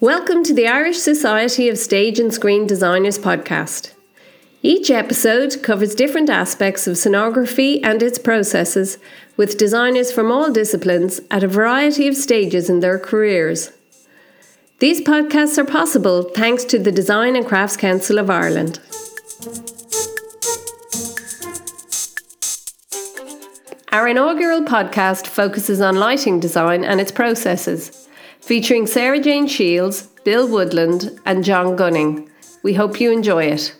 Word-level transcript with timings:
Welcome 0.00 0.44
to 0.44 0.54
the 0.54 0.68
Irish 0.68 0.98
Society 0.98 1.68
of 1.68 1.76
Stage 1.76 2.20
and 2.20 2.32
Screen 2.32 2.68
Designers 2.68 3.18
podcast. 3.18 3.90
Each 4.62 4.92
episode 4.92 5.60
covers 5.60 5.96
different 5.96 6.30
aspects 6.30 6.86
of 6.86 6.94
scenography 6.94 7.80
and 7.82 8.00
its 8.00 8.16
processes 8.16 8.98
with 9.36 9.58
designers 9.58 10.12
from 10.12 10.30
all 10.30 10.52
disciplines 10.52 11.20
at 11.32 11.42
a 11.42 11.48
variety 11.48 12.06
of 12.06 12.14
stages 12.16 12.70
in 12.70 12.78
their 12.78 12.96
careers. 12.96 13.72
These 14.78 15.00
podcasts 15.00 15.58
are 15.58 15.64
possible 15.64 16.22
thanks 16.22 16.62
to 16.66 16.78
the 16.78 16.92
Design 16.92 17.34
and 17.34 17.44
Crafts 17.44 17.76
Council 17.76 18.20
of 18.20 18.30
Ireland. 18.30 18.78
Our 23.90 24.06
inaugural 24.06 24.62
podcast 24.62 25.26
focuses 25.26 25.80
on 25.80 25.96
lighting 25.96 26.38
design 26.38 26.84
and 26.84 27.00
its 27.00 27.10
processes 27.10 27.97
featuring 28.48 28.86
Sarah 28.86 29.20
Jane 29.20 29.46
Shields, 29.46 30.06
Bill 30.24 30.48
Woodland, 30.48 31.20
and 31.26 31.44
John 31.44 31.76
Gunning. 31.76 32.30
We 32.62 32.72
hope 32.72 32.98
you 32.98 33.12
enjoy 33.12 33.44
it. 33.44 33.76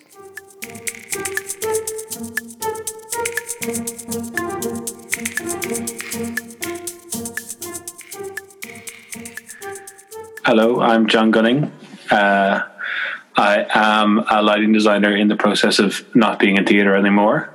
Hello, 10.44 10.82
I'm 10.82 11.06
John 11.06 11.30
Gunning. 11.30 11.72
Uh, 12.10 12.60
I 13.38 13.66
am 13.72 14.19
a 14.30 14.42
lighting 14.42 14.74
designer 14.74 15.16
in 15.16 15.28
the 15.28 15.36
process 15.36 15.78
of 15.78 16.05
not 16.14 16.38
being 16.38 16.58
in 16.58 16.66
theatre 16.66 16.94
anymore. 16.94 17.55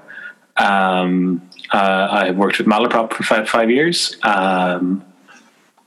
Um, 0.57 1.47
uh, 1.71 2.07
I 2.09 2.25
have 2.25 2.37
worked 2.37 2.57
with 2.57 2.65
Malaprop 2.65 3.13
for 3.13 3.21
five, 3.21 3.47
five 3.47 3.69
years. 3.69 4.17
Um, 4.23 5.05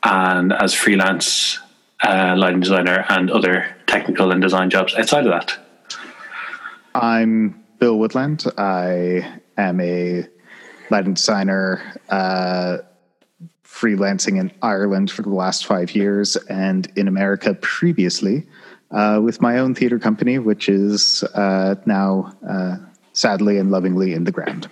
and 0.06 0.52
as 0.52 0.72
freelance 0.72 1.58
uh, 2.04 2.34
lighting 2.36 2.60
designer 2.60 3.04
and 3.08 3.28
other 3.30 3.74
technical 3.86 4.30
and 4.30 4.40
design 4.40 4.70
jobs 4.70 4.94
outside 4.94 5.26
of 5.26 5.32
that. 5.32 5.58
I'm 6.94 7.64
Bill 7.80 7.98
Woodland. 7.98 8.44
I 8.56 9.40
am 9.58 9.80
a 9.80 10.26
lighting 10.90 11.14
designer, 11.14 12.00
uh, 12.08 12.78
freelancing 13.64 14.38
in 14.38 14.52
Ireland 14.62 15.10
for 15.10 15.22
the 15.22 15.30
last 15.30 15.66
five 15.66 15.94
years 15.94 16.36
and 16.48 16.90
in 16.96 17.08
America 17.08 17.54
previously 17.54 18.46
uh, 18.92 19.20
with 19.22 19.42
my 19.42 19.58
own 19.58 19.74
theater 19.74 19.98
company, 19.98 20.38
which 20.38 20.68
is 20.68 21.24
uh, 21.34 21.74
now 21.84 22.32
uh, 22.48 22.76
sadly 23.12 23.58
and 23.58 23.72
lovingly 23.72 24.12
in 24.12 24.22
the 24.22 24.32
ground 24.32 24.68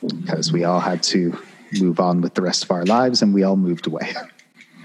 because 0.00 0.50
we 0.52 0.64
all 0.64 0.80
had 0.80 1.02
to 1.02 1.36
move 1.80 2.00
on 2.00 2.20
with 2.20 2.34
the 2.34 2.42
rest 2.42 2.64
of 2.64 2.70
our 2.70 2.84
lives, 2.84 3.22
and 3.22 3.34
we 3.34 3.42
all 3.42 3.56
moved 3.56 3.86
away. 3.86 4.12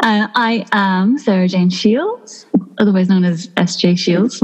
uh, 0.00 0.28
I 0.34 0.66
am 0.72 1.18
Sarah 1.18 1.48
Jane 1.48 1.70
Shields, 1.70 2.46
otherwise 2.78 3.08
known 3.08 3.24
as 3.24 3.48
SJ 3.48 3.98
Shields. 3.98 4.42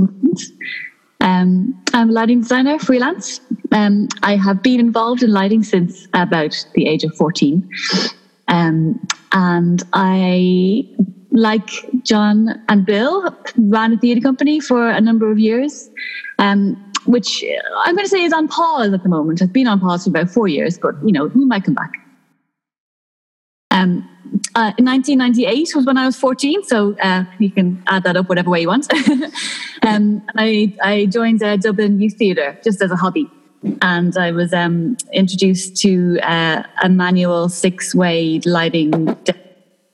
Um, 1.20 1.80
I'm 1.94 2.10
a 2.10 2.12
lighting 2.12 2.40
designer, 2.40 2.78
freelance. 2.78 3.40
Um, 3.70 4.08
I 4.22 4.36
have 4.36 4.62
been 4.62 4.80
involved 4.80 5.22
in 5.22 5.30
lighting 5.32 5.62
since 5.62 6.08
about 6.14 6.66
the 6.74 6.86
age 6.86 7.04
of 7.04 7.14
14. 7.14 7.68
Um, 8.48 9.06
and 9.32 9.82
I, 9.92 10.84
like 11.30 11.70
John 12.02 12.60
and 12.68 12.84
Bill, 12.84 13.34
ran 13.56 13.92
a 13.92 13.96
theatre 13.98 14.20
company 14.20 14.58
for 14.58 14.90
a 14.90 15.00
number 15.00 15.30
of 15.30 15.38
years. 15.38 15.90
Um, 16.38 16.91
which 17.06 17.44
I'm 17.84 17.94
going 17.94 18.04
to 18.04 18.10
say 18.10 18.22
is 18.22 18.32
on 18.32 18.48
pause 18.48 18.92
at 18.92 19.02
the 19.02 19.08
moment. 19.08 19.40
Has 19.40 19.48
been 19.48 19.66
on 19.66 19.80
pause 19.80 20.04
for 20.04 20.10
about 20.10 20.30
four 20.30 20.48
years, 20.48 20.78
but 20.78 20.94
you 21.04 21.12
know 21.12 21.26
we 21.26 21.44
might 21.44 21.64
come 21.64 21.74
back. 21.74 21.92
Um, 23.70 24.08
uh, 24.54 24.72
in 24.78 24.84
1998 24.84 25.74
was 25.74 25.86
when 25.86 25.96
I 25.96 26.06
was 26.06 26.16
14, 26.16 26.62
so 26.64 26.96
uh, 27.02 27.24
you 27.38 27.50
can 27.50 27.82
add 27.86 28.04
that 28.04 28.16
up 28.16 28.28
whatever 28.28 28.50
way 28.50 28.60
you 28.60 28.68
want. 28.68 28.86
um, 29.82 30.22
I, 30.36 30.74
I 30.82 31.06
joined 31.06 31.42
uh, 31.42 31.56
Dublin 31.56 32.00
Youth 32.00 32.16
Theatre 32.18 32.58
just 32.62 32.82
as 32.82 32.90
a 32.90 32.96
hobby, 32.96 33.30
and 33.80 34.16
I 34.16 34.30
was 34.30 34.52
um, 34.52 34.96
introduced 35.12 35.76
to 35.78 36.18
uh, 36.22 36.62
a 36.82 36.88
manual 36.88 37.48
six-way 37.48 38.40
lighting 38.44 39.16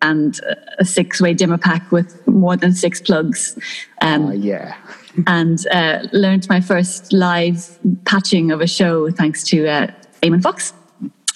and 0.03 0.41
a 0.79 0.85
six-way 0.85 1.35
dimmer 1.35 1.59
pack 1.59 1.91
with 1.91 2.27
more 2.27 2.57
than 2.57 2.73
six 2.73 3.01
plugs. 3.01 3.59
Um, 4.01 4.27
uh, 4.27 4.33
yeah 4.33 4.77
and 5.27 5.67
uh, 5.69 6.07
learned 6.13 6.49
my 6.49 6.61
first 6.61 7.13
live 7.13 7.79
patching 8.05 8.51
of 8.51 8.61
a 8.61 8.67
show 8.67 9.11
thanks 9.11 9.43
to 9.45 9.67
uh, 9.67 9.87
Eamon 10.23 10.43
Fox, 10.43 10.73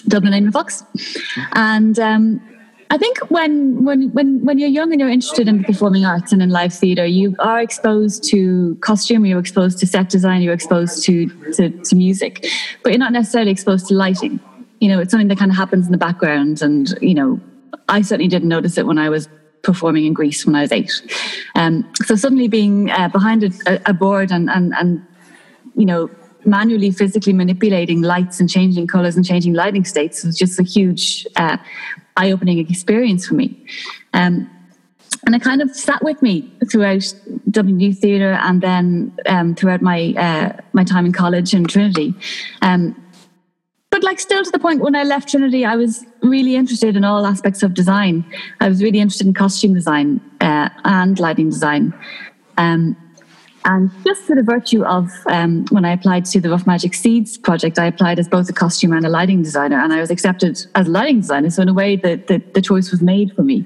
Dublin 0.09 0.32
Eamon 0.32 0.53
Fox. 0.53 0.84
And 1.53 1.98
um, 1.98 2.41
I 2.91 2.98
think 2.98 3.19
when, 3.31 3.84
when, 3.84 4.12
when, 4.12 4.44
when 4.44 4.59
you're 4.59 4.69
young 4.69 4.92
and 4.92 5.00
you're 5.00 5.09
interested 5.09 5.48
in 5.48 5.59
the 5.59 5.65
performing 5.65 6.04
arts 6.04 6.32
and 6.32 6.42
in 6.42 6.50
live 6.50 6.75
theatre, 6.75 7.06
you 7.06 7.34
are 7.38 7.60
exposed 7.60 8.22
to 8.31 8.76
costume, 8.82 9.25
you're 9.25 9.38
exposed 9.38 9.78
to 9.78 9.87
set 9.87 10.10
design, 10.10 10.42
you're 10.42 10.53
exposed 10.53 11.03
to, 11.04 11.26
to, 11.53 11.71
to 11.71 11.97
music, 11.97 12.47
but 12.82 12.92
you're 12.92 12.98
not 12.98 13.12
necessarily 13.12 13.50
exposed 13.50 13.88
to 13.88 13.94
lighting. 13.94 14.38
You 14.81 14.88
know, 14.88 15.00
it's 15.00 15.10
something 15.10 15.28
that 15.28 15.38
kind 15.38 15.50
of 15.50 15.56
happens 15.56 15.87
in 15.87 15.92
the 15.92 15.98
background. 15.98 16.60
And, 16.60 16.88
you 17.00 17.15
know, 17.15 17.41
I 17.88 18.03
certainly 18.03 18.28
didn't 18.28 18.48
notice 18.48 18.76
it 18.76 18.87
when 18.87 18.98
I 18.98 19.09
was 19.09 19.28
performing 19.62 20.06
in 20.06 20.12
Grease 20.12 20.44
when 20.44 20.54
I 20.54 20.62
was 20.62 20.72
eight. 20.72 20.92
Um, 21.54 21.90
so 22.04 22.16
suddenly 22.16 22.48
being 22.48 22.90
uh, 22.90 23.08
behind 23.08 23.44
a, 23.44 23.80
a, 23.88 23.92
board 23.92 24.30
and, 24.30 24.50
and, 24.50 24.72
and, 24.74 25.06
you 25.76 25.86
know, 25.86 26.10
manually 26.44 26.90
physically 26.90 27.32
manipulating 27.32 28.02
lights 28.02 28.40
and 28.40 28.50
changing 28.50 28.86
colors 28.86 29.16
and 29.16 29.24
changing 29.24 29.54
lighting 29.54 29.84
states 29.84 30.24
was 30.24 30.36
just 30.36 30.58
a 30.58 30.62
huge 30.62 31.26
uh, 31.36 31.56
eye-opening 32.16 32.58
experience 32.58 33.26
for 33.26 33.34
me. 33.34 33.64
Um, 34.12 34.50
and 35.24 35.36
it 35.36 35.42
kind 35.42 35.62
of 35.62 35.74
sat 35.74 36.02
with 36.02 36.20
me 36.20 36.52
throughout 36.70 37.14
Youth 37.54 37.98
Theatre 38.00 38.32
and 38.32 38.60
then 38.60 39.16
um, 39.26 39.54
throughout 39.54 39.80
my 39.80 40.14
uh, 40.16 40.60
my 40.72 40.82
time 40.82 41.06
in 41.06 41.12
college 41.12 41.54
in 41.54 41.64
Trinity. 41.64 42.14
Um, 42.60 42.96
but 43.92 44.03
like 44.03 44.19
still 44.19 44.42
to 44.42 44.50
the 44.50 44.58
point 44.58 44.80
when 44.80 44.97
I 44.97 45.04
left 45.04 45.28
Trinity, 45.28 45.66
I 45.66 45.76
was 45.76 46.04
really 46.22 46.56
interested 46.56 46.97
in 46.97 47.04
all 47.04 47.26
aspects 47.26 47.62
of 47.62 47.75
design. 47.75 48.25
I 48.58 48.69
was 48.69 48.82
really 48.82 48.98
interested 48.98 49.26
in 49.26 49.34
costume 49.34 49.75
design 49.75 50.19
uh, 50.41 50.70
and 50.86 51.20
lighting 51.20 51.50
design. 51.50 51.92
Um, 52.56 52.97
and 53.66 53.91
just 54.03 54.22
for 54.22 54.34
the 54.34 54.42
virtue 54.42 54.82
of 54.82 55.10
um, 55.26 55.66
when 55.70 55.84
I 55.84 55.92
applied 55.92 56.25
to 56.25 56.41
the 56.41 56.48
Rough 56.48 56.66
Magic 56.66 56.94
Seeds 56.94 57.36
project, 57.36 57.78
I 57.78 57.84
applied 57.84 58.19
as 58.19 58.28
both 58.28 58.48
a 58.48 58.53
costume 58.54 58.94
and 58.94 59.04
a 59.04 59.10
lighting 59.10 59.42
designer, 59.42 59.78
and 59.78 59.92
I 59.92 60.00
was 60.00 60.10
accepted 60.10 60.59
as 60.74 60.88
a 60.88 60.91
lighting 60.91 61.20
designer. 61.20 61.50
So 61.50 61.62
in 61.62 61.69
a 61.69 61.74
way, 61.74 61.94
the 61.94 62.16
the, 62.16 62.42
the 62.54 62.62
choice 62.62 62.91
was 62.91 63.03
made 63.03 63.36
for 63.36 63.42
me. 63.42 63.64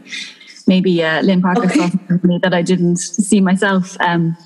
Maybe 0.67 1.03
uh, 1.05 1.23
Lynne 1.23 1.41
Parker 1.41 1.67
okay. 1.67 1.79
saw 1.79 1.89
something 2.09 2.41
that 2.43 2.53
I 2.53 2.63
didn't 2.63 2.97
see 2.97 3.41
myself, 3.41 3.97
um, 4.01 4.37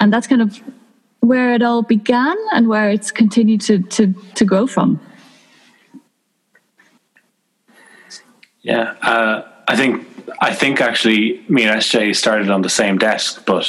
and 0.00 0.12
that's 0.12 0.26
kind 0.26 0.42
of 0.42 0.60
where 1.24 1.54
it 1.54 1.62
all 1.62 1.82
began 1.82 2.36
and 2.52 2.68
where 2.68 2.90
it's 2.90 3.10
continued 3.10 3.60
to 3.62 3.78
to 3.82 4.14
to 4.34 4.44
grow 4.44 4.66
from. 4.66 5.00
Yeah, 8.62 8.94
uh, 9.02 9.42
I 9.68 9.76
think 9.76 10.06
I 10.40 10.54
think 10.54 10.80
actually 10.80 11.44
me 11.48 11.64
and 11.64 11.80
SJ 11.80 12.16
started 12.16 12.50
on 12.50 12.62
the 12.62 12.68
same 12.68 12.98
desk, 12.98 13.44
but 13.46 13.66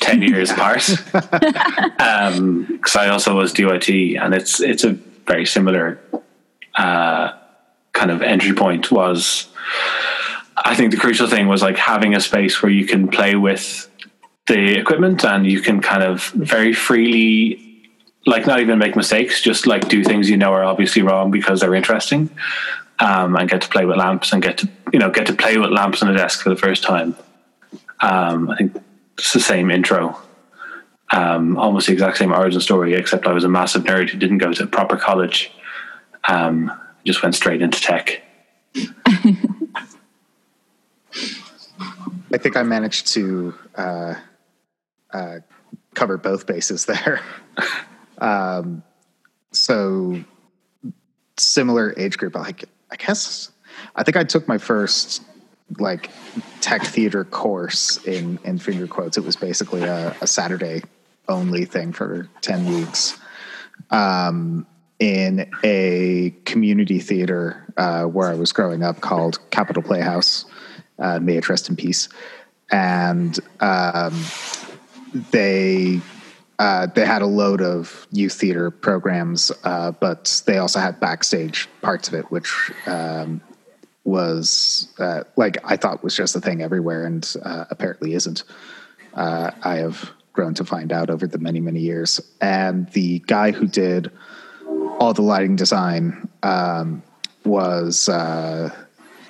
ten 0.00 0.22
years 0.30 0.50
apart. 0.50 0.86
Because 1.12 1.30
um, 2.38 2.80
I 2.98 3.08
also 3.08 3.36
was 3.36 3.52
DYT, 3.52 4.20
and 4.20 4.34
it's 4.34 4.60
it's 4.60 4.84
a 4.84 4.92
very 5.26 5.46
similar 5.46 6.00
uh, 6.74 7.32
kind 7.92 8.10
of 8.10 8.22
entry 8.22 8.54
point. 8.54 8.90
Was 8.90 9.48
I 10.56 10.74
think 10.74 10.90
the 10.90 10.96
crucial 10.96 11.26
thing 11.26 11.48
was 11.48 11.62
like 11.62 11.76
having 11.76 12.14
a 12.14 12.20
space 12.20 12.62
where 12.62 12.72
you 12.72 12.86
can 12.86 13.08
play 13.08 13.34
with 13.34 13.88
the 14.46 14.78
equipment 14.78 15.24
and 15.24 15.46
you 15.46 15.60
can 15.60 15.80
kind 15.80 16.02
of 16.02 16.28
very 16.30 16.72
freely 16.72 17.62
like 18.26 18.46
not 18.46 18.60
even 18.60 18.78
make 18.78 18.96
mistakes 18.96 19.40
just 19.40 19.66
like 19.66 19.88
do 19.88 20.02
things 20.02 20.28
you 20.30 20.36
know 20.36 20.52
are 20.52 20.64
obviously 20.64 21.02
wrong 21.02 21.30
because 21.30 21.60
they're 21.60 21.74
interesting 21.74 22.30
um, 22.98 23.36
and 23.36 23.48
get 23.48 23.60
to 23.62 23.68
play 23.68 23.84
with 23.84 23.96
lamps 23.96 24.32
and 24.32 24.42
get 24.42 24.58
to 24.58 24.68
you 24.92 24.98
know 24.98 25.10
get 25.10 25.26
to 25.26 25.34
play 25.34 25.58
with 25.58 25.70
lamps 25.70 26.02
on 26.02 26.08
a 26.08 26.16
desk 26.16 26.42
for 26.42 26.48
the 26.50 26.56
first 26.56 26.82
time. 26.82 27.16
Um, 28.00 28.50
i 28.50 28.56
think 28.56 28.76
it's 29.18 29.32
the 29.32 29.40
same 29.40 29.70
intro. 29.70 30.20
Um, 31.10 31.56
almost 31.56 31.86
the 31.86 31.92
exact 31.92 32.16
same 32.16 32.32
origin 32.32 32.60
story 32.60 32.94
except 32.94 33.28
i 33.28 33.32
was 33.32 33.44
a 33.44 33.48
massive 33.48 33.84
nerd 33.84 34.10
who 34.10 34.18
didn't 34.18 34.38
go 34.38 34.52
to 34.52 34.66
proper 34.66 34.96
college. 34.96 35.52
Um, 36.28 36.72
just 37.04 37.22
went 37.22 37.36
straight 37.36 37.62
into 37.62 37.80
tech. 37.80 38.22
I 42.32 42.38
think 42.38 42.56
i 42.56 42.62
managed 42.64 43.06
to 43.14 43.54
uh, 43.76 44.14
uh, 45.16 45.40
cover 45.94 46.16
both 46.16 46.46
bases 46.46 46.84
there. 46.92 47.20
um, 48.18 48.82
so 49.52 50.22
similar 51.36 51.94
age 51.96 52.18
group. 52.18 52.34
Like 52.34 52.64
I 52.90 52.96
guess 52.96 53.50
I 53.94 54.02
think 54.02 54.16
I 54.16 54.24
took 54.24 54.48
my 54.48 54.58
first 54.58 55.22
like 55.78 56.10
tech 56.60 56.82
theater 56.82 57.24
course 57.24 58.04
in 58.04 58.38
in 58.44 58.58
finger 58.58 58.86
quotes. 58.86 59.16
It 59.16 59.24
was 59.24 59.36
basically 59.36 59.82
a, 59.82 60.16
a 60.20 60.26
Saturday 60.26 60.82
only 61.28 61.64
thing 61.64 61.92
for 61.92 62.28
ten 62.40 62.66
weeks. 62.66 63.18
Um, 63.90 64.66
in 64.98 65.50
a 65.62 66.34
community 66.46 66.98
theater 66.98 67.62
uh, 67.76 68.04
where 68.04 68.28
I 68.28 68.34
was 68.34 68.50
growing 68.50 68.82
up 68.82 69.02
called 69.02 69.38
Capitol 69.50 69.82
Playhouse 69.82 70.46
uh, 70.98 71.18
may 71.20 71.36
it 71.36 71.48
rest 71.48 71.68
in 71.68 71.76
peace. 71.76 72.08
And 72.70 73.38
um, 73.60 74.14
they 75.14 76.00
uh, 76.58 76.86
they 76.86 77.04
had 77.04 77.22
a 77.22 77.26
load 77.26 77.60
of 77.60 78.06
youth 78.12 78.32
theater 78.32 78.70
programs, 78.70 79.52
uh, 79.64 79.92
but 79.92 80.42
they 80.46 80.58
also 80.58 80.78
had 80.78 80.98
backstage 81.00 81.68
parts 81.82 82.08
of 82.08 82.14
it, 82.14 82.30
which 82.30 82.70
um, 82.86 83.40
was 84.04 84.88
uh, 84.98 85.24
like 85.36 85.58
I 85.64 85.76
thought 85.76 86.02
was 86.02 86.16
just 86.16 86.34
a 86.36 86.40
thing 86.40 86.62
everywhere, 86.62 87.04
and 87.04 87.34
uh, 87.44 87.66
apparently 87.70 88.14
isn't. 88.14 88.44
Uh, 89.14 89.50
I 89.62 89.76
have 89.76 90.10
grown 90.32 90.54
to 90.54 90.64
find 90.64 90.92
out 90.92 91.10
over 91.10 91.26
the 91.26 91.38
many 91.38 91.60
many 91.60 91.80
years. 91.80 92.20
And 92.40 92.88
the 92.90 93.18
guy 93.20 93.50
who 93.50 93.66
did 93.66 94.10
all 95.00 95.12
the 95.12 95.22
lighting 95.22 95.56
design 95.56 96.28
um, 96.42 97.02
was 97.44 98.08
uh, 98.08 98.70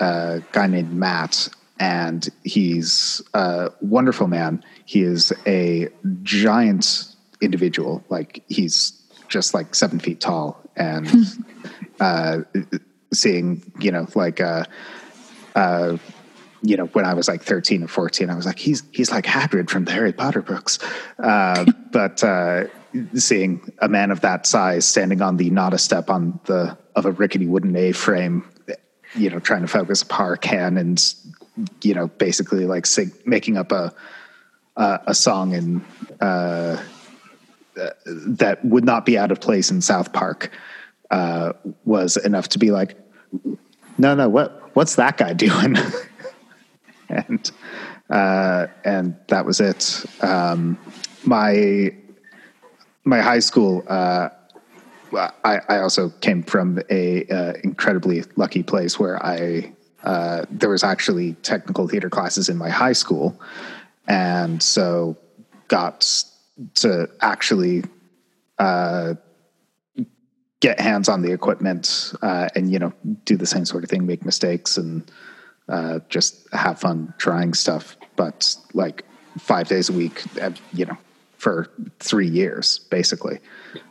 a 0.00 0.42
guy 0.52 0.66
named 0.66 0.92
Matt, 0.92 1.48
and 1.80 2.28
he's 2.44 3.22
a 3.34 3.72
wonderful 3.80 4.26
man. 4.26 4.62
He 4.86 5.02
is 5.02 5.32
a 5.46 5.88
giant 6.22 7.14
individual. 7.40 8.02
Like 8.08 8.42
he's 8.48 8.92
just 9.28 9.52
like 9.52 9.74
seven 9.74 9.98
feet 9.98 10.20
tall 10.20 10.60
and 10.76 11.08
uh, 12.00 12.38
seeing, 13.12 13.62
you 13.80 13.90
know, 13.90 14.06
like, 14.14 14.40
uh, 14.40 14.64
uh, 15.54 15.96
you 16.62 16.76
know, 16.76 16.86
when 16.86 17.04
I 17.04 17.14
was 17.14 17.28
like 17.28 17.42
13 17.42 17.82
or 17.82 17.88
14, 17.88 18.30
I 18.30 18.34
was 18.34 18.46
like, 18.46 18.58
he's, 18.58 18.82
he's 18.92 19.10
like 19.10 19.24
Hagrid 19.24 19.70
from 19.70 19.84
the 19.84 19.92
Harry 19.92 20.12
Potter 20.12 20.42
books. 20.42 20.78
Uh, 21.18 21.64
but, 21.92 22.22
uh, 22.22 22.64
seeing 23.14 23.72
a 23.80 23.88
man 23.88 24.10
of 24.10 24.22
that 24.22 24.46
size 24.46 24.86
standing 24.86 25.20
on 25.20 25.36
the 25.36 25.50
not 25.50 25.74
a 25.74 25.78
step 25.78 26.08
on 26.08 26.40
the, 26.44 26.76
of 26.94 27.04
a 27.04 27.12
rickety 27.12 27.46
wooden 27.46 27.76
A 27.76 27.92
frame, 27.92 28.48
you 29.14 29.30
know, 29.30 29.38
trying 29.38 29.62
to 29.62 29.68
focus 29.68 30.02
a 30.02 30.06
par 30.06 30.36
can 30.36 30.78
and, 30.78 31.14
you 31.82 31.94
know, 31.94 32.06
basically 32.06 32.66
like 32.66 32.86
sing, 32.86 33.12
making 33.24 33.56
up 33.56 33.72
a, 33.72 33.92
uh, 34.76 34.98
a 35.06 35.14
song 35.14 35.52
in, 35.52 35.84
uh, 36.20 36.82
that 37.74 38.64
would 38.64 38.84
not 38.84 39.04
be 39.04 39.18
out 39.18 39.30
of 39.30 39.40
place 39.40 39.70
in 39.70 39.80
South 39.80 40.12
Park 40.12 40.50
uh, 41.10 41.52
was 41.84 42.16
enough 42.16 42.48
to 42.48 42.58
be 42.58 42.70
like, 42.70 42.96
no, 43.98 44.14
no, 44.14 44.28
what 44.28 44.74
what's 44.74 44.96
that 44.96 45.16
guy 45.16 45.32
doing? 45.32 45.76
and 47.08 47.50
uh, 48.10 48.66
and 48.84 49.16
that 49.28 49.44
was 49.44 49.60
it. 49.60 50.04
Um, 50.22 50.78
my 51.24 51.94
my 53.04 53.20
high 53.20 53.40
school. 53.40 53.84
Uh, 53.88 54.30
I, 55.44 55.60
I, 55.68 55.78
also 55.78 56.10
came 56.20 56.42
from 56.42 56.80
a 56.90 57.24
uh, 57.28 57.52
incredibly 57.62 58.24
lucky 58.34 58.62
place 58.62 58.98
where 58.98 59.24
I 59.24 59.72
there 60.50 60.68
was 60.68 60.84
actually 60.84 61.34
technical 61.42 61.88
theater 61.88 62.10
classes 62.10 62.48
in 62.48 62.56
my 62.56 62.68
high 62.68 62.92
school, 62.92 63.40
and 64.06 64.62
so 64.62 65.16
got 65.68 66.24
to 66.74 67.08
actually 67.20 67.84
uh, 68.58 69.14
get 70.60 70.80
hands 70.80 71.08
on 71.08 71.22
the 71.22 71.32
equipment 71.32 72.14
uh, 72.22 72.48
and 72.54 72.72
you 72.72 72.78
know 72.78 72.92
do 73.24 73.36
the 73.36 73.46
same 73.46 73.64
sort 73.64 73.84
of 73.84 73.90
thing, 73.90 74.06
make 74.06 74.24
mistakes 74.24 74.76
and 74.76 75.10
uh, 75.68 76.00
just 76.08 76.48
have 76.52 76.78
fun 76.78 77.12
trying 77.18 77.54
stuff. 77.54 77.96
But 78.16 78.56
like 78.72 79.04
five 79.38 79.68
days 79.68 79.88
a 79.88 79.92
week, 79.92 80.22
uh, 80.40 80.52
you 80.72 80.86
know, 80.86 80.96
for 81.36 81.68
three 82.00 82.28
years 82.28 82.78
basically 82.78 83.40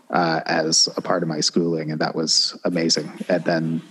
uh, 0.09 0.41
as 0.45 0.89
a 0.97 1.01
part 1.01 1.21
of 1.23 1.29
my 1.29 1.41
schooling, 1.41 1.91
and 1.91 2.01
that 2.01 2.15
was 2.15 2.59
amazing. 2.63 3.11
And 3.29 3.43
then 3.43 3.81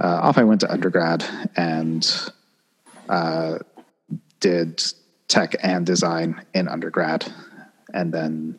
uh, 0.00 0.20
off 0.22 0.38
I 0.38 0.44
went 0.44 0.60
to 0.62 0.72
undergrad 0.72 1.24
and 1.56 2.32
did 4.40 4.82
tech 5.30 5.54
and 5.62 5.86
design 5.86 6.44
in 6.52 6.68
undergrad. 6.68 7.32
And 7.94 8.12
then 8.12 8.58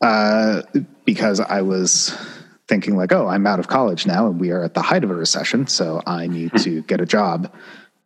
uh, 0.00 0.62
because 1.04 1.40
I 1.40 1.62
was 1.62 2.16
thinking 2.68 2.96
like, 2.96 3.12
oh, 3.12 3.28
I'm 3.28 3.46
out 3.46 3.60
of 3.60 3.68
college 3.68 4.06
now, 4.06 4.26
and 4.26 4.40
we 4.40 4.50
are 4.50 4.64
at 4.64 4.74
the 4.74 4.82
height 4.82 5.04
of 5.04 5.10
a 5.10 5.14
recession, 5.14 5.66
so 5.66 6.02
I 6.06 6.26
need 6.26 6.56
to 6.58 6.82
get 6.82 7.00
a 7.00 7.06
job, 7.06 7.52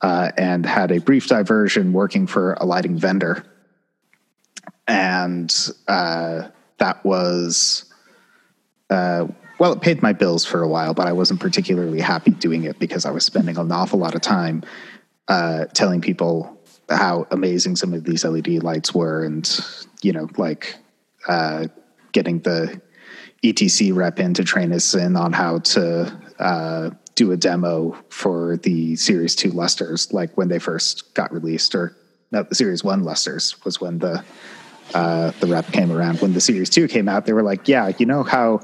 uh, 0.03 0.31
and 0.37 0.67
had 0.67 0.91
a 0.91 0.99
brief 0.99 1.29
diversion 1.29 1.93
working 1.93 2.27
for 2.27 2.55
a 2.55 2.67
lighting 2.67 2.99
vendor, 2.99 3.45
and 4.87 5.55
uh, 5.89 6.49
that 6.79 7.05
was. 7.05 7.85
Uh, 8.91 9.27
well, 9.59 9.73
it 9.73 9.81
paid 9.81 10.03
my 10.03 10.13
bills 10.13 10.45
for 10.45 10.63
a 10.63 10.69
while, 10.69 10.93
but 10.93 11.07
I 11.07 11.13
wasn't 11.13 11.41
particularly 11.41 12.01
happy 12.01 12.33
doing 12.33 12.65
it 12.65 12.79
because 12.79 13.07
I 13.07 13.11
was 13.11 13.25
spending 13.25 13.57
an 13.57 13.73
awful 13.73 13.99
lot 13.99 14.15
of 14.15 14.21
time 14.21 14.63
uh, 15.29 15.65
telling 15.67 16.03
people 16.03 16.56
how 16.89 17.27
amazing 17.31 17.77
some 17.77 17.93
of 17.93 18.05
these 18.05 18.25
LED 18.25 18.63
lights 18.63 18.95
were, 18.95 19.25
and 19.25 19.49
you 20.03 20.13
know, 20.13 20.29
like 20.37 20.77
uh, 21.29 21.67
getting 22.13 22.41
the 22.41 22.81
ETC 23.43 23.95
rep 23.95 24.19
in 24.19 24.35
to 24.35 24.45
train 24.45 24.73
us 24.73 24.95
in 24.95 25.17
on 25.17 25.33
how 25.33 25.59
to 25.59 26.19
uh, 26.39 26.91
do 27.15 27.33
a 27.33 27.37
demo 27.37 27.97
for 28.11 28.57
the 28.59 28.97
Series 28.97 29.35
2 29.35 29.51
Lustrs, 29.51 30.13
like 30.13 30.37
when 30.37 30.49
they 30.49 30.59
first 30.59 31.15
got 31.15 31.33
released, 31.33 31.75
or 31.75 31.97
no, 32.31 32.43
the 32.43 32.55
Series 32.55 32.85
1 32.85 33.03
Lustrs 33.03 33.65
was 33.65 33.81
when 33.81 33.99
the 33.99 34.25
uh, 34.95 35.33
the 35.41 35.47
rep 35.49 35.73
came 35.73 35.91
around. 35.91 36.21
When 36.21 36.33
the 36.33 36.41
Series 36.41 36.71
2 36.71 36.87
came 36.89 37.09
out, 37.09 37.27
they 37.27 37.33
were 37.33 37.43
like, 37.43 37.67
yeah, 37.67 37.91
you 37.99 38.07
know 38.07 38.23
how 38.23 38.61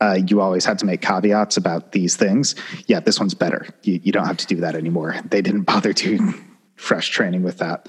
uh, 0.00 0.18
you 0.26 0.40
always 0.40 0.64
had 0.64 0.78
to 0.78 0.86
make 0.86 1.02
caveats 1.02 1.56
about 1.56 1.92
these 1.92 2.16
things? 2.16 2.54
Yeah, 2.86 3.00
this 3.00 3.20
one's 3.20 3.34
better. 3.34 3.66
You, 3.82 4.00
you 4.02 4.12
don't 4.12 4.26
have 4.26 4.38
to 4.38 4.46
do 4.46 4.56
that 4.56 4.74
anymore. 4.74 5.16
They 5.28 5.42
didn't 5.42 5.62
bother 5.64 5.92
doing 5.92 6.34
fresh 6.78 7.10
training 7.10 7.42
with 7.42 7.58
that. 7.58 7.88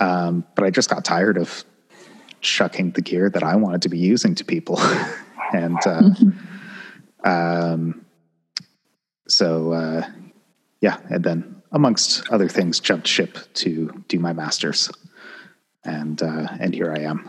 Um, 0.00 0.44
but 0.54 0.64
I 0.64 0.70
just 0.70 0.88
got 0.88 1.04
tired 1.04 1.36
of 1.36 1.64
chucking 2.40 2.92
the 2.92 3.02
gear 3.02 3.28
that 3.30 3.42
I 3.42 3.56
wanted 3.56 3.82
to 3.82 3.88
be 3.88 3.98
using 3.98 4.34
to 4.36 4.44
people. 4.44 4.80
and 5.52 5.78
uh, 5.86 6.10
um, 7.24 8.04
so, 9.28 9.72
uh, 9.72 10.08
yeah, 10.80 10.98
and 11.08 11.22
then 11.22 11.62
amongst 11.72 12.28
other 12.30 12.48
things, 12.48 12.80
jumped 12.80 13.06
ship 13.06 13.38
to 13.54 14.04
do 14.08 14.18
my 14.18 14.32
master's. 14.32 14.90
And, 15.84 16.22
uh, 16.22 16.48
and 16.60 16.74
here 16.74 16.92
I 16.92 17.00
am. 17.00 17.28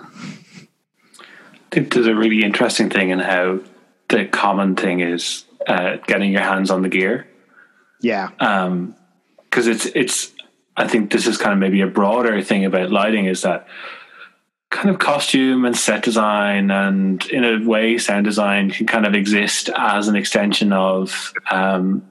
I 1.20 1.76
think 1.76 1.94
there's 1.94 2.08
a 2.08 2.16
really 2.16 2.44
interesting 2.44 2.90
thing 2.90 3.10
in 3.10 3.20
how 3.20 3.60
the 4.10 4.26
common 4.26 4.76
thing 4.76 5.00
is 5.00 5.46
uh, 5.68 5.98
getting 6.08 6.32
your 6.32 6.42
hands 6.42 6.70
on 6.70 6.84
the 6.84 6.90
gear. 6.90 7.28
Yeah. 8.02 8.30
Um, 8.40 8.96
cause 9.50 9.66
it's, 9.66 9.86
it's, 9.88 10.33
I 10.76 10.88
think 10.88 11.12
this 11.12 11.28
is 11.28 11.38
kind 11.38 11.54
of 11.54 11.60
maybe 11.60 11.82
a 11.82 11.88
broader 11.88 12.42
thing 12.42 12.66
about 12.66 12.92
lighting 12.92 13.26
is 13.26 13.44
that 13.44 13.68
kind 14.74 14.90
of 14.90 14.98
costume 14.98 15.66
and 15.66 15.78
set 15.78 16.04
design 16.04 16.72
and 16.72 17.24
in 17.28 17.44
a 17.44 17.64
way 17.64 17.98
sound 18.00 18.26
design 18.26 18.72
can 18.72 18.88
kind 18.88 19.06
of 19.06 19.14
exist 19.14 19.70
as 19.78 20.08
an 20.08 20.16
extension 20.16 20.74
of 20.74 21.32
um, 21.52 22.04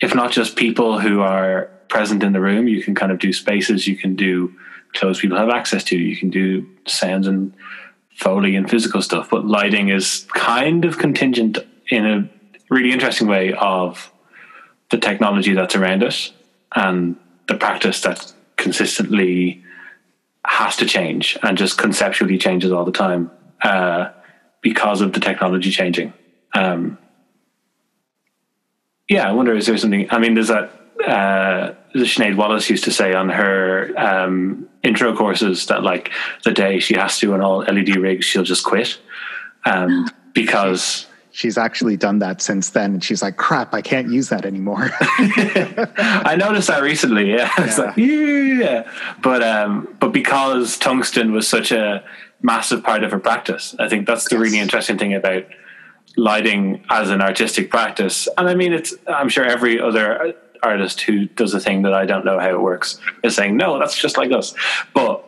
if 0.00 0.14
not 0.14 0.30
just 0.30 0.54
people 0.54 1.00
who 1.00 1.20
are 1.20 1.68
present 1.88 2.22
in 2.22 2.32
the 2.32 2.40
room 2.40 2.68
you 2.68 2.80
can 2.80 2.94
kind 2.94 3.10
of 3.10 3.18
do 3.18 3.32
spaces 3.32 3.88
you 3.88 3.96
can 3.96 4.14
do 4.14 4.54
clothes 4.94 5.18
people 5.18 5.36
have 5.36 5.48
access 5.48 5.82
to 5.82 5.98
you 5.98 6.16
can 6.16 6.30
do 6.30 6.64
sounds 6.86 7.26
and 7.26 7.52
foley 8.14 8.54
and 8.54 8.70
physical 8.70 9.02
stuff 9.02 9.28
but 9.28 9.44
lighting 9.44 9.88
is 9.88 10.28
kind 10.32 10.84
of 10.84 10.98
contingent 10.98 11.58
in 11.90 12.06
a 12.06 12.30
really 12.70 12.92
interesting 12.92 13.26
way 13.26 13.52
of 13.54 14.12
the 14.90 14.98
technology 14.98 15.54
that's 15.54 15.74
around 15.74 16.04
us 16.04 16.32
and 16.76 17.16
the 17.48 17.54
practice 17.54 18.00
that 18.02 18.32
consistently 18.56 19.62
has 20.44 20.76
to 20.76 20.86
change 20.86 21.38
and 21.42 21.58
just 21.58 21.78
conceptually 21.78 22.38
changes 22.38 22.72
all 22.72 22.84
the 22.84 22.92
time 22.92 23.30
uh, 23.62 24.10
because 24.60 25.00
of 25.00 25.12
the 25.12 25.20
technology 25.20 25.70
changing. 25.70 26.12
Um, 26.54 26.98
yeah, 29.08 29.28
I 29.28 29.32
wonder 29.32 29.54
is 29.54 29.66
there 29.66 29.76
something? 29.76 30.08
I 30.10 30.18
mean, 30.18 30.34
there's 30.34 30.48
that. 30.48 30.72
Uh, 31.06 31.74
Sinead 31.94 32.36
Wallace 32.36 32.68
used 32.68 32.84
to 32.84 32.90
say 32.90 33.14
on 33.14 33.28
her 33.28 33.92
um, 33.96 34.68
intro 34.82 35.14
courses 35.14 35.66
that 35.66 35.82
like 35.82 36.10
the 36.44 36.52
day 36.52 36.78
she 36.78 36.94
has 36.94 37.18
to 37.20 37.32
on 37.34 37.42
all 37.42 37.58
LED 37.58 37.96
rigs, 37.96 38.24
she'll 38.24 38.42
just 38.42 38.64
quit 38.64 38.98
um, 39.64 40.08
because 40.32 41.06
she's 41.36 41.58
actually 41.58 41.98
done 41.98 42.18
that 42.20 42.40
since 42.40 42.70
then. 42.70 42.94
And 42.94 43.04
she's 43.04 43.22
like 43.22 43.36
crap 43.36 43.74
i 43.74 43.82
can't 43.82 44.10
use 44.10 44.30
that 44.30 44.44
anymore. 44.44 44.90
I 45.00 46.34
noticed 46.38 46.68
that 46.68 46.82
recently 46.82 47.30
yeah, 47.30 47.50
yeah. 47.58 47.64
it's 47.64 47.78
like 47.78 47.96
yeah. 47.96 48.90
but 49.22 49.42
um 49.42 49.94
but 50.00 50.12
because 50.12 50.78
tungsten 50.78 51.32
was 51.32 51.46
such 51.46 51.72
a 51.72 52.02
massive 52.40 52.82
part 52.82 53.02
of 53.04 53.10
her 53.10 53.18
practice 53.18 53.74
i 53.78 53.88
think 53.88 54.06
that's 54.06 54.28
the 54.28 54.36
yes. 54.36 54.42
really 54.42 54.58
interesting 54.58 54.98
thing 54.98 55.14
about 55.14 55.44
lighting 56.16 56.82
as 56.88 57.10
an 57.10 57.20
artistic 57.20 57.70
practice. 57.70 58.28
And 58.38 58.48
i 58.48 58.54
mean 58.54 58.72
it's 58.72 58.94
i'm 59.06 59.28
sure 59.28 59.44
every 59.44 59.78
other 59.78 60.34
artist 60.62 61.02
who 61.02 61.26
does 61.26 61.52
a 61.52 61.60
thing 61.60 61.82
that 61.82 61.92
i 61.92 62.06
don't 62.06 62.24
know 62.24 62.40
how 62.40 62.48
it 62.48 62.60
works 62.60 62.98
is 63.22 63.36
saying 63.36 63.56
no 63.56 63.78
that's 63.78 63.96
just 63.96 64.16
like 64.16 64.32
us. 64.32 64.54
But 64.94 65.22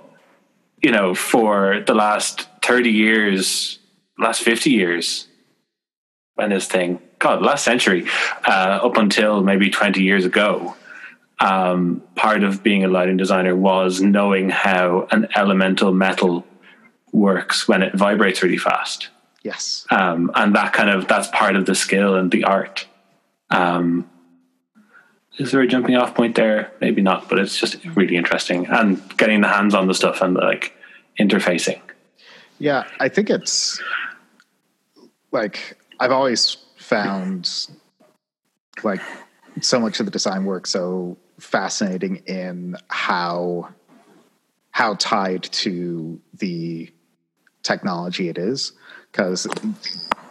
you 0.83 0.91
know 0.91 1.15
for 1.15 1.83
the 1.87 1.95
last 1.95 2.49
30 2.63 2.91
years 2.91 3.79
last 4.19 4.43
50 4.43 4.71
years 4.71 5.28
when 6.39 6.51
this 6.51 6.69
thing, 6.69 7.01
God, 7.19 7.43
last 7.43 7.65
century, 7.65 8.07
uh, 8.47 8.79
up 8.83 8.97
until 8.97 9.43
maybe 9.43 9.71
20 9.71 10.01
years 10.01 10.25
ago, 10.25 10.77
um, 11.41 12.01
part 12.15 12.45
of 12.45 12.63
being 12.63 12.85
a 12.85 12.89
lighting 12.89 13.17
designer 13.17 13.57
was 13.57 14.01
knowing 14.01 14.49
how 14.49 15.09
an 15.11 15.27
elemental 15.35 15.93
metal 15.93 16.47
works 17.11 17.67
when 17.67 17.83
it 17.83 17.93
vibrates 17.93 18.41
really 18.41 18.57
fast. 18.57 19.09
Yes. 19.43 19.85
Um, 19.91 20.31
and 20.37 20.55
that 20.55 20.73
kind 20.73 20.91
of 20.91 21.09
that's 21.09 21.27
part 21.29 21.57
of 21.57 21.67
the 21.67 21.75
skill 21.75 22.15
and 22.15 22.31
the 22.31 22.45
art. 22.45 22.87
Um, 23.51 24.09
is 25.39 25.51
there 25.51 25.61
a 25.63 25.67
jumping 25.67 25.97
off 25.97 26.15
point 26.15 26.37
there? 26.37 26.73
Maybe 26.81 27.03
not, 27.03 27.29
but 27.29 27.41
it's 27.41 27.59
just 27.59 27.85
really 27.97 28.17
interesting 28.17 28.67
and 28.67 29.03
getting 29.17 29.41
the 29.41 29.49
hands 29.49 29.75
on 29.75 29.89
the 29.89 29.95
stuff 29.95 30.23
and 30.23 30.35
like 30.35 30.73
interfacing. 31.19 31.81
Yeah, 32.61 32.85
I 33.01 33.09
think 33.09 33.29
it's 33.29 33.81
like 35.33 35.77
I've 36.01 36.13
always 36.13 36.57
found 36.77 37.69
like 38.83 39.01
so 39.61 39.81
much 39.81 40.01
of 40.01 40.07
the 40.07 40.13
design 40.13 40.45
work 40.45 40.67
so 40.67 41.17
fascinating 41.39 42.17
in 42.27 42.77
how 42.89 43.69
how 44.71 44.95
tied 44.95 45.43
to 45.43 46.21
the 46.35 46.93
technology 47.63 48.29
it 48.29 48.39
is. 48.39 48.73
Because 49.11 49.47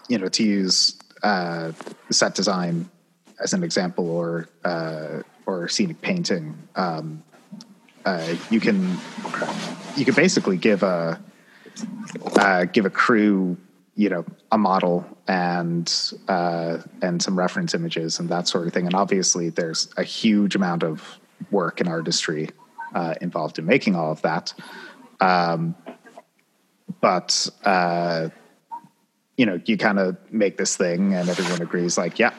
you 0.08 0.18
know 0.18 0.30
to 0.30 0.44
use 0.44 0.98
uh, 1.24 1.72
set 2.12 2.36
design 2.36 2.90
as 3.40 3.54
an 3.54 3.64
example 3.64 4.10
or 4.10 4.48
uh, 4.64 5.22
or 5.46 5.68
scenic 5.68 6.02
painting 6.02 6.56
um, 6.76 7.24
uh, 8.06 8.36
you 8.50 8.60
can 8.60 8.98
you 9.96 10.06
can 10.06 10.14
basically 10.14 10.58
give 10.58 10.84
a 10.84 11.20
uh, 12.38 12.66
give 12.66 12.86
a 12.86 12.90
crew 12.90 13.58
you 13.98 14.10
know 14.10 14.24
a 14.52 14.58
model 14.58 15.06
and 15.28 16.14
uh, 16.30 16.78
and 17.02 17.22
some 17.22 17.38
reference 17.38 17.74
images 17.74 18.20
and 18.20 18.30
that 18.30 18.48
sort 18.48 18.68
of 18.68 18.74
thing. 18.74 18.86
And 18.86 18.96
obviously 18.96 19.50
there's 19.50 19.90
a 19.98 20.04
huge 20.04 20.56
amount 20.56 20.84
of 20.84 21.20
work 21.52 21.82
and 21.82 21.90
artistry 21.90 22.50
uh, 22.94 23.16
involved 23.22 23.60
in 23.60 23.66
making 23.66 23.96
all 23.96 24.12
of 24.12 24.22
that. 24.22 24.54
Um, 25.20 25.76
but 27.02 27.50
uh, 27.66 28.30
you 29.36 29.46
know 29.48 29.60
you 29.66 29.78
kind 29.78 30.00
of 30.00 30.16
make 30.32 30.58
this 30.58 30.78
thing 30.78 31.16
and 31.16 31.28
everyone 31.28 31.62
agrees 31.62 31.98
like 31.98 32.20
yeah 32.20 32.34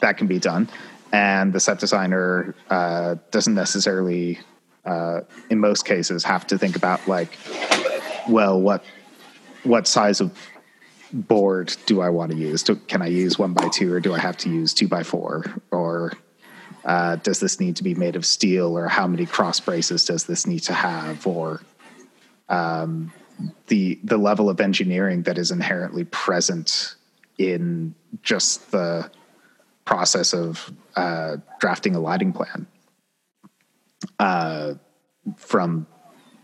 that 0.00 0.18
can 0.18 0.26
be 0.26 0.38
done. 0.38 0.68
And 1.12 1.52
the 1.52 1.60
set 1.60 1.78
designer 1.78 2.54
uh, 2.68 3.16
doesn't 3.30 3.54
necessarily 3.54 4.40
uh, 4.84 5.20
in 5.50 5.60
most 5.60 5.84
cases 5.84 6.24
have 6.24 6.48
to 6.48 6.58
think 6.58 6.74
about 6.74 7.06
like 7.06 7.38
well 8.28 8.60
what 8.60 8.84
what 9.62 9.86
size 9.86 10.20
of 10.20 10.32
board 11.12 11.76
do 11.86 12.00
I 12.00 12.08
want 12.10 12.32
to 12.32 12.36
use? 12.36 12.62
Do, 12.62 12.76
can 12.76 13.02
I 13.02 13.06
use 13.06 13.38
one 13.38 13.52
by 13.52 13.68
two, 13.68 13.92
or 13.92 14.00
do 14.00 14.14
I 14.14 14.18
have 14.18 14.36
to 14.38 14.48
use 14.48 14.74
two 14.74 14.88
by 14.88 15.02
four? 15.02 15.44
Or 15.70 16.12
uh, 16.84 17.16
does 17.16 17.40
this 17.40 17.60
need 17.60 17.76
to 17.76 17.84
be 17.84 17.94
made 17.94 18.16
of 18.16 18.24
steel, 18.24 18.76
or 18.76 18.88
how 18.88 19.06
many 19.06 19.26
cross 19.26 19.60
braces 19.60 20.04
does 20.04 20.24
this 20.24 20.46
need 20.46 20.60
to 20.60 20.72
have? 20.72 21.26
Or 21.26 21.62
um, 22.48 23.12
the 23.68 23.98
the 24.04 24.16
level 24.16 24.48
of 24.48 24.60
engineering 24.60 25.22
that 25.24 25.38
is 25.38 25.50
inherently 25.50 26.04
present 26.04 26.94
in 27.38 27.94
just 28.22 28.70
the 28.70 29.10
process 29.84 30.34
of 30.34 30.72
uh, 30.96 31.36
drafting 31.58 31.94
a 31.94 32.00
lighting 32.00 32.32
plan 32.32 32.66
uh, 34.18 34.74
from 35.36 35.86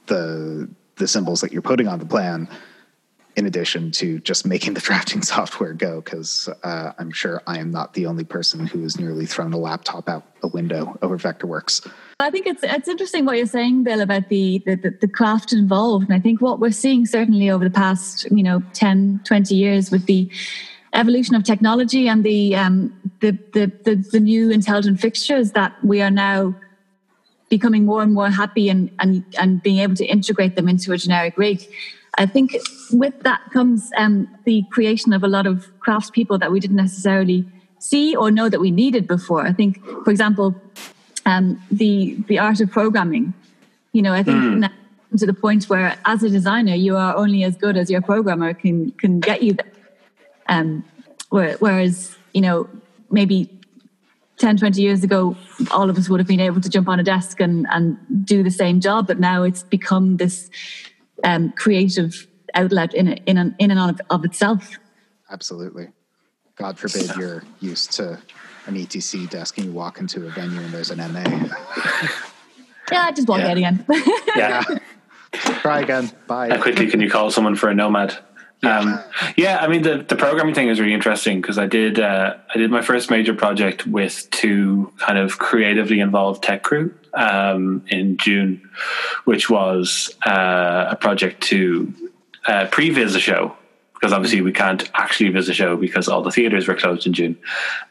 the 0.06 0.68
the 0.96 1.06
symbols 1.06 1.40
that 1.42 1.52
you're 1.52 1.62
putting 1.62 1.88
on 1.88 1.98
the 1.98 2.06
plan 2.06 2.48
in 3.36 3.46
addition 3.46 3.90
to 3.90 4.18
just 4.20 4.46
making 4.46 4.74
the 4.74 4.80
drafting 4.88 5.22
software 5.22 5.72
go 5.72 6.00
because 6.00 6.48
uh, 6.64 6.92
i'm 6.98 7.10
sure 7.10 7.42
i 7.46 7.58
am 7.58 7.70
not 7.70 7.94
the 7.94 8.06
only 8.06 8.24
person 8.24 8.66
who 8.66 8.82
has 8.82 8.98
nearly 8.98 9.26
thrown 9.26 9.52
a 9.52 9.58
laptop 9.58 10.08
out 10.08 10.24
a 10.42 10.48
window 10.48 10.98
over 11.02 11.18
vectorworks 11.18 11.88
i 12.20 12.30
think 12.30 12.46
it's 12.46 12.62
it's 12.62 12.88
interesting 12.88 13.24
what 13.24 13.36
you're 13.36 13.46
saying 13.46 13.84
bill 13.84 14.00
about 14.00 14.28
the 14.28 14.62
the, 14.66 14.94
the 15.00 15.08
craft 15.08 15.52
involved 15.52 16.04
and 16.06 16.14
i 16.14 16.20
think 16.20 16.40
what 16.40 16.58
we're 16.60 16.70
seeing 16.70 17.06
certainly 17.06 17.50
over 17.50 17.64
the 17.64 17.70
past 17.70 18.30
you 18.30 18.42
know 18.42 18.62
10 18.72 19.20
20 19.24 19.54
years 19.54 19.90
with 19.90 20.06
the 20.06 20.30
evolution 20.92 21.34
of 21.34 21.44
technology 21.44 22.08
and 22.08 22.24
the 22.24 22.56
um, 22.56 22.92
the, 23.20 23.32
the, 23.52 23.70
the 23.84 23.96
the 24.12 24.20
new 24.20 24.50
intelligent 24.50 24.98
fixtures 25.00 25.52
that 25.52 25.72
we 25.84 26.00
are 26.00 26.10
now 26.10 26.54
becoming 27.48 27.84
more 27.84 28.02
and 28.02 28.12
more 28.12 28.30
happy 28.30 28.68
and, 28.68 28.90
and, 28.98 29.24
and 29.38 29.62
being 29.62 29.78
able 29.78 29.94
to 29.94 30.04
integrate 30.04 30.56
them 30.56 30.68
into 30.68 30.92
a 30.92 30.98
generic 30.98 31.36
rig. 31.36 31.66
I 32.18 32.26
think 32.26 32.56
with 32.92 33.18
that 33.20 33.40
comes 33.52 33.90
um, 33.96 34.28
the 34.44 34.64
creation 34.70 35.12
of 35.12 35.22
a 35.22 35.28
lot 35.28 35.46
of 35.46 35.66
craftspeople 35.80 36.40
that 36.40 36.50
we 36.50 36.60
didn't 36.60 36.76
necessarily 36.76 37.44
see 37.78 38.16
or 38.16 38.30
know 38.30 38.48
that 38.48 38.60
we 38.60 38.70
needed 38.70 39.06
before. 39.06 39.46
I 39.46 39.52
think, 39.52 39.84
for 40.04 40.10
example, 40.10 40.54
um, 41.26 41.60
the 41.70 42.16
the 42.28 42.38
art 42.38 42.60
of 42.60 42.70
programming. 42.70 43.34
You 43.92 44.02
know, 44.02 44.12
I 44.12 44.22
think 44.22 44.38
mm. 44.38 44.70
to 45.18 45.26
the 45.26 45.34
point 45.34 45.68
where, 45.68 45.96
as 46.04 46.22
a 46.22 46.30
designer, 46.30 46.74
you 46.74 46.96
are 46.96 47.16
only 47.16 47.44
as 47.44 47.56
good 47.56 47.76
as 47.76 47.90
your 47.90 48.00
programmer 48.00 48.54
can 48.54 48.92
can 48.92 49.20
get 49.20 49.42
you 49.42 49.54
there. 49.54 49.72
Um, 50.48 50.84
whereas, 51.30 52.16
you 52.32 52.40
know, 52.40 52.68
maybe 53.10 53.50
10, 54.38 54.58
20 54.58 54.80
years 54.80 55.02
ago, 55.02 55.36
all 55.70 55.90
of 55.90 55.98
us 55.98 56.08
would 56.08 56.20
have 56.20 56.26
been 56.26 56.40
able 56.40 56.60
to 56.60 56.68
jump 56.68 56.88
on 56.88 57.00
a 57.00 57.02
desk 57.02 57.40
and, 57.40 57.66
and 57.70 57.98
do 58.24 58.42
the 58.42 58.50
same 58.50 58.80
job. 58.80 59.06
But 59.06 59.18
now 59.18 59.42
it's 59.42 59.62
become 59.62 60.18
this 60.18 60.50
um, 61.26 61.52
creative 61.52 62.26
outlet 62.54 62.94
in, 62.94 63.08
a, 63.08 63.12
in, 63.26 63.36
an, 63.36 63.54
in 63.58 63.70
and 63.70 63.78
of, 63.78 64.00
of 64.08 64.24
itself. 64.24 64.78
Absolutely. 65.30 65.88
God 66.54 66.78
forbid 66.78 67.14
you're 67.18 67.42
used 67.60 67.92
to 67.92 68.18
an 68.66 68.74
ETC 68.74 69.28
desk 69.28 69.58
and 69.58 69.66
you 69.66 69.72
walk 69.72 70.00
into 70.00 70.26
a 70.26 70.30
venue 70.30 70.60
and 70.60 70.72
there's 70.72 70.90
an 70.90 70.98
MA. 70.98 71.20
yeah, 72.90 73.02
I 73.02 73.12
just 73.12 73.28
walk 73.28 73.40
yeah. 73.40 73.48
out 73.48 73.56
again. 73.58 73.84
yeah. 74.36 74.62
Try 75.32 75.80
again. 75.80 76.10
Bye. 76.26 76.48
How 76.48 76.62
quickly 76.62 76.86
can 76.86 77.00
you 77.00 77.10
call 77.10 77.30
someone 77.30 77.56
for 77.56 77.68
a 77.68 77.74
nomad? 77.74 78.16
Um, 78.62 78.98
yeah, 79.36 79.58
I 79.58 79.68
mean 79.68 79.82
the, 79.82 79.98
the 79.98 80.16
programming 80.16 80.54
thing 80.54 80.68
is 80.68 80.80
really 80.80 80.94
interesting 80.94 81.42
because 81.42 81.58
I 81.58 81.66
did 81.66 82.00
uh, 82.00 82.36
I 82.52 82.58
did 82.58 82.70
my 82.70 82.80
first 82.80 83.10
major 83.10 83.34
project 83.34 83.86
with 83.86 84.28
two 84.30 84.92
kind 84.96 85.18
of 85.18 85.38
creatively 85.38 86.00
involved 86.00 86.42
tech 86.42 86.62
crew 86.62 86.94
um, 87.16 87.84
in 87.88 88.16
June, 88.18 88.68
which 89.24 89.50
was 89.50 90.14
uh, 90.24 90.88
a 90.90 90.96
project 90.96 91.42
to 91.44 91.92
uh, 92.46 92.66
pre-vis 92.70 93.14
a 93.14 93.20
show 93.20 93.56
because 93.94 94.12
obviously 94.12 94.42
we 94.42 94.52
can't 94.52 94.88
actually 94.94 95.30
visit 95.30 95.52
a 95.52 95.54
show 95.54 95.76
because 95.76 96.06
all 96.06 96.22
the 96.22 96.30
theaters 96.30 96.68
were 96.68 96.74
closed 96.74 97.06
in 97.06 97.14
June, 97.14 97.38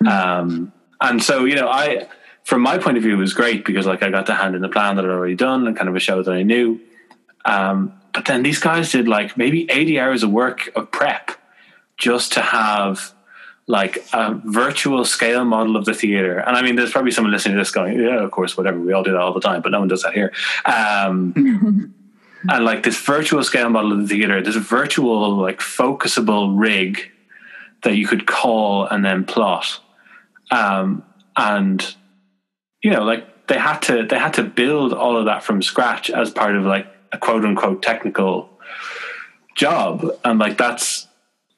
um, 0.07 0.71
and 1.01 1.21
so 1.21 1.45
you 1.45 1.55
know 1.55 1.67
I 1.67 2.07
from 2.43 2.61
my 2.61 2.77
point 2.77 2.97
of 2.97 3.03
view 3.03 3.15
it 3.15 3.17
was 3.17 3.33
great 3.33 3.65
because 3.65 3.87
like 3.87 4.03
I 4.03 4.11
got 4.11 4.27
to 4.27 4.35
hand 4.35 4.55
in 4.55 4.61
the 4.61 4.69
plan 4.69 4.95
that 4.95 5.05
I'd 5.05 5.11
already 5.11 5.35
done 5.35 5.65
and 5.67 5.75
kind 5.75 5.89
of 5.89 5.95
a 5.95 5.99
show 5.99 6.21
that 6.21 6.31
I 6.31 6.43
knew. 6.43 6.79
Um, 7.43 7.93
but 8.13 8.25
then 8.25 8.43
these 8.43 8.59
guys 8.59 8.91
did 8.91 9.07
like 9.07 9.35
maybe 9.35 9.69
80 9.69 9.99
hours 9.99 10.23
of 10.23 10.31
work 10.31 10.69
of 10.75 10.91
prep 10.91 11.31
just 11.97 12.33
to 12.33 12.41
have 12.41 13.13
like 13.67 14.05
a 14.13 14.39
virtual 14.45 15.05
scale 15.05 15.43
model 15.43 15.75
of 15.75 15.85
the 15.85 15.93
theater. 15.93 16.37
And 16.39 16.55
I 16.55 16.61
mean, 16.61 16.75
there's 16.75 16.91
probably 16.91 17.11
someone 17.11 17.31
listening 17.31 17.55
to 17.55 17.61
this 17.61 17.71
going, 17.71 17.99
yeah, 17.99 18.23
of 18.23 18.31
course, 18.31 18.55
whatever. 18.55 18.79
We 18.79 18.93
all 18.93 19.03
do 19.03 19.11
that 19.11 19.19
all 19.19 19.33
the 19.33 19.39
time, 19.39 19.61
but 19.61 19.71
no 19.71 19.79
one 19.79 19.87
does 19.87 20.03
that 20.03 20.13
here. 20.13 20.31
Um, 20.65 21.93
and 22.49 22.65
like 22.65 22.83
this 22.83 22.99
virtual 23.01 23.43
scale 23.43 23.69
model 23.69 23.93
of 23.93 24.07
the 24.07 24.07
theater, 24.07 24.41
this 24.41 24.55
virtual, 24.55 25.35
like 25.35 25.59
focusable 25.59 26.53
rig 26.57 27.11
that 27.83 27.95
you 27.95 28.07
could 28.07 28.27
call 28.27 28.85
and 28.85 29.03
then 29.03 29.23
plot. 29.25 29.79
Um, 30.51 31.03
and, 31.35 31.95
you 32.83 32.91
know, 32.91 33.03
like 33.03 33.47
they 33.47 33.57
had 33.57 33.79
to, 33.83 34.05
they 34.05 34.19
had 34.19 34.35
to 34.35 34.43
build 34.43 34.93
all 34.93 35.17
of 35.17 35.25
that 35.25 35.43
from 35.43 35.63
scratch 35.63 36.11
as 36.11 36.29
part 36.29 36.55
of 36.55 36.65
like 36.65 36.87
a 37.11 37.17
quote 37.17 37.43
unquote 37.43 37.81
technical 37.81 38.49
job 39.55 40.05
and 40.25 40.37
like 40.37 40.57
that's 40.57 41.07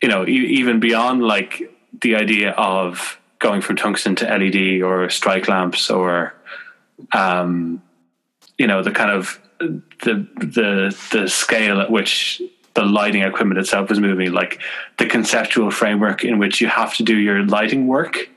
you 0.01 0.07
know 0.07 0.25
e- 0.25 0.59
even 0.59 0.79
beyond 0.79 1.23
like 1.23 1.69
the 2.01 2.15
idea 2.15 2.51
of 2.51 3.19
going 3.39 3.61
from 3.61 3.75
tungsten 3.75 4.15
to 4.15 4.25
led 4.25 4.83
or 4.83 5.09
strike 5.09 5.47
lamps 5.47 5.89
or 5.89 6.33
um 7.13 7.81
you 8.57 8.67
know 8.67 8.81
the 8.81 8.91
kind 8.91 9.11
of 9.11 9.39
the 9.59 10.27
the 10.37 10.97
the 11.11 11.27
scale 11.27 11.79
at 11.81 11.91
which 11.91 12.41
the 12.73 12.83
lighting 12.83 13.23
equipment 13.23 13.59
itself 13.59 13.91
is 13.91 13.99
moving 13.99 14.31
like 14.31 14.59
the 14.97 15.05
conceptual 15.05 15.71
framework 15.71 16.23
in 16.23 16.37
which 16.37 16.61
you 16.61 16.67
have 16.67 16.95
to 16.95 17.03
do 17.03 17.15
your 17.17 17.43
lighting 17.45 17.87
work 17.87 18.29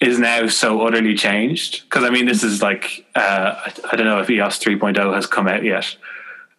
is 0.00 0.18
now 0.18 0.46
so 0.46 0.86
utterly 0.86 1.14
changed 1.14 1.84
because 1.84 2.04
I 2.04 2.10
mean 2.10 2.26
this 2.26 2.42
is 2.42 2.62
like 2.62 3.06
uh, 3.14 3.54
I, 3.66 3.72
I, 3.92 3.96
don't 3.96 4.06
know 4.06 4.20
if 4.20 4.30
EOS 4.30 4.58
3.0 4.60 5.14
has 5.14 5.26
come 5.26 5.48
out 5.48 5.64
yet 5.64 5.96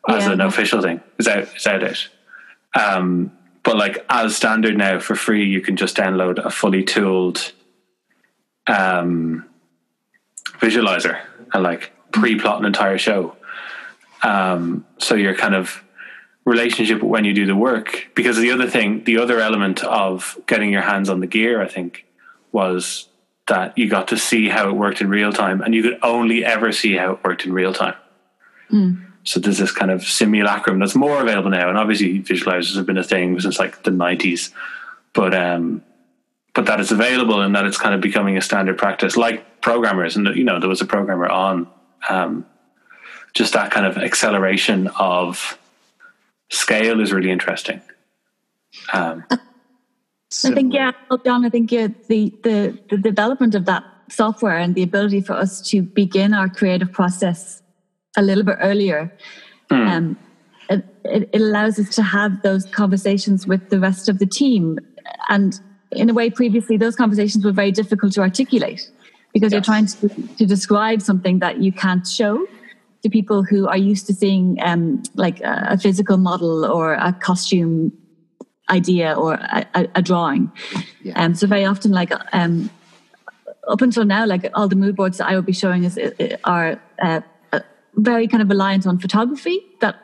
as 0.07 0.25
yeah. 0.25 0.33
an 0.33 0.41
official 0.41 0.81
thing. 0.81 1.01
Is 1.17 1.27
out 1.27 1.55
is 1.55 1.67
out 1.67 1.83
it. 1.83 2.07
Um, 2.75 3.31
but 3.69 3.77
like 3.77 4.03
as 4.09 4.35
standard 4.35 4.75
now 4.75 4.97
for 4.97 5.15
free, 5.15 5.45
you 5.45 5.61
can 5.61 5.77
just 5.77 5.95
download 5.95 6.43
a 6.43 6.49
fully 6.49 6.83
tooled 6.83 7.51
um, 8.65 9.45
visualizer 10.53 11.21
and 11.53 11.61
like 11.61 11.91
pre-plot 12.11 12.57
an 12.61 12.65
entire 12.65 12.97
show. 12.97 13.35
Um, 14.23 14.87
so 14.97 15.13
your 15.13 15.35
kind 15.35 15.53
of 15.53 15.83
relationship 16.45 17.03
when 17.03 17.25
you 17.25 17.33
do 17.35 17.45
the 17.45 17.55
work, 17.55 18.07
because 18.15 18.37
the 18.37 18.49
other 18.49 18.67
thing, 18.67 19.03
the 19.03 19.19
other 19.19 19.39
element 19.39 19.83
of 19.83 20.35
getting 20.47 20.71
your 20.71 20.81
hands 20.81 21.07
on 21.07 21.19
the 21.19 21.27
gear, 21.27 21.61
I 21.61 21.67
think, 21.67 22.07
was 22.51 23.07
that 23.49 23.77
you 23.77 23.87
got 23.87 24.07
to 24.07 24.17
see 24.17 24.49
how 24.49 24.69
it 24.69 24.73
worked 24.73 24.99
in 24.99 25.09
real 25.09 25.31
time, 25.31 25.61
and 25.61 25.75
you 25.75 25.83
could 25.83 25.99
only 26.01 26.43
ever 26.43 26.71
see 26.71 26.95
how 26.95 27.11
it 27.11 27.23
worked 27.23 27.45
in 27.45 27.53
real 27.53 27.73
time. 27.73 27.97
Mm. 28.71 29.08
So 29.29 29.39
there's 29.39 29.59
this 29.59 29.71
kind 29.71 29.91
of 29.91 30.01
simulacrum 30.01 30.79
that's 30.79 30.95
more 30.95 31.21
available 31.21 31.51
now, 31.51 31.69
and 31.69 31.77
obviously 31.77 32.19
visualizers 32.19 32.75
have 32.75 32.87
been 32.87 32.97
a 32.97 33.03
thing 33.03 33.39
since 33.39 33.59
like 33.59 33.83
the 33.83 33.91
'90s, 33.91 34.51
but 35.13 35.35
um, 35.35 35.83
but 36.55 36.65
that 36.65 36.79
it's 36.79 36.89
available 36.89 37.39
and 37.39 37.55
that 37.55 37.63
it's 37.63 37.77
kind 37.77 37.93
of 37.93 38.01
becoming 38.01 38.37
a 38.37 38.41
standard 38.41 38.79
practice, 38.79 39.15
like 39.15 39.61
programmers, 39.61 40.15
and 40.15 40.35
you 40.35 40.43
know 40.43 40.59
there 40.59 40.67
was 40.67 40.81
a 40.81 40.85
programmer 40.85 41.27
on, 41.27 41.67
um, 42.09 42.43
just 43.35 43.53
that 43.53 43.69
kind 43.69 43.85
of 43.85 43.99
acceleration 43.99 44.87
of 44.99 45.59
scale 46.49 46.99
is 46.99 47.13
really 47.13 47.29
interesting. 47.29 47.79
Um, 48.93 49.23
I 49.29 49.37
think 50.55 50.73
yeah, 50.73 50.93
John. 51.23 51.45
I 51.45 51.49
think 51.51 51.71
yeah, 51.71 51.89
the 52.07 52.33
the 52.41 52.79
the 52.89 52.97
development 52.97 53.53
of 53.53 53.65
that 53.65 53.83
software 54.09 54.57
and 54.57 54.73
the 54.73 54.81
ability 54.81 55.21
for 55.21 55.33
us 55.33 55.61
to 55.69 55.83
begin 55.83 56.33
our 56.33 56.49
creative 56.49 56.91
process 56.91 57.61
a 58.17 58.21
little 58.21 58.43
bit 58.43 58.57
earlier. 58.61 59.11
Mm. 59.71 59.87
Um, 59.89 60.17
it, 60.69 60.85
it, 61.03 61.41
allows 61.41 61.79
us 61.79 61.89
to 61.95 62.03
have 62.03 62.41
those 62.43 62.65
conversations 62.65 63.47
with 63.47 63.69
the 63.69 63.79
rest 63.79 64.09
of 64.09 64.19
the 64.19 64.25
team. 64.25 64.77
And 65.29 65.59
in 65.91 66.09
a 66.09 66.13
way, 66.13 66.29
previously, 66.29 66.77
those 66.77 66.95
conversations 66.95 67.43
were 67.43 67.51
very 67.51 67.71
difficult 67.71 68.13
to 68.13 68.21
articulate 68.21 68.89
because 69.33 69.51
yes. 69.51 69.53
you're 69.53 69.61
trying 69.61 69.87
to, 69.87 70.09
to 70.37 70.45
describe 70.45 71.01
something 71.01 71.39
that 71.39 71.61
you 71.61 71.71
can't 71.71 72.05
show 72.05 72.45
to 73.01 73.09
people 73.09 73.43
who 73.43 73.67
are 73.67 73.77
used 73.77 74.05
to 74.07 74.13
seeing 74.13 74.57
um, 74.61 75.01
like 75.15 75.39
a, 75.41 75.67
a, 75.71 75.77
physical 75.77 76.17
model 76.17 76.65
or 76.65 76.95
a 76.95 77.13
costume 77.13 77.93
idea 78.69 79.13
or 79.13 79.35
a, 79.35 79.87
a 79.95 80.01
drawing. 80.01 80.51
Yeah. 81.01 81.13
Um, 81.15 81.33
so 81.33 81.47
very 81.47 81.65
often, 81.65 81.91
like 81.91 82.11
um, 82.33 82.69
up 83.67 83.81
until 83.81 84.03
now, 84.03 84.25
like 84.25 84.49
all 84.53 84.67
the 84.67 84.75
mood 84.75 84.95
boards 84.95 85.17
that 85.19 85.27
I 85.27 85.35
would 85.35 85.45
be 85.45 85.53
showing 85.53 85.85
is 85.85 85.97
are 86.43 86.81
uh, 87.01 87.21
very 87.95 88.27
kind 88.27 88.41
of 88.41 88.49
reliant 88.49 88.85
on 88.87 88.99
photography 88.99 89.61
that 89.81 89.95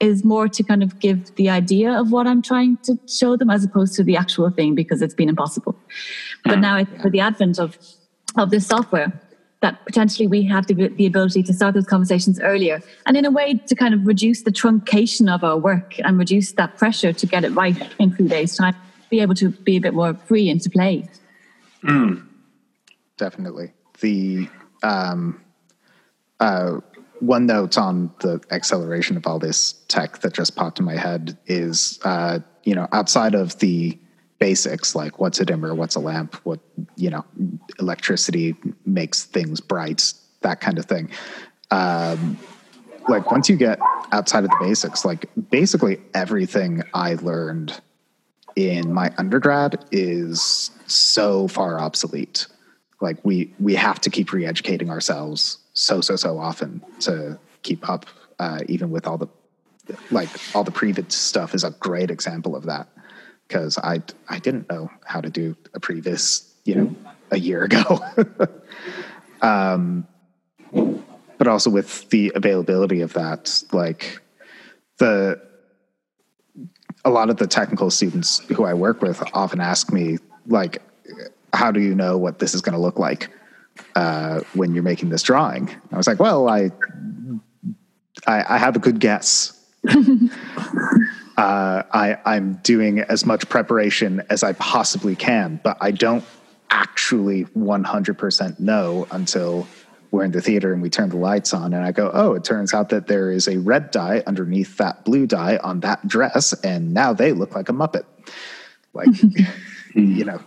is 0.00 0.24
more 0.24 0.48
to 0.48 0.62
kind 0.62 0.82
of 0.82 0.98
give 0.98 1.34
the 1.36 1.50
idea 1.50 1.92
of 1.92 2.10
what 2.10 2.26
I'm 2.26 2.40
trying 2.40 2.78
to 2.84 2.98
show 3.06 3.36
them 3.36 3.50
as 3.50 3.64
opposed 3.64 3.94
to 3.96 4.04
the 4.04 4.16
actual 4.16 4.50
thing 4.50 4.74
because 4.74 5.02
it's 5.02 5.14
been 5.14 5.28
impossible. 5.28 5.76
But 6.44 6.58
mm. 6.58 6.62
now 6.62 6.76
yeah. 6.78 7.02
with 7.02 7.12
the 7.12 7.20
advent 7.20 7.58
of 7.58 7.78
of 8.36 8.50
this 8.50 8.66
software, 8.66 9.12
that 9.60 9.84
potentially 9.84 10.26
we 10.26 10.42
have 10.42 10.66
the, 10.66 10.88
the 10.88 11.06
ability 11.06 11.42
to 11.42 11.52
start 11.52 11.74
those 11.74 11.86
conversations 11.86 12.40
earlier 12.40 12.82
and 13.06 13.16
in 13.16 13.24
a 13.24 13.30
way 13.30 13.54
to 13.54 13.74
kind 13.74 13.94
of 13.94 14.06
reduce 14.06 14.42
the 14.42 14.50
truncation 14.50 15.32
of 15.32 15.44
our 15.44 15.58
work 15.58 15.98
and 16.00 16.18
reduce 16.18 16.52
that 16.52 16.76
pressure 16.76 17.12
to 17.12 17.26
get 17.26 17.44
it 17.44 17.50
right 17.50 17.76
in 17.98 18.14
three 18.14 18.28
days 18.28 18.56
time 18.56 18.74
be 19.10 19.20
able 19.20 19.34
to 19.34 19.50
be 19.50 19.76
a 19.76 19.80
bit 19.80 19.92
more 19.92 20.14
free 20.14 20.48
into 20.48 20.70
play 20.70 21.06
mm. 21.84 22.24
definitely 23.16 23.72
the 24.00 24.48
um, 24.82 25.40
uh, 26.38 26.80
one 27.20 27.46
note 27.46 27.78
on 27.78 28.12
the 28.20 28.40
acceleration 28.50 29.16
of 29.16 29.26
all 29.26 29.38
this 29.38 29.74
tech 29.88 30.18
that 30.20 30.34
just 30.34 30.56
popped 30.56 30.78
in 30.78 30.84
my 30.84 30.96
head 30.96 31.38
is 31.46 31.98
uh, 32.04 32.40
you 32.64 32.74
know 32.74 32.88
outside 32.92 33.34
of 33.34 33.58
the 33.58 33.98
basics 34.38 34.94
like 34.94 35.18
what's 35.18 35.38
a 35.38 35.44
dimmer 35.44 35.74
what's 35.74 35.94
a 35.94 36.00
lamp 36.00 36.34
what 36.44 36.60
you 36.96 37.10
know 37.10 37.24
electricity 37.78 38.54
makes 38.86 39.24
things 39.24 39.60
bright 39.60 40.12
that 40.40 40.60
kind 40.60 40.78
of 40.78 40.86
thing. 40.86 41.10
Um, 41.70 42.38
like 43.08 43.30
once 43.30 43.48
you 43.48 43.56
get 43.56 43.78
outside 44.12 44.44
of 44.44 44.50
the 44.50 44.56
basics 44.60 45.04
like 45.04 45.26
basically 45.50 46.00
everything 46.14 46.82
i 46.94 47.14
learned 47.14 47.80
in 48.56 48.92
my 48.92 49.12
undergrad 49.18 49.84
is 49.90 50.70
so 50.86 51.48
far 51.48 51.80
obsolete. 51.80 52.46
Like 53.00 53.18
we 53.24 53.52
we 53.58 53.74
have 53.74 54.00
to 54.02 54.10
keep 54.10 54.32
re-educating 54.32 54.90
ourselves 54.90 55.58
so 55.80 56.00
so 56.00 56.14
so 56.14 56.38
often 56.38 56.82
to 57.00 57.38
keep 57.62 57.88
up 57.88 58.06
uh, 58.38 58.60
even 58.68 58.90
with 58.90 59.06
all 59.06 59.18
the 59.18 59.28
like 60.10 60.28
all 60.54 60.62
the 60.62 60.70
previs 60.70 61.12
stuff 61.12 61.54
is 61.54 61.64
a 61.64 61.70
great 61.72 62.10
example 62.10 62.54
of 62.54 62.66
that 62.66 62.88
because 63.48 63.78
I 63.78 64.02
I 64.28 64.38
didn't 64.38 64.68
know 64.68 64.90
how 65.04 65.20
to 65.20 65.30
do 65.30 65.56
a 65.74 65.80
previs, 65.80 66.48
you 66.64 66.74
know, 66.74 66.96
a 67.30 67.38
year 67.38 67.64
ago. 67.64 68.00
um, 69.42 70.06
but 71.38 71.48
also 71.48 71.70
with 71.70 72.08
the 72.10 72.30
availability 72.34 73.00
of 73.00 73.14
that, 73.14 73.62
like 73.72 74.20
the 74.98 75.40
a 77.04 77.10
lot 77.10 77.30
of 77.30 77.38
the 77.38 77.46
technical 77.46 77.90
students 77.90 78.40
who 78.40 78.64
I 78.64 78.74
work 78.74 79.00
with 79.00 79.22
often 79.32 79.60
ask 79.60 79.90
me 79.90 80.18
like, 80.46 80.82
how 81.54 81.70
do 81.72 81.80
you 81.80 81.94
know 81.94 82.18
what 82.18 82.38
this 82.38 82.54
is 82.54 82.60
going 82.60 82.74
to 82.74 82.80
look 82.80 82.98
like 82.98 83.30
uh, 83.96 84.40
when 84.54 84.74
you're 84.74 84.82
making 84.82 85.10
this 85.10 85.22
drawing? 85.22 85.70
I 85.92 85.96
was 85.96 86.06
like, 86.06 86.20
well, 86.20 86.48
I 86.48 86.70
I, 88.26 88.54
I 88.54 88.58
have 88.58 88.76
a 88.76 88.78
good 88.78 89.00
guess. 89.00 89.56
uh, 89.88 89.92
I, 91.36 92.18
I'm 92.24 92.54
doing 92.62 93.00
as 93.00 93.24
much 93.24 93.48
preparation 93.48 94.22
as 94.30 94.42
I 94.42 94.52
possibly 94.54 95.16
can, 95.16 95.60
but 95.62 95.76
I 95.80 95.90
don't 95.90 96.24
actually 96.70 97.44
100% 97.46 98.60
know 98.60 99.06
until 99.10 99.66
we're 100.10 100.24
in 100.24 100.32
the 100.32 100.40
theater 100.40 100.72
and 100.72 100.82
we 100.82 100.90
turn 100.90 101.08
the 101.08 101.16
lights 101.16 101.54
on 101.54 101.72
and 101.72 101.84
I 101.84 101.92
go, 101.92 102.10
oh, 102.12 102.34
it 102.34 102.44
turns 102.44 102.74
out 102.74 102.88
that 102.90 103.06
there 103.06 103.30
is 103.30 103.48
a 103.48 103.58
red 103.58 103.90
dye 103.90 104.22
underneath 104.26 104.76
that 104.78 105.04
blue 105.04 105.26
dye 105.26 105.58
on 105.58 105.80
that 105.80 106.06
dress, 106.06 106.52
and 106.64 106.92
now 106.92 107.12
they 107.12 107.32
look 107.32 107.54
like 107.54 107.68
a 107.68 107.72
Muppet. 107.72 108.04
Like, 108.92 109.08
you 109.94 110.24
know, 110.24 110.42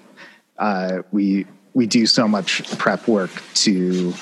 uh, 0.58 1.04
we 1.12 1.46
we 1.74 1.88
do 1.88 2.06
so 2.06 2.28
much 2.28 2.78
prep 2.78 3.08
work 3.08 3.32
to 3.56 4.14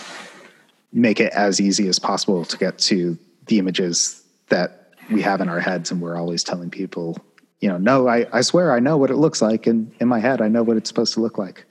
make 0.94 1.20
it 1.20 1.32
as 1.34 1.60
easy 1.60 1.88
as 1.88 2.00
possible 2.00 2.46
to 2.46 2.58
get 2.58 2.78
to 2.78 3.18
the 3.48 3.60
images 3.60 4.24
that 4.50 4.90
we 5.10 5.22
have 5.22 5.42
in 5.42 5.50
our 5.50 5.60
heads 5.60 5.92
and 5.92 6.02
we're 6.02 6.18
always 6.18 6.44
telling 6.44 6.70
people 6.70 7.18
you 7.60 7.70
know 7.70 7.78
no 7.78 8.08
i, 8.08 8.26
I 8.32 8.42
swear 8.42 8.74
i 8.74 8.80
know 8.80 8.98
what 8.98 9.10
it 9.10 9.18
looks 9.18 9.42
like 9.42 9.68
and 9.68 9.92
in 10.00 10.08
my 10.08 10.20
head. 10.20 10.42
I 10.42 10.48
know 10.48 10.64
what 10.64 10.78
it's 10.78 10.90
supposed 10.90 11.14
to 11.14 11.22
look 11.22 11.38
like. 11.38 11.66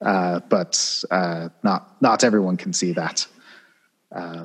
Uh, 0.00 0.40
but 0.48 1.02
uh, 1.10 1.48
not 1.64 2.00
not 2.00 2.22
everyone 2.22 2.56
can 2.56 2.72
see 2.72 2.92
that. 2.92 3.26
Um, 4.12 4.42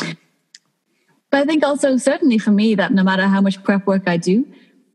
but 1.33 1.41
i 1.41 1.45
think 1.45 1.63
also 1.63 1.97
certainly 1.97 2.37
for 2.37 2.51
me 2.51 2.75
that 2.75 2.91
no 2.91 3.03
matter 3.03 3.27
how 3.27 3.41
much 3.41 3.61
prep 3.63 3.87
work 3.87 4.03
i 4.07 4.17
do 4.17 4.45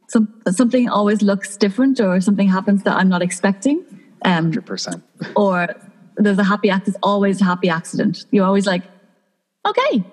some, 0.08 0.32
something 0.50 0.88
always 0.88 1.20
looks 1.20 1.56
different 1.56 2.00
or 2.00 2.20
something 2.20 2.48
happens 2.48 2.82
that 2.84 2.96
i'm 2.96 3.08
not 3.08 3.22
expecting 3.22 3.82
um, 4.24 4.52
100% 4.52 5.02
or 5.36 5.74
there's 6.16 6.38
a 6.38 6.44
happy 6.44 6.70
act 6.70 6.86
there's 6.86 6.96
always 7.02 7.40
a 7.40 7.44
happy 7.44 7.68
accident 7.68 8.24
you're 8.30 8.44
always 8.44 8.66
like 8.66 8.82
okay 9.66 10.04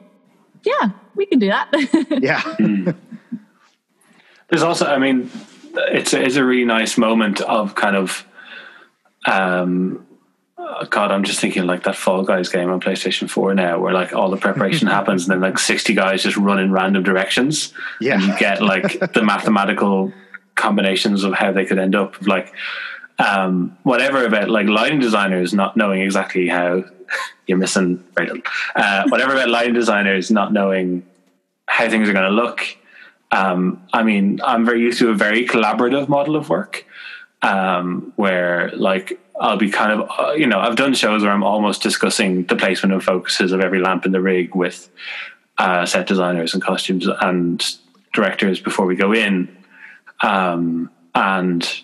yeah 0.63 0.89
we 1.15 1.25
can 1.25 1.39
do 1.39 1.47
that 1.47 1.69
yeah 2.21 2.41
hmm. 2.41 2.89
There's 4.47 4.63
also, 4.63 4.85
I 4.85 4.99
mean, 4.99 5.31
it's 5.73 6.13
a, 6.13 6.23
it's 6.23 6.35
a 6.35 6.45
really 6.45 6.65
nice 6.65 6.97
moment 6.97 7.41
of 7.41 7.75
kind 7.75 7.95
of, 7.95 8.25
um, 9.25 10.05
God, 10.89 11.11
I'm 11.11 11.23
just 11.23 11.39
thinking 11.39 11.65
like 11.65 11.83
that 11.83 11.95
Fall 11.95 12.23
Guys 12.23 12.49
game 12.49 12.69
on 12.69 12.79
PlayStation 12.79 13.29
4 13.29 13.53
now, 13.55 13.79
where 13.79 13.93
like 13.93 14.13
all 14.13 14.29
the 14.29 14.37
preparation 14.37 14.87
happens 14.99 15.23
and 15.23 15.31
then 15.31 15.41
like 15.41 15.59
60 15.59 15.93
guys 15.93 16.23
just 16.23 16.37
run 16.37 16.59
in 16.59 16.71
random 16.71 17.03
directions. 17.03 17.73
Yeah. 17.99 18.15
And 18.15 18.23
you 18.23 18.37
get 18.37 18.61
like 18.61 19.13
the 19.13 19.23
mathematical 19.23 20.13
combinations 20.55 21.23
of 21.23 21.33
how 21.33 21.51
they 21.51 21.65
could 21.65 21.79
end 21.79 21.95
up. 21.95 22.25
Like, 22.25 22.53
um, 23.19 23.77
whatever 23.83 24.25
about 24.25 24.49
like 24.49 24.67
lighting 24.67 24.99
designers 24.99 25.53
not 25.53 25.77
knowing 25.77 26.01
exactly 26.01 26.47
how 26.47 26.83
you're 27.47 27.57
missing 27.57 28.03
right, 28.17 28.29
uh, 28.75 29.07
whatever 29.09 29.33
about 29.33 29.49
lighting 29.49 29.73
designers 29.73 30.31
not 30.31 30.51
knowing 30.51 31.05
how 31.67 31.89
things 31.89 32.09
are 32.09 32.13
going 32.13 32.29
to 32.29 32.35
look. 32.35 32.61
Um, 33.31 33.81
I 33.91 34.03
mean, 34.03 34.39
I'm 34.43 34.65
very 34.65 34.81
used 34.81 34.99
to 34.99 35.09
a 35.09 35.13
very 35.13 35.47
collaborative 35.47 36.07
model 36.07 36.35
of 36.35 36.49
work, 36.49 36.85
um, 37.41 38.13
where 38.15 38.71
like 38.75 39.19
I'll 39.39 39.57
be 39.57 39.69
kind 39.69 39.99
of, 39.99 40.09
uh, 40.17 40.33
you 40.33 40.47
know, 40.47 40.59
I've 40.59 40.75
done 40.75 40.93
shows 40.93 41.23
where 41.23 41.31
I'm 41.31 41.43
almost 41.43 41.81
discussing 41.81 42.45
the 42.45 42.55
placement 42.55 42.93
and 42.93 43.03
focuses 43.03 43.51
of 43.51 43.61
every 43.61 43.79
lamp 43.79 44.05
in 44.05 44.11
the 44.11 44.21
rig 44.21 44.55
with 44.55 44.89
uh, 45.57 45.85
set 45.85 46.07
designers 46.07 46.53
and 46.53 46.63
costumes 46.63 47.07
and 47.07 47.65
directors 48.13 48.59
before 48.59 48.85
we 48.85 48.95
go 48.95 49.13
in, 49.13 49.55
um, 50.21 50.89
and 51.13 51.81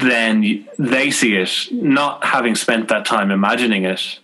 then 0.00 0.66
they 0.78 1.10
see 1.10 1.36
it, 1.36 1.68
not 1.70 2.24
having 2.24 2.54
spent 2.54 2.88
that 2.88 3.04
time 3.04 3.30
imagining 3.30 3.84
it 3.84 4.18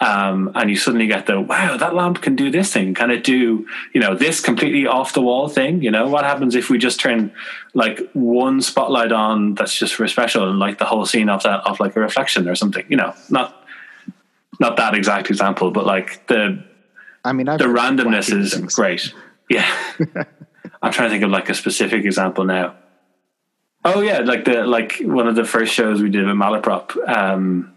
um, 0.00 0.50
and 0.54 0.70
you 0.70 0.76
suddenly 0.76 1.06
get 1.06 1.26
the 1.26 1.38
wow 1.40 1.76
that 1.76 1.94
lamp 1.94 2.22
can 2.22 2.34
do 2.34 2.50
this 2.50 2.72
thing. 2.72 2.94
Can 2.94 3.10
it 3.10 3.22
do 3.22 3.66
you 3.92 4.00
know 4.00 4.14
this 4.14 4.40
completely 4.40 4.86
off 4.86 5.12
the 5.12 5.20
wall 5.20 5.48
thing? 5.48 5.82
You 5.82 5.90
know 5.90 6.08
what 6.08 6.24
happens 6.24 6.54
if 6.54 6.70
we 6.70 6.78
just 6.78 7.00
turn 7.00 7.30
like 7.74 8.00
one 8.14 8.62
spotlight 8.62 9.12
on 9.12 9.54
that's 9.54 9.78
just 9.78 9.94
for 9.94 10.08
special 10.08 10.48
and 10.48 10.58
like 10.58 10.78
the 10.78 10.86
whole 10.86 11.04
scene 11.04 11.28
of 11.28 11.42
that 11.42 11.60
of 11.66 11.80
like 11.80 11.96
a 11.96 12.00
reflection 12.00 12.48
or 12.48 12.54
something? 12.54 12.84
You 12.88 12.96
know 12.96 13.14
not 13.28 13.66
not 14.58 14.78
that 14.78 14.94
exact 14.94 15.28
example 15.28 15.70
but 15.70 15.86
like 15.86 16.26
the 16.28 16.62
i 17.24 17.32
mean 17.32 17.48
I've 17.48 17.58
the 17.58 17.66
randomness 17.66 18.32
is 18.34 18.54
things. 18.54 18.74
great. 18.74 19.12
Yeah. 19.50 19.68
I'm 20.82 20.92
trying 20.92 21.08
to 21.08 21.10
think 21.10 21.24
of 21.24 21.30
like 21.30 21.50
a 21.50 21.54
specific 21.54 22.06
example 22.06 22.44
now 22.44 22.74
oh 23.84 24.00
yeah 24.00 24.20
like 24.20 24.44
the 24.44 24.64
like 24.64 25.00
one 25.02 25.26
of 25.26 25.34
the 25.34 25.44
first 25.44 25.72
shows 25.72 26.02
we 26.02 26.10
did 26.10 26.26
with 26.26 26.36
malaprop 26.36 26.96
um 27.08 27.72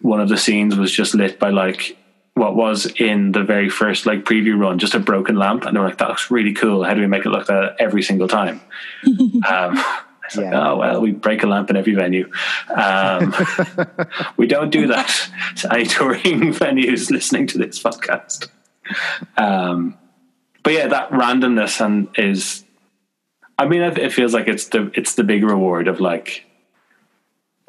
one 0.00 0.20
of 0.20 0.28
the 0.28 0.36
scenes 0.36 0.76
was 0.76 0.92
just 0.92 1.14
lit 1.14 1.38
by 1.38 1.50
like 1.50 1.96
what 2.36 2.54
was 2.54 2.84
in 3.00 3.32
the 3.32 3.42
very 3.42 3.70
first 3.70 4.04
like 4.04 4.24
preview 4.24 4.58
run, 4.58 4.78
just 4.78 4.94
a 4.94 4.98
broken 4.98 5.36
lamp, 5.36 5.64
and 5.64 5.74
they 5.74 5.80
were 5.80 5.86
like, 5.86 5.96
"That 5.96 6.08
looks 6.08 6.30
really 6.30 6.52
cool. 6.52 6.84
How 6.84 6.92
do 6.92 7.00
we 7.00 7.06
make 7.06 7.24
it 7.24 7.30
look 7.30 7.46
that 7.46 7.76
every 7.78 8.02
single 8.02 8.28
time?" 8.28 8.60
um, 9.48 9.82
it's 10.26 10.36
like, 10.36 10.52
oh 10.52 10.76
well, 10.76 11.00
we 11.00 11.12
break 11.12 11.42
a 11.42 11.46
lamp 11.46 11.70
in 11.70 11.76
every 11.76 11.94
venue. 11.94 12.30
Um, 12.68 13.34
we 14.36 14.46
don't 14.46 14.68
do 14.68 14.88
that 14.88 15.30
to 15.56 15.72
any 15.72 15.86
touring 15.86 16.20
venues 16.52 17.10
listening 17.10 17.46
to 17.48 17.58
this 17.58 17.82
podcast. 17.82 18.48
Um, 19.38 19.96
but 20.62 20.74
yeah, 20.74 20.88
that 20.88 21.10
randomness 21.10 21.82
and 21.84 22.08
is, 22.18 22.64
I 23.58 23.66
mean, 23.66 23.82
it 23.82 24.12
feels 24.12 24.34
like 24.34 24.48
it's 24.48 24.66
the 24.68 24.90
it's 24.94 25.14
the 25.14 25.24
big 25.24 25.42
reward 25.42 25.88
of 25.88 26.00
like, 26.00 26.44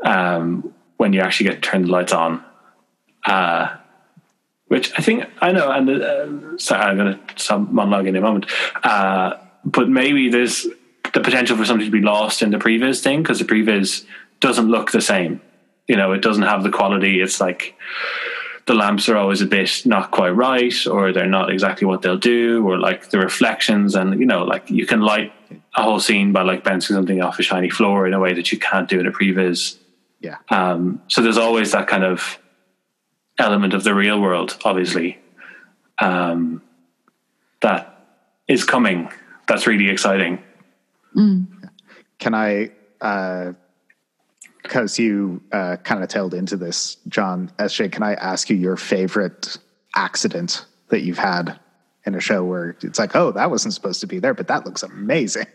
um, 0.04 0.73
when 0.97 1.13
you 1.13 1.21
actually 1.21 1.50
get 1.50 1.62
to 1.62 1.69
turn 1.69 1.84
the 1.84 1.91
lights 1.91 2.13
on. 2.13 2.43
Uh, 3.26 3.76
which 4.67 4.91
I 4.97 5.02
think 5.02 5.26
I 5.39 5.52
know, 5.52 5.71
and 5.71 5.89
uh, 5.89 6.58
sorry, 6.58 6.84
I'm 6.84 6.97
going 6.97 7.17
to 7.17 7.39
some 7.41 7.73
monologue 7.73 8.08
in 8.08 8.15
a 8.15 8.21
moment. 8.21 8.47
Uh, 8.84 9.36
but 9.63 9.89
maybe 9.89 10.30
there's 10.30 10.67
the 11.13 11.21
potential 11.21 11.56
for 11.56 11.65
something 11.65 11.86
to 11.86 11.91
be 11.91 12.02
lost 12.02 12.41
in 12.41 12.52
the 12.52 12.58
previs 12.58 13.02
thing 13.02 13.21
because 13.21 13.39
the 13.39 13.45
previs 13.45 14.06
doesn't 14.39 14.67
look 14.67 14.91
the 14.91 15.02
same. 15.02 15.41
You 15.88 15.95
know, 15.95 16.12
it 16.12 16.21
doesn't 16.21 16.43
have 16.43 16.63
the 16.63 16.69
quality. 16.69 17.21
It's 17.21 17.39
like 17.39 17.76
the 18.65 18.73
lamps 18.73 19.08
are 19.08 19.15
always 19.15 19.41
a 19.41 19.45
bit 19.45 19.84
not 19.86 20.12
quite 20.12 20.32
right, 20.32 20.86
or 20.88 21.13
they're 21.13 21.28
not 21.28 21.50
exactly 21.50 21.88
what 21.88 22.02
they'll 22.02 22.17
do, 22.17 22.67
or 22.67 22.78
like 22.78 23.10
the 23.10 23.19
reflections, 23.19 23.95
and 23.95 24.19
you 24.19 24.26
know, 24.26 24.43
like 24.43 24.69
you 24.69 24.86
can 24.86 25.00
light 25.00 25.32
a 25.75 25.83
whole 25.83 25.99
scene 25.99 26.31
by 26.31 26.41
like 26.41 26.63
bouncing 26.63 26.95
something 26.95 27.21
off 27.21 27.39
a 27.39 27.43
shiny 27.43 27.69
floor 27.69 28.07
in 28.07 28.13
a 28.13 28.19
way 28.19 28.33
that 28.33 28.51
you 28.51 28.60
can't 28.60 28.89
do 28.89 28.99
in 28.99 29.07
a 29.07 29.12
previs. 29.12 29.77
Yeah. 30.19 30.38
Um, 30.49 31.01
so 31.07 31.21
there's 31.21 31.38
always 31.38 31.71
that 31.71 31.88
kind 31.88 32.03
of 32.03 32.39
element 33.39 33.73
of 33.73 33.83
the 33.83 33.93
real 33.93 34.19
world, 34.19 34.57
obviously, 34.65 35.19
um, 35.99 36.62
that 37.62 38.05
is 38.47 38.63
coming. 38.63 39.10
That's 39.47 39.67
really 39.67 39.89
exciting. 39.89 40.41
Mm. 41.15 41.47
Can 42.19 42.33
I, 42.33 42.71
because 44.63 44.99
uh, 44.99 45.03
you 45.03 45.41
uh, 45.51 45.77
kind 45.77 46.03
of 46.03 46.10
tailed 46.10 46.33
into 46.33 46.57
this, 46.57 46.97
John 47.07 47.51
SJ, 47.60 47.91
can 47.91 48.03
I 48.03 48.13
ask 48.15 48.49
you 48.49 48.55
your 48.55 48.77
favorite 48.77 49.57
accident 49.95 50.65
that 50.89 51.01
you've 51.01 51.17
had 51.17 51.60
in 52.08 52.15
a 52.15 52.20
show 52.20 52.43
where 52.43 52.76
it's 52.82 52.98
like, 52.98 53.15
oh, 53.15 53.32
that 53.34 53.52
wasn't 53.52 53.74
supposed 53.74 54.00
to 54.02 54.08
be 54.08 54.17
there, 54.17 54.34
but 54.34 54.48
that 54.48 54.65
looks 54.65 54.82
amazing? 54.82 55.46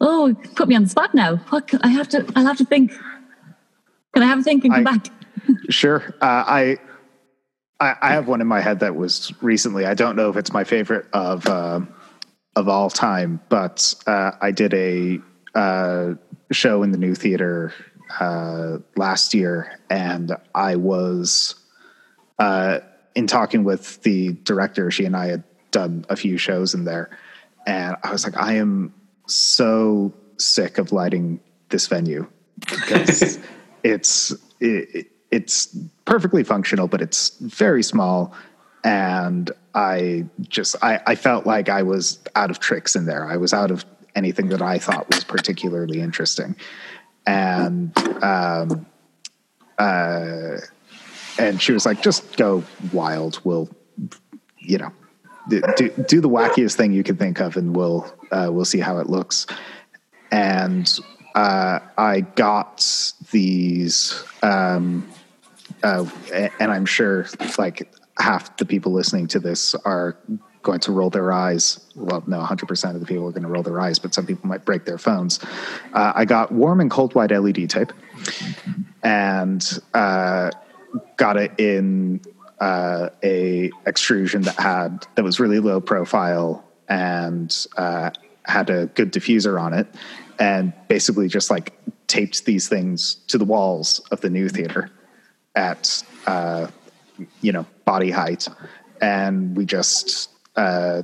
Oh, 0.00 0.36
put 0.54 0.68
me 0.68 0.76
on 0.76 0.84
the 0.84 0.88
spot 0.88 1.14
now. 1.14 1.36
What 1.48 1.72
I 1.82 1.88
have 1.88 2.08
to, 2.10 2.24
I'll 2.36 2.46
have 2.46 2.58
to 2.58 2.64
think. 2.64 2.92
Can 4.14 4.22
I 4.22 4.26
have 4.26 4.38
a 4.38 4.42
think 4.42 4.64
and 4.64 4.74
come 4.74 4.86
I, 4.86 4.96
back? 4.96 5.06
sure. 5.70 6.14
Uh, 6.20 6.44
I, 6.46 6.78
I, 7.80 7.94
I 8.00 8.12
have 8.12 8.28
one 8.28 8.40
in 8.40 8.46
my 8.46 8.60
head 8.60 8.80
that 8.80 8.94
was 8.94 9.32
recently. 9.40 9.86
I 9.86 9.94
don't 9.94 10.14
know 10.14 10.30
if 10.30 10.36
it's 10.36 10.52
my 10.52 10.64
favorite 10.64 11.06
of 11.12 11.46
uh, 11.46 11.80
of 12.54 12.68
all 12.68 12.90
time, 12.90 13.40
but 13.48 13.94
uh, 14.06 14.32
I 14.40 14.50
did 14.50 14.74
a 14.74 15.18
uh, 15.54 16.14
show 16.52 16.82
in 16.82 16.92
the 16.92 16.98
new 16.98 17.14
theater 17.14 17.72
uh, 18.20 18.78
last 18.96 19.34
year, 19.34 19.78
and 19.90 20.36
I 20.54 20.76
was 20.76 21.54
uh, 22.38 22.80
in 23.18 23.26
talking 23.26 23.64
with 23.64 24.00
the 24.04 24.32
director. 24.44 24.92
She 24.92 25.04
and 25.04 25.16
I 25.16 25.26
had 25.26 25.44
done 25.72 26.04
a 26.08 26.14
few 26.14 26.38
shows 26.38 26.72
in 26.72 26.84
there, 26.84 27.10
and 27.66 27.96
I 28.04 28.12
was 28.12 28.24
like, 28.24 28.36
I 28.36 28.54
am 28.54 28.94
so 29.26 30.14
sick 30.36 30.78
of 30.78 30.92
lighting 30.92 31.40
this 31.68 31.88
venue 31.88 32.28
because 32.60 33.40
it's 33.82 34.32
it, 34.60 35.08
it's 35.32 35.76
perfectly 36.04 36.44
functional, 36.44 36.86
but 36.86 37.02
it's 37.02 37.36
very 37.40 37.82
small 37.82 38.32
and 38.84 39.50
I 39.74 40.26
just 40.42 40.76
I, 40.80 41.00
I 41.04 41.14
felt 41.16 41.44
like 41.44 41.68
I 41.68 41.82
was 41.82 42.20
out 42.36 42.50
of 42.50 42.60
tricks 42.60 42.94
in 42.94 43.06
there. 43.06 43.26
I 43.26 43.36
was 43.36 43.52
out 43.52 43.72
of 43.72 43.84
anything 44.14 44.48
that 44.50 44.62
I 44.62 44.78
thought 44.78 45.12
was 45.12 45.24
particularly 45.24 46.00
interesting, 46.00 46.54
and 47.26 47.92
um, 48.22 48.86
uh, 49.76 50.58
and 51.38 51.60
she 51.60 51.72
was 51.72 51.86
like, 51.86 52.02
"Just 52.02 52.36
go 52.36 52.62
wild. 52.92 53.40
We'll, 53.44 53.68
you 54.58 54.78
know, 54.78 54.92
do 55.48 55.90
do 56.08 56.20
the 56.20 56.28
wackiest 56.28 56.74
thing 56.76 56.92
you 56.92 57.02
can 57.02 57.16
think 57.16 57.40
of, 57.40 57.56
and 57.56 57.74
we'll 57.74 58.12
uh, 58.30 58.48
we'll 58.50 58.64
see 58.64 58.80
how 58.80 58.98
it 58.98 59.08
looks." 59.08 59.46
And 60.30 60.92
uh, 61.34 61.80
I 61.96 62.20
got 62.20 63.12
these, 63.30 64.24
um, 64.42 65.08
uh, 65.82 66.04
and 66.32 66.70
I'm 66.70 66.84
sure 66.84 67.26
like 67.56 67.90
half 68.18 68.56
the 68.56 68.66
people 68.66 68.92
listening 68.92 69.26
to 69.28 69.38
this 69.38 69.74
are 69.86 70.18
going 70.62 70.80
to 70.80 70.92
roll 70.92 71.08
their 71.08 71.32
eyes. 71.32 71.80
Well, 71.94 72.22
no, 72.26 72.40
100% 72.40 72.94
of 72.94 73.00
the 73.00 73.06
people 73.06 73.26
are 73.26 73.30
going 73.30 73.44
to 73.44 73.48
roll 73.48 73.62
their 73.62 73.80
eyes, 73.80 73.98
but 73.98 74.12
some 74.12 74.26
people 74.26 74.48
might 74.48 74.64
break 74.64 74.84
their 74.84 74.98
phones. 74.98 75.38
Uh, 75.94 76.12
I 76.14 76.24
got 76.24 76.52
warm 76.52 76.80
and 76.80 76.90
cold 76.90 77.14
white 77.14 77.30
LED 77.30 77.70
tape 77.70 77.92
and 79.02 79.80
uh, 79.94 80.50
got 81.16 81.36
it 81.36 81.52
in 81.58 82.20
uh, 82.60 83.10
a 83.22 83.70
extrusion 83.86 84.42
that 84.42 84.56
had 84.56 85.06
that 85.14 85.24
was 85.24 85.38
really 85.38 85.60
low 85.60 85.80
profile 85.80 86.64
and 86.88 87.66
uh, 87.76 88.10
had 88.44 88.70
a 88.70 88.86
good 88.86 89.12
diffuser 89.12 89.60
on 89.60 89.74
it, 89.74 89.86
and 90.38 90.72
basically 90.88 91.28
just 91.28 91.50
like 91.50 91.78
taped 92.06 92.44
these 92.46 92.68
things 92.68 93.16
to 93.28 93.38
the 93.38 93.44
walls 93.44 94.00
of 94.10 94.20
the 94.20 94.30
new 94.30 94.48
theater 94.48 94.90
at 95.54 96.02
uh, 96.26 96.66
you 97.42 97.52
know 97.52 97.66
body 97.84 98.10
height, 98.10 98.48
and 99.00 99.56
we 99.56 99.64
just 99.64 100.30
uh, 100.56 101.02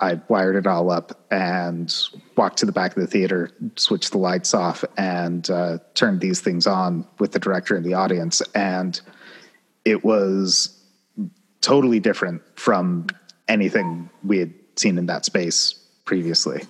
I 0.00 0.20
wired 0.28 0.56
it 0.56 0.66
all 0.66 0.90
up 0.90 1.18
and 1.30 1.94
walked 2.36 2.58
to 2.58 2.66
the 2.66 2.72
back 2.72 2.96
of 2.96 3.00
the 3.00 3.06
theater, 3.06 3.50
switched 3.76 4.12
the 4.12 4.18
lights 4.18 4.52
off, 4.52 4.84
and 4.96 5.48
uh, 5.50 5.78
turned 5.94 6.20
these 6.20 6.40
things 6.40 6.66
on 6.66 7.06
with 7.18 7.32
the 7.32 7.38
director 7.38 7.76
and 7.76 7.84
the 7.84 7.94
audience, 7.94 8.42
and 8.54 9.00
it 9.84 10.04
was 10.04 10.80
totally 11.60 12.00
different 12.00 12.42
from 12.58 13.06
anything 13.48 14.08
we 14.22 14.38
had 14.38 14.52
seen 14.76 14.98
in 14.98 15.06
that 15.06 15.24
space 15.24 15.74
previously. 16.04 16.62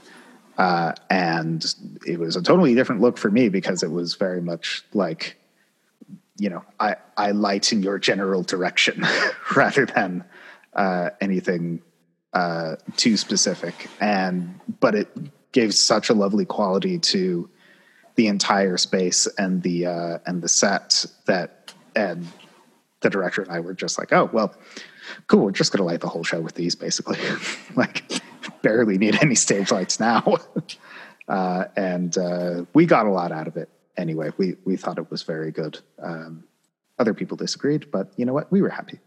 Uh, 0.58 0.92
and 1.10 1.74
it 2.06 2.18
was 2.20 2.36
a 2.36 2.42
totally 2.42 2.74
different 2.74 3.00
look 3.00 3.18
for 3.18 3.30
me 3.30 3.48
because 3.48 3.82
it 3.82 3.90
was 3.90 4.14
very 4.14 4.40
much 4.40 4.84
like 4.92 5.36
you 6.38 6.50
know, 6.50 6.64
I, 6.80 6.96
I 7.16 7.30
light 7.30 7.72
in 7.72 7.82
your 7.82 7.98
general 7.98 8.42
direction 8.42 9.04
rather 9.56 9.86
than 9.86 10.24
uh, 10.74 11.10
anything 11.20 11.80
uh, 12.32 12.76
too 12.96 13.16
specific. 13.16 13.88
And 14.00 14.58
but 14.80 14.94
it 14.94 15.08
gave 15.52 15.74
such 15.74 16.08
a 16.08 16.14
lovely 16.14 16.44
quality 16.44 16.98
to 16.98 17.48
the 18.16 18.26
entire 18.26 18.76
space 18.76 19.26
and 19.38 19.62
the 19.62 19.86
uh, 19.86 20.18
and 20.26 20.42
the 20.42 20.48
set 20.48 21.06
that 21.26 21.72
and 21.94 22.26
the 23.04 23.10
director 23.10 23.42
and 23.42 23.52
I 23.52 23.60
were 23.60 23.74
just 23.74 23.96
like, 23.98 24.12
oh 24.12 24.28
well, 24.32 24.52
cool. 25.28 25.44
We're 25.44 25.52
just 25.52 25.72
gonna 25.72 25.84
light 25.84 26.00
the 26.00 26.08
whole 26.08 26.24
show 26.24 26.40
with 26.40 26.56
these, 26.56 26.74
basically. 26.74 27.18
like, 27.76 28.02
barely 28.62 28.98
need 28.98 29.22
any 29.22 29.36
stage 29.36 29.70
lights 29.70 30.00
now. 30.00 30.38
uh, 31.28 31.66
and 31.76 32.18
uh, 32.18 32.64
we 32.74 32.86
got 32.86 33.06
a 33.06 33.10
lot 33.10 33.30
out 33.30 33.46
of 33.46 33.56
it 33.56 33.68
anyway, 33.96 34.30
we 34.36 34.56
we 34.64 34.76
thought 34.76 34.98
it 34.98 35.10
was 35.10 35.22
very 35.22 35.50
good. 35.50 35.78
Um, 36.02 36.44
other 36.98 37.14
people 37.14 37.36
disagreed, 37.36 37.90
but 37.90 38.12
you 38.16 38.24
know 38.24 38.32
what? 38.32 38.50
We 38.50 38.62
were 38.62 38.68
happy. 38.68 39.00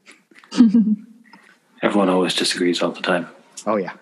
Everyone 1.81 2.09
always 2.09 2.33
disagrees 2.33 2.81
all 2.81 2.91
the 2.91 3.01
time. 3.01 3.27
Oh 3.65 3.77
yeah. 3.77 3.93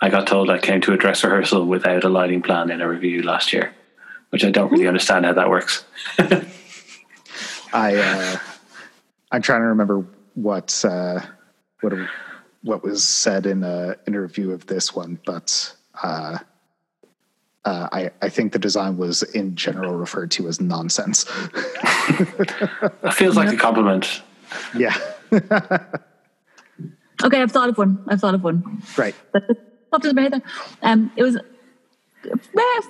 I 0.00 0.08
got 0.10 0.26
told 0.28 0.48
I 0.48 0.58
came 0.58 0.80
to 0.82 0.92
a 0.92 0.96
dress 0.96 1.24
rehearsal 1.24 1.66
without 1.66 2.04
a 2.04 2.08
lighting 2.08 2.40
plan 2.40 2.70
in 2.70 2.80
a 2.80 2.88
review 2.88 3.22
last 3.22 3.52
year, 3.52 3.74
which 4.30 4.44
I 4.44 4.50
don't 4.50 4.70
really 4.70 4.86
understand 4.86 5.24
how 5.24 5.32
that 5.32 5.50
works. 5.50 5.84
I 7.72 7.96
uh, 7.96 8.38
I'm 9.30 9.42
trying 9.42 9.60
to 9.60 9.66
remember 9.66 10.06
what 10.34 10.84
uh, 10.84 11.20
what 11.80 11.92
what 12.62 12.82
was 12.82 13.04
said 13.04 13.46
in 13.46 13.62
a 13.62 13.96
interview 14.06 14.52
of 14.52 14.66
this 14.66 14.94
one, 14.94 15.18
but 15.24 15.74
uh, 16.02 16.38
uh, 17.64 17.88
I, 17.92 18.10
I 18.22 18.28
think 18.28 18.52
the 18.52 18.58
design 18.58 18.96
was 18.96 19.22
in 19.22 19.54
general 19.54 19.94
referred 19.94 20.30
to 20.32 20.48
as 20.48 20.60
nonsense. 20.60 21.26
it 22.18 23.12
feels 23.12 23.36
like 23.36 23.52
a 23.52 23.56
compliment. 23.56 24.22
Yeah. 24.74 24.96
okay, 25.32 27.42
I've 27.42 27.52
thought 27.52 27.68
of 27.68 27.76
one. 27.76 28.02
I've 28.08 28.20
thought 28.20 28.34
of 28.34 28.42
one. 28.42 28.82
Right. 28.96 29.14
Popped 29.90 30.04
into 30.04 30.14
my 30.14 30.22
head. 30.22 30.42
Um, 30.82 31.12
it 31.16 31.22
was 31.22 31.38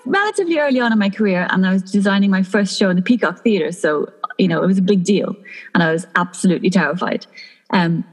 relatively 0.05 0.59
early 0.59 0.81
on 0.81 0.93
in 0.93 0.99
my 0.99 1.11
career, 1.11 1.47
and 1.51 1.67
I 1.67 1.73
was 1.73 1.83
designing 1.83 2.31
my 2.31 2.43
first 2.43 2.79
show 2.79 2.91
in 2.91 2.97
the 2.97 3.03
Peacock 3.03 3.41
Theatre. 3.41 3.73
So 3.73 4.13
you 4.39 4.49
know, 4.49 4.63
it 4.63 4.67
was 4.67 4.79
a 4.79 4.83
big 4.83 5.05
deal, 5.05 5.35
and 5.75 5.83
I 5.83 5.93
was 5.93 6.07
absolutely 6.15 6.71
terrified. 6.71 7.27
Um, 7.71 8.05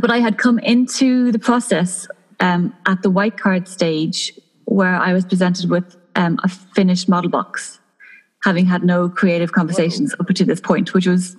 but 0.00 0.10
I 0.10 0.18
had 0.18 0.38
come 0.38 0.58
into 0.58 1.30
the 1.30 1.38
process 1.38 2.08
um, 2.40 2.74
at 2.86 3.02
the 3.02 3.10
white 3.10 3.38
card 3.38 3.68
stage 3.68 4.32
where 4.64 4.96
I 4.96 5.12
was 5.12 5.24
presented 5.24 5.70
with 5.70 5.96
um, 6.16 6.38
a 6.44 6.48
finished 6.48 7.08
model 7.08 7.30
box, 7.30 7.80
having 8.42 8.66
had 8.66 8.84
no 8.84 9.08
creative 9.08 9.52
conversations 9.52 10.14
up 10.18 10.26
to 10.26 10.44
this 10.44 10.60
point, 10.60 10.94
which 10.94 11.06
was, 11.06 11.36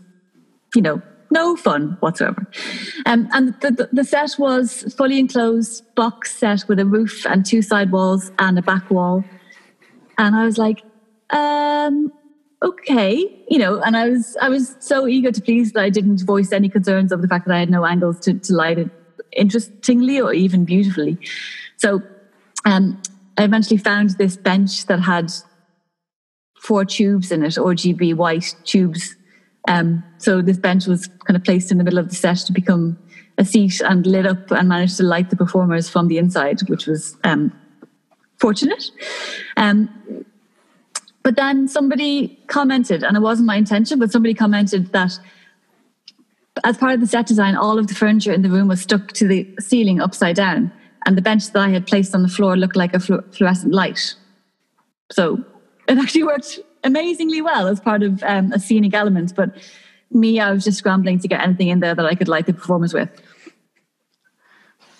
you 0.74 0.82
know, 0.82 1.02
no 1.32 1.56
fun 1.56 1.98
whatsoever. 2.00 2.48
Um, 3.06 3.30
and 3.34 3.54
the, 3.62 3.72
the, 3.72 3.90
the, 3.92 4.04
set 4.04 4.36
was 4.40 4.94
fully 4.98 5.20
enclosed 5.20 5.84
box 5.96 6.36
set 6.36 6.68
with 6.68 6.80
a 6.80 6.86
roof 6.86 7.26
and 7.28 7.46
two 7.46 7.62
side 7.62 7.92
walls 7.92 8.32
and 8.40 8.58
a 8.58 8.64
back 8.64 8.90
wall. 8.90 9.24
And 10.18 10.36
I 10.36 10.46
was 10.46 10.58
like, 10.58 10.82
um, 11.30 12.12
okay, 12.62 13.44
you 13.48 13.58
know, 13.58 13.82
and 13.82 13.96
I 13.96 14.10
was 14.10 14.38
I 14.42 14.50
was 14.50 14.76
so 14.80 15.08
eager 15.08 15.32
to 15.32 15.42
please 15.42 15.72
that 15.74 15.84
I 15.84 15.90
didn't 15.90 16.24
voice 16.26 16.52
any 16.52 16.70
concerns 16.70 17.12
of 17.12 17.22
the 17.22 17.28
fact 17.28 17.48
that 17.48 17.56
I 17.56 17.60
had 17.60 17.70
no 17.70 17.86
angles 17.86 18.20
to, 18.22 18.34
to 18.34 18.54
light 18.54 18.78
it 18.78 18.90
interestingly 19.32 20.20
or 20.20 20.34
even 20.34 20.66
beautifully. 20.66 21.18
So 21.78 22.02
um, 22.66 23.02
I 23.38 23.44
eventually 23.44 23.78
found 23.78 24.12
this 24.12 24.36
bench 24.36 24.86
that 24.88 25.00
had 25.00 25.32
four 26.60 26.84
tubes 26.84 27.32
in 27.32 27.44
it, 27.44 27.54
RGB 27.54 28.16
white 28.16 28.56
tubes. 28.66 29.16
Um, 29.68 30.04
so 30.18 30.42
this 30.42 30.58
bench 30.58 30.88
was 30.88 31.08
kind 31.26 31.38
of 31.38 31.44
placed 31.44 31.72
in 31.72 31.78
the 31.78 31.84
middle 31.84 32.00
of 32.00 32.10
the 32.10 32.16
set 32.16 32.38
to 32.38 32.52
become 32.52 32.98
a 33.38 33.46
seat 33.46 33.82
and 33.82 34.06
lit 34.06 34.26
up 34.26 34.52
and 34.52 34.68
managed 34.68 34.98
to 34.98 35.04
light 35.04 35.30
the 35.30 35.36
performers 35.36 35.90
from 35.90 36.08
the 36.08 36.18
inside, 36.18 36.60
which 36.68 36.88
was 36.88 37.16
um, 37.24 37.58
fortunate. 38.38 38.92
Um, 39.56 40.19
but 41.24 41.36
then 41.36 41.68
somebody 41.68 42.40
commented, 42.48 43.04
and 43.04 43.16
it 43.16 43.22
wasn't 43.22 43.48
my 43.48 43.56
intention, 43.56 44.00
but 44.00 44.12
somebody 44.12 44.34
commented 44.34 44.92
that 44.94 45.20
as 46.64 46.78
part 46.78 46.94
of 46.94 47.00
the 47.00 47.08
set 47.08 47.26
design, 47.26 47.56
all 47.56 47.78
of 47.78 47.88
the 47.88 47.94
furniture 47.94 48.34
in 48.34 48.42
the 48.42 48.50
room 48.50 48.68
was 48.68 48.82
stuck 48.82 49.12
to 49.14 49.28
the 49.28 49.48
ceiling 49.60 50.02
upside 50.02 50.36
down, 50.36 50.72
and 51.06 51.18
the 51.18 51.22
bench 51.22 51.52
that 51.52 51.60
I 51.60 51.70
had 51.70 51.88
placed 51.88 52.14
on 52.14 52.24
the 52.24 52.30
floor 52.30 52.58
looked 52.58 52.76
like 52.76 52.94
a 52.94 53.00
fluorescent 53.00 53.74
light. 53.74 54.16
So 55.12 55.44
it 55.88 55.98
actually 55.98 56.24
worked 56.24 56.60
amazingly 56.84 57.42
well 57.42 57.68
as 57.68 57.80
part 57.80 58.04
of 58.04 58.22
um, 58.24 58.52
a 58.52 58.60
scenic 58.60 58.94
element. 58.94 59.36
But 59.36 59.56
me, 60.12 60.40
I 60.40 60.52
was 60.52 60.64
just 60.64 60.78
scrambling 60.78 61.20
to 61.20 61.28
get 61.28 61.42
anything 61.42 61.70
in 61.70 61.80
there 61.80 61.96
that 61.96 62.06
I 62.06 62.16
could 62.16 62.28
light 62.28 62.46
the 62.46 62.54
performance 62.54 62.94
with. 62.94 63.10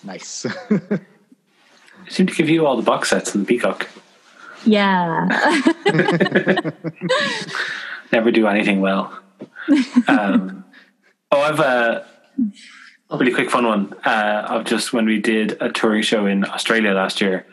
Nice. 0.04 0.46
seem 2.08 2.26
to 2.26 2.34
give 2.34 2.48
you 2.48 2.66
all 2.66 2.76
the 2.76 2.82
box 2.82 3.10
sets 3.10 3.34
in 3.34 3.42
the 3.42 3.46
Peacock. 3.46 3.88
Yeah. 4.64 5.26
Never 8.12 8.30
do 8.30 8.46
anything 8.46 8.80
well. 8.80 9.18
Um, 10.08 10.64
oh, 11.30 11.40
I've 11.40 11.60
a 11.60 12.06
really 13.18 13.32
quick 13.32 13.50
fun 13.50 13.66
one 13.66 13.94
uh, 14.04 14.46
of 14.48 14.64
just 14.64 14.92
when 14.92 15.06
we 15.06 15.20
did 15.20 15.60
a 15.60 15.70
touring 15.70 16.02
show 16.02 16.26
in 16.26 16.44
Australia 16.44 16.92
last 16.92 17.20
year. 17.20 17.46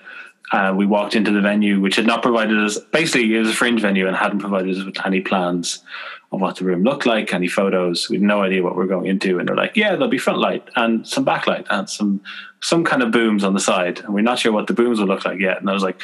Uh, 0.52 0.74
we 0.76 0.86
walked 0.86 1.16
into 1.16 1.32
the 1.32 1.42
venue, 1.42 1.82
which 1.82 1.98
had 1.98 2.06
not 2.06 2.22
provided 2.22 2.58
us. 2.58 2.78
Basically, 2.94 3.36
it 3.36 3.40
was 3.40 3.50
a 3.50 3.54
fringe 3.54 3.82
venue 3.82 4.08
and 4.08 4.16
hadn't 4.16 4.40
provided 4.40 4.78
us 4.78 4.84
with 4.84 4.96
any 5.06 5.20
plans 5.20 5.84
of 6.32 6.40
what 6.40 6.56
the 6.56 6.64
room 6.64 6.84
looked 6.84 7.06
like, 7.06 7.34
any 7.34 7.48
photos. 7.50 8.10
We 8.10 8.18
had 8.18 8.24
no 8.24 8.44
idea 8.44 8.64
what 8.64 8.78
we 8.78 8.84
are 8.86 8.88
going 8.88 9.08
into, 9.08 9.40
and 9.40 9.48
they're 9.48 9.58
like, 9.58 9.76
"Yeah, 9.76 9.92
there'll 9.92 10.08
be 10.08 10.18
front 10.18 10.40
light 10.40 10.64
and 10.78 11.06
some 11.06 11.26
backlight 11.26 11.66
and 11.70 11.90
some 11.90 12.22
some 12.62 12.86
kind 12.86 13.04
of 13.04 13.12
booms 13.12 13.44
on 13.44 13.54
the 13.56 13.60
side." 13.60 14.00
And 14.00 14.14
we're 14.14 14.22
not 14.22 14.40
sure 14.40 14.54
what 14.54 14.68
the 14.68 14.74
booms 14.74 15.00
will 15.00 15.08
look 15.08 15.26
like 15.26 15.42
yet. 15.42 15.60
And 15.60 15.70
I 15.70 15.74
was 15.74 15.84
like, 15.84 16.00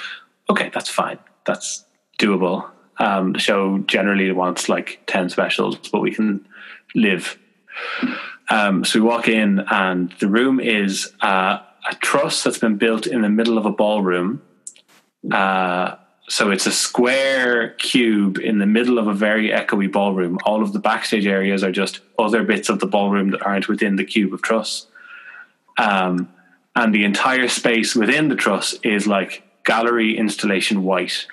"Okay, 0.50 0.70
that's 0.74 0.90
fine. 0.90 1.20
That's 1.46 1.86
doable." 2.20 2.70
Um, 2.98 3.34
the 3.34 3.40
show 3.40 3.80
generally 3.80 4.32
wants 4.32 4.70
like 4.70 5.02
ten 5.08 5.30
specials, 5.30 5.78
but 5.78 6.02
we 6.02 6.14
can 6.14 6.48
live. 6.96 7.38
Um, 8.50 8.86
so 8.86 9.00
we 9.00 9.06
walk 9.06 9.28
in, 9.28 9.60
and 9.70 10.14
the 10.20 10.28
room 10.28 10.60
is. 10.60 11.12
Uh, 11.22 11.60
a 11.90 11.96
truss 11.96 12.44
that's 12.44 12.58
been 12.58 12.78
built 12.78 13.08
in 13.08 13.22
the 13.22 13.30
middle 13.30 13.58
of 13.58 13.66
a 13.66 13.72
ballroom. 13.72 14.42
Uh, 15.32 15.96
so 16.30 16.52
it's 16.52 16.66
a 16.66 16.72
square 16.72 17.72
cube 17.72 18.38
in 18.38 18.60
the 18.60 18.66
middle 18.66 18.98
of 18.98 19.08
a 19.08 19.14
very 19.14 19.50
echoey 19.50 19.92
ballroom. 19.92 20.38
All 20.46 20.62
of 20.62 20.74
the 20.74 20.80
backstage 20.80 21.26
areas 21.26 21.64
are 21.64 21.72
just 21.72 22.00
other 22.18 22.44
bits 22.44 22.70
of 22.70 22.80
the 22.80 22.88
ballroom 22.88 23.32
that 23.32 23.42
aren't 23.42 23.68
within 23.68 23.98
the 23.98 24.06
cube 24.06 24.34
of 24.34 24.42
truss. 24.42 24.88
Um, 25.78 26.32
and 26.76 26.96
the 26.96 27.04
entire 27.04 27.50
space 27.50 27.96
within 27.96 28.30
the 28.30 28.36
truss 28.36 28.74
is 28.84 29.06
like 29.06 29.44
gallery 29.66 30.18
installation 30.18 30.84
white, 30.84 31.28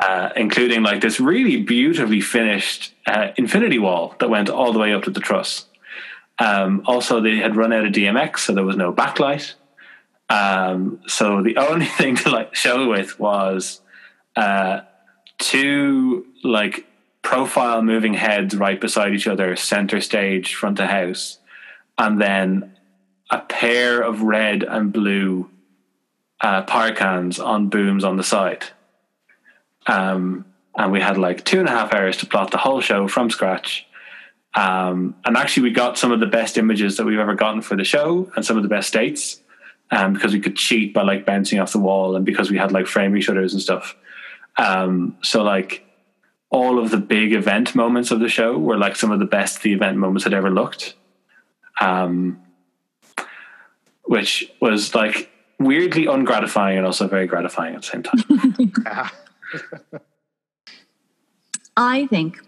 uh, 0.00 0.30
including 0.36 0.82
like 0.82 1.00
this 1.00 1.20
really 1.20 1.62
beautifully 1.62 2.20
finished 2.20 2.94
uh, 3.06 3.28
infinity 3.36 3.78
wall 3.78 4.14
that 4.20 4.30
went 4.30 4.48
all 4.48 4.72
the 4.72 4.78
way 4.78 4.92
up 4.92 5.02
to 5.04 5.10
the 5.10 5.20
truss. 5.20 5.66
Um, 6.38 6.82
also, 6.86 7.20
they 7.20 7.36
had 7.36 7.56
run 7.56 7.72
out 7.72 7.84
of 7.84 7.92
DMX, 7.92 8.38
so 8.38 8.54
there 8.54 8.64
was 8.64 8.76
no 8.76 8.92
backlight. 8.92 9.54
Um, 10.28 11.00
so 11.06 11.42
the 11.42 11.56
only 11.68 11.86
thing 11.86 12.16
to 12.16 12.30
like 12.30 12.54
show 12.54 12.88
with 12.88 13.18
was 13.18 13.80
uh, 14.36 14.80
two 15.38 16.26
like 16.44 16.86
profile 17.22 17.82
moving 17.82 18.14
heads 18.14 18.56
right 18.56 18.80
beside 18.80 19.14
each 19.14 19.26
other, 19.26 19.56
center 19.56 20.00
stage, 20.00 20.54
front 20.54 20.78
of 20.80 20.88
house, 20.88 21.38
and 21.98 22.20
then 22.20 22.74
a 23.30 23.40
pair 23.40 24.00
of 24.00 24.22
red 24.22 24.62
and 24.62 24.92
blue 24.92 25.50
uh, 26.40 26.62
par 26.62 26.92
cans 26.92 27.38
on 27.38 27.68
booms 27.68 28.04
on 28.04 28.16
the 28.16 28.22
side. 28.22 28.64
Um, 29.86 30.44
and 30.76 30.92
we 30.92 31.00
had 31.00 31.18
like 31.18 31.44
two 31.44 31.58
and 31.58 31.68
a 31.68 31.72
half 31.72 31.92
hours 31.94 32.18
to 32.18 32.26
plot 32.26 32.50
the 32.50 32.58
whole 32.58 32.80
show 32.80 33.08
from 33.08 33.30
scratch 33.30 33.88
um, 34.54 35.14
and 35.24 35.36
actually, 35.36 35.64
we 35.64 35.70
got 35.70 35.98
some 35.98 36.10
of 36.10 36.20
the 36.20 36.26
best 36.26 36.58
images 36.58 36.96
that 36.96 37.04
we've 37.04 37.18
ever 37.18 37.34
gotten 37.34 37.60
for 37.60 37.76
the 37.76 37.84
show 37.84 38.30
and 38.34 38.44
some 38.44 38.56
of 38.56 38.62
the 38.62 38.68
best 38.68 38.88
states 38.88 39.40
um, 39.90 40.14
because 40.14 40.32
we 40.32 40.40
could 40.40 40.56
cheat 40.56 40.94
by 40.94 41.02
like 41.02 41.26
bouncing 41.26 41.60
off 41.60 41.72
the 41.72 41.78
wall 41.78 42.16
and 42.16 42.24
because 42.24 42.50
we 42.50 42.58
had 42.58 42.72
like 42.72 42.86
framing 42.86 43.20
shutters 43.20 43.52
and 43.52 43.62
stuff. 43.62 43.94
Um, 44.56 45.16
so, 45.22 45.42
like, 45.42 45.84
all 46.50 46.78
of 46.78 46.90
the 46.90 46.96
big 46.96 47.34
event 47.34 47.74
moments 47.74 48.10
of 48.10 48.20
the 48.20 48.28
show 48.28 48.58
were 48.58 48.78
like 48.78 48.96
some 48.96 49.12
of 49.12 49.18
the 49.18 49.26
best 49.26 49.62
the 49.62 49.72
event 49.72 49.98
moments 49.98 50.24
had 50.24 50.34
ever 50.34 50.50
looked. 50.50 50.94
Um, 51.80 52.40
which 54.04 54.50
was 54.60 54.94
like 54.94 55.30
weirdly 55.58 56.06
ungratifying 56.06 56.76
and 56.76 56.86
also 56.86 57.08
very 57.08 57.26
gratifying 57.26 57.74
at 57.74 57.82
the 57.82 57.86
same 57.86 58.02
time. 58.02 59.10
I 61.76 62.06
think 62.06 62.38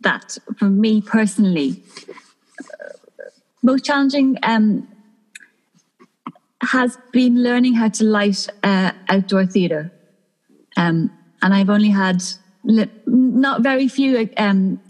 that 0.00 0.38
for 0.58 0.66
me 0.66 1.00
personally, 1.00 1.82
most 3.62 3.84
challenging 3.84 4.38
um, 4.42 4.88
has 6.62 6.98
been 7.12 7.42
learning 7.42 7.74
how 7.74 7.88
to 7.88 8.04
light 8.04 8.48
uh, 8.62 8.92
outdoor 9.08 9.46
theatre. 9.46 9.92
Um, 10.76 11.10
and 11.42 11.54
I've 11.54 11.70
only 11.70 11.90
had 11.90 12.22
li- 12.64 12.90
not 13.06 13.62
very 13.62 13.88
few 13.88 14.28
um, 14.36 14.80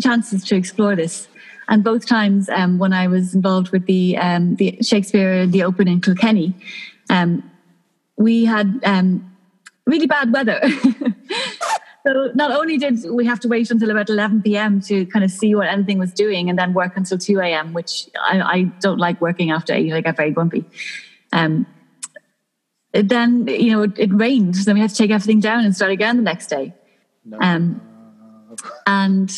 chances 0.00 0.44
to 0.44 0.56
explore 0.56 0.96
this. 0.96 1.28
And 1.70 1.82
both 1.82 2.06
times 2.06 2.50
um, 2.50 2.78
when 2.78 2.92
I 2.92 3.06
was 3.06 3.34
involved 3.34 3.70
with 3.70 3.86
the, 3.86 4.18
um, 4.18 4.56
the 4.56 4.76
Shakespeare, 4.82 5.46
the 5.46 5.62
Open 5.62 5.88
in 5.88 6.00
Kilkenny, 6.02 6.52
um, 7.08 7.48
we 8.18 8.44
had 8.44 8.80
really 9.86 10.06
bad 10.06 10.32
weather. 10.32 10.60
So 12.06 12.30
not 12.34 12.50
only 12.50 12.78
did 12.78 13.04
we 13.10 13.26
have 13.26 13.40
to 13.40 13.48
wait 13.48 13.70
until 13.70 13.90
about 13.90 14.08
11 14.08 14.42
p.m. 14.42 14.80
to 14.82 15.04
kind 15.06 15.24
of 15.24 15.30
see 15.30 15.54
what 15.54 15.68
anything 15.68 15.98
was 15.98 16.12
doing 16.12 16.48
and 16.48 16.58
then 16.58 16.72
work 16.72 16.96
until 16.96 17.18
2 17.18 17.40
a.m., 17.40 17.74
which 17.74 18.08
I, 18.18 18.40
I 18.40 18.62
don't 18.80 18.98
like 18.98 19.20
working 19.20 19.50
after 19.50 19.74
8. 19.74 19.92
I 19.92 20.00
get 20.00 20.16
very 20.16 20.30
grumpy. 20.30 20.64
Um, 21.32 21.66
then, 22.92 23.46
you 23.46 23.72
know, 23.72 23.82
it, 23.82 23.98
it, 23.98 24.12
rained. 24.14 24.56
So 24.56 24.72
we 24.72 24.80
had 24.80 24.90
to 24.90 24.96
take 24.96 25.10
everything 25.10 25.40
down 25.40 25.64
and 25.64 25.76
start 25.76 25.92
again 25.92 26.16
the 26.16 26.22
next 26.22 26.46
day. 26.46 26.74
No. 27.24 27.38
Um, 27.40 27.80
and 28.86 29.30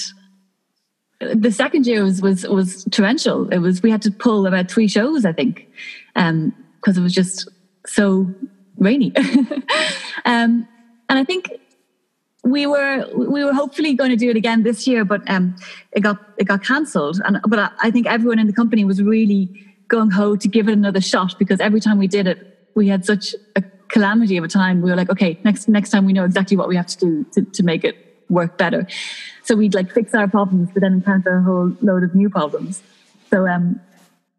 the 1.34 1.52
second 1.52 1.86
year 1.86 2.02
was, 2.02 2.22
was, 2.22 2.46
was 2.48 2.84
torrential. 2.90 3.48
It 3.48 3.58
was, 3.58 3.82
we 3.82 3.90
had 3.90 4.02
to 4.02 4.10
pull 4.10 4.46
about 4.46 4.70
three 4.70 4.88
shows, 4.88 5.24
I 5.24 5.32
think, 5.32 5.68
because 6.14 6.26
um, 6.30 6.54
it 6.84 7.00
was 7.00 7.12
just 7.12 7.48
so 7.86 8.32
rainy. 8.78 9.14
um, 10.24 10.66
and 11.08 11.18
I 11.18 11.24
think 11.24 11.50
we 12.44 12.66
were 12.66 13.06
we 13.14 13.44
were 13.44 13.52
hopefully 13.52 13.94
going 13.94 14.10
to 14.10 14.16
do 14.16 14.28
it 14.28 14.36
again 14.36 14.62
this 14.62 14.86
year, 14.86 15.04
but 15.04 15.28
um, 15.30 15.54
it 15.92 16.00
got 16.00 16.18
it 16.38 16.44
got 16.44 16.64
cancelled. 16.64 17.20
And 17.24 17.38
but 17.46 17.58
I, 17.58 17.70
I, 17.80 17.90
think 17.90 18.06
everyone 18.06 18.38
in 18.38 18.46
the 18.46 18.52
company 18.52 18.84
was 18.84 19.00
really 19.00 19.48
gung 19.88 20.12
ho 20.12 20.36
to 20.36 20.48
give 20.48 20.68
it 20.68 20.72
another 20.72 21.00
shot 21.00 21.38
because 21.38 21.60
every 21.60 21.80
time 21.80 21.98
we 21.98 22.08
did 22.08 22.26
it, 22.26 22.68
we 22.74 22.88
had 22.88 23.04
such 23.04 23.34
a 23.54 23.62
calamity 23.88 24.36
of 24.36 24.44
a 24.44 24.48
time. 24.48 24.82
We 24.82 24.90
were 24.90 24.96
like, 24.96 25.10
okay, 25.10 25.38
next 25.44 25.68
next 25.68 25.90
time 25.90 26.04
we 26.04 26.12
know 26.12 26.24
exactly 26.24 26.56
what 26.56 26.68
we 26.68 26.76
have 26.76 26.86
to 26.88 26.98
do 26.98 27.26
to, 27.34 27.42
to 27.42 27.62
make 27.62 27.84
it 27.84 28.11
work 28.32 28.58
better. 28.58 28.86
So 29.44 29.54
we'd 29.54 29.74
like 29.74 29.92
fix 29.92 30.14
our 30.14 30.28
problems, 30.28 30.70
but 30.72 30.80
then 30.80 30.94
encounter 30.94 31.38
a 31.38 31.42
whole 31.42 31.76
load 31.80 32.02
of 32.02 32.14
new 32.14 32.30
problems. 32.30 32.82
So 33.30 33.46
um, 33.46 33.80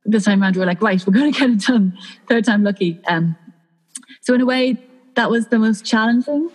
this 0.06 0.26
time 0.26 0.42
around, 0.42 0.56
we 0.56 0.60
were 0.60 0.66
like, 0.66 0.82
right, 0.82 1.06
we're 1.06 1.14
going 1.14 1.32
to 1.32 1.40
get 1.40 1.50
it 1.50 1.62
done. 1.62 1.98
Third 2.28 2.46
time 2.46 2.64
lucky. 2.64 3.00
Um, 3.08 3.36
so 4.22 4.34
in 4.34 4.42
a 4.42 4.46
way, 4.46 4.78
that 5.16 5.30
was 5.30 5.48
the 5.48 5.60
most 5.60 5.86
challenging 5.86 6.50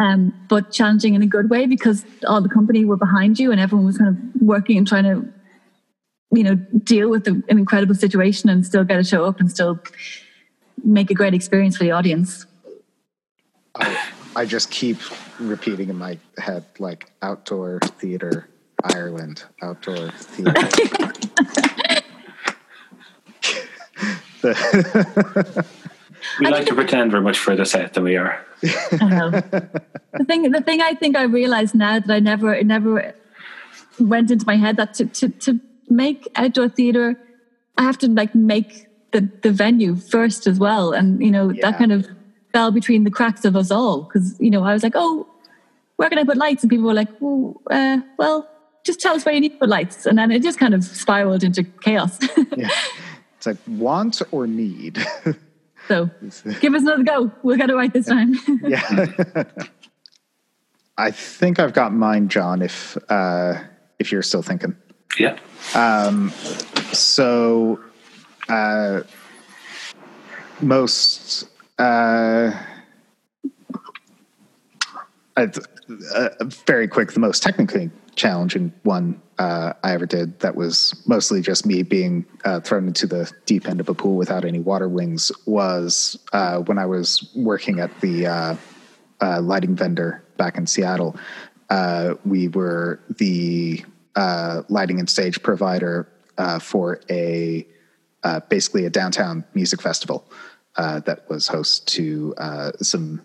um, 0.00 0.32
but 0.48 0.70
challenging 0.70 1.14
in 1.14 1.22
a 1.22 1.26
good 1.26 1.50
way 1.50 1.66
because 1.66 2.04
all 2.26 2.40
the 2.40 2.48
company 2.48 2.86
were 2.86 2.96
behind 2.96 3.38
you 3.38 3.52
and 3.52 3.60
everyone 3.60 3.84
was 3.84 3.98
kind 3.98 4.16
of 4.16 4.42
working 4.42 4.78
and 4.78 4.88
trying 4.88 5.04
to, 5.04 5.30
you 6.32 6.42
know, 6.42 6.54
deal 6.54 7.10
with 7.10 7.24
the, 7.24 7.42
an 7.48 7.58
incredible 7.58 7.94
situation 7.94 8.48
and 8.48 8.64
still 8.64 8.82
get 8.82 8.98
a 8.98 9.04
show 9.04 9.26
up 9.26 9.40
and 9.40 9.50
still 9.50 9.78
make 10.82 11.10
a 11.10 11.14
great 11.14 11.34
experience 11.34 11.76
for 11.76 11.84
the 11.84 11.90
audience. 11.90 12.46
I 14.34 14.46
just 14.46 14.70
keep 14.70 14.98
repeating 15.40 15.88
in 15.88 15.96
my 15.96 16.18
head 16.38 16.64
like 16.78 17.10
outdoor 17.22 17.80
theater 17.98 18.48
Ireland, 18.82 19.44
outdoor 19.62 20.10
theater. 20.10 20.52
The 24.42 25.64
we 26.40 26.46
like 26.46 26.66
to 26.66 26.74
pretend 26.74 27.12
we're 27.12 27.20
much 27.20 27.38
further 27.38 27.64
south 27.64 27.92
than 27.92 28.04
we 28.04 28.16
are. 28.16 28.44
the 28.62 30.24
thing, 30.26 30.50
the 30.50 30.60
thing 30.60 30.80
I 30.80 30.94
think 30.94 31.16
I 31.16 31.24
realize 31.24 31.74
now 31.74 31.98
that 31.98 32.10
I 32.10 32.20
never, 32.20 32.54
it 32.54 32.66
never 32.66 33.14
went 33.98 34.30
into 34.30 34.46
my 34.46 34.56
head 34.56 34.76
that 34.76 34.94
to, 34.94 35.06
to, 35.06 35.28
to 35.28 35.60
make 35.88 36.28
outdoor 36.36 36.68
theater, 36.68 37.16
I 37.76 37.82
have 37.82 37.98
to 37.98 38.08
like 38.08 38.34
make 38.34 38.86
the, 39.12 39.28
the 39.42 39.52
venue 39.52 39.96
first 39.96 40.46
as 40.46 40.58
well. 40.58 40.92
And, 40.92 41.20
you 41.22 41.30
know, 41.30 41.50
yeah. 41.50 41.70
that 41.70 41.78
kind 41.78 41.92
of 41.92 42.08
fell 42.52 42.70
between 42.70 43.04
the 43.04 43.10
cracks 43.10 43.44
of 43.44 43.56
us 43.56 43.70
all. 43.70 44.04
Cause, 44.04 44.36
you 44.40 44.50
know, 44.50 44.64
I 44.64 44.72
was 44.72 44.82
like, 44.82 44.94
oh, 44.94 45.28
where 45.96 46.08
can 46.08 46.18
I 46.18 46.24
put 46.24 46.36
lights? 46.36 46.62
And 46.62 46.70
people 46.70 46.86
were 46.86 46.94
like, 46.94 47.08
oh, 47.20 47.60
uh, 47.70 47.98
well, 48.18 48.48
just 48.84 49.00
tell 49.00 49.14
us 49.14 49.24
where 49.24 49.34
you 49.34 49.40
need 49.40 49.52
to 49.52 49.58
put 49.58 49.68
lights. 49.68 50.06
And 50.06 50.18
then 50.18 50.30
it 50.30 50.42
just 50.42 50.58
kind 50.58 50.74
of 50.74 50.82
spiraled 50.84 51.44
into 51.44 51.62
chaos. 51.62 52.18
yeah. 52.56 52.70
It's 53.36 53.46
like 53.46 53.58
want 53.66 54.22
or 54.30 54.46
need. 54.46 55.04
So 55.88 56.08
give 56.60 56.74
us 56.74 56.82
another 56.82 57.02
go. 57.02 57.32
We'll 57.42 57.56
get 57.56 57.68
it 57.68 57.74
right 57.74 57.92
this 57.92 58.06
time. 58.06 58.34
yeah. 58.62 59.42
I 60.96 61.10
think 61.10 61.58
I've 61.58 61.72
got 61.72 61.92
mine, 61.92 62.28
John, 62.28 62.62
if 62.62 62.96
uh, 63.08 63.54
if 63.98 64.12
you're 64.12 64.22
still 64.22 64.42
thinking. 64.42 64.76
Yeah. 65.18 65.36
Um, 65.74 66.30
so 66.92 67.80
uh, 68.48 69.00
most 70.60 71.48
uh, 71.80 72.52
uh, 76.14 76.44
very 76.66 76.86
quick, 76.86 77.12
the 77.12 77.20
most 77.20 77.42
technically 77.42 77.90
challenging 78.16 78.72
one 78.82 79.20
uh, 79.38 79.72
I 79.82 79.92
ever 79.92 80.04
did 80.04 80.38
that 80.40 80.54
was 80.54 81.02
mostly 81.06 81.40
just 81.40 81.64
me 81.64 81.82
being 81.82 82.26
uh, 82.44 82.60
thrown 82.60 82.86
into 82.86 83.06
the 83.06 83.32
deep 83.46 83.66
end 83.66 83.80
of 83.80 83.88
a 83.88 83.94
pool 83.94 84.16
without 84.16 84.44
any 84.44 84.58
water 84.58 84.88
wings 84.88 85.32
was 85.46 86.18
uh, 86.34 86.58
when 86.58 86.76
I 86.76 86.84
was 86.84 87.30
working 87.34 87.80
at 87.80 87.98
the 88.00 88.26
uh, 88.26 88.56
lighting 89.40 89.74
vendor 89.74 90.22
back 90.36 90.58
in 90.58 90.66
Seattle. 90.66 91.16
We 92.26 92.48
were 92.48 93.00
the 93.08 93.82
lighting 94.68 94.98
and 94.98 95.08
stage 95.08 95.42
provider 95.42 96.06
for 96.60 97.00
a 97.08 97.66
basically 98.50 98.84
a 98.84 98.90
downtown 98.90 99.44
music 99.54 99.80
festival 99.80 100.30
that 100.76 101.24
was 101.28 101.48
host 101.48 101.88
to 101.88 102.34
some 102.80 103.22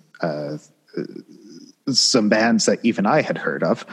some 1.87 2.29
bands 2.29 2.65
that 2.65 2.79
even 2.83 3.05
I 3.05 3.21
had 3.21 3.37
heard 3.37 3.63
of, 3.63 3.85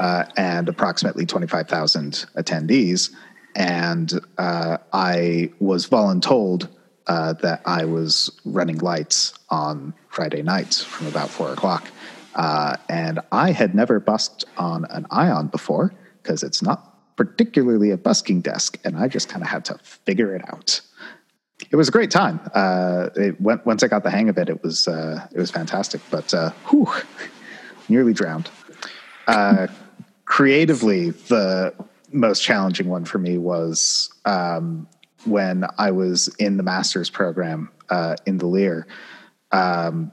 uh, 0.00 0.24
and 0.36 0.68
approximately 0.68 1.26
25,000 1.26 2.26
attendees. 2.36 3.10
And 3.54 4.12
uh, 4.38 4.78
I 4.92 5.52
was 5.60 5.88
voluntold 5.88 6.68
uh, 7.06 7.34
that 7.34 7.62
I 7.64 7.84
was 7.84 8.30
running 8.44 8.78
lights 8.78 9.32
on 9.48 9.94
Friday 10.08 10.42
nights 10.42 10.82
from 10.82 11.06
about 11.06 11.30
four 11.30 11.52
o'clock. 11.52 11.88
Uh, 12.34 12.76
and 12.88 13.20
I 13.32 13.52
had 13.52 13.74
never 13.74 14.00
busked 14.00 14.44
on 14.58 14.84
an 14.90 15.06
Ion 15.10 15.46
before 15.46 15.94
because 16.22 16.42
it's 16.42 16.62
not 16.62 17.16
particularly 17.16 17.90
a 17.90 17.96
busking 17.96 18.42
desk, 18.42 18.78
and 18.84 18.98
I 18.98 19.08
just 19.08 19.28
kind 19.30 19.42
of 19.42 19.48
had 19.48 19.64
to 19.66 19.78
figure 19.78 20.34
it 20.34 20.42
out. 20.52 20.82
It 21.70 21.76
was 21.76 21.88
a 21.88 21.92
great 21.92 22.10
time. 22.10 22.40
Uh, 22.54 23.08
it 23.16 23.40
once 23.40 23.82
I 23.82 23.88
got 23.88 24.02
the 24.02 24.10
hang 24.10 24.28
of 24.28 24.38
it, 24.38 24.48
it 24.48 24.62
was 24.62 24.86
uh, 24.88 25.26
it 25.32 25.38
was 25.38 25.50
fantastic. 25.50 26.00
But 26.10 26.32
whew, 26.68 26.88
nearly 27.88 28.12
drowned. 28.12 28.50
Uh, 29.26 29.66
creatively, 30.24 31.10
the 31.10 31.74
most 32.12 32.42
challenging 32.42 32.88
one 32.88 33.04
for 33.04 33.18
me 33.18 33.38
was 33.38 34.12
um, 34.24 34.86
when 35.24 35.64
I 35.78 35.90
was 35.90 36.28
in 36.38 36.56
the 36.56 36.62
master's 36.62 37.10
program 37.10 37.70
uh, 37.90 38.16
in 38.26 38.38
the 38.38 38.46
Lir. 38.46 38.86
Um, 39.52 40.12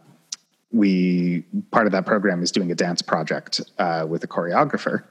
we 0.72 1.42
part 1.72 1.86
of 1.86 1.92
that 1.92 2.06
program 2.06 2.42
is 2.42 2.52
doing 2.52 2.72
a 2.72 2.76
dance 2.76 3.02
project 3.02 3.62
uh, 3.78 4.06
with 4.10 4.24
a 4.24 4.28
choreographer, 4.28 5.04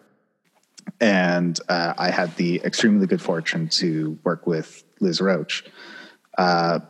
and 1.01 1.59
uh, 1.68 1.95
I 1.97 2.11
had 2.11 2.35
the 2.37 2.61
extremely 2.64 3.07
good 3.07 3.23
fortune 3.23 3.68
to 3.68 4.18
work 4.25 4.47
with 4.47 4.83
Liz 5.01 5.21
Roche. 5.21 5.64
Uh, 6.38 6.81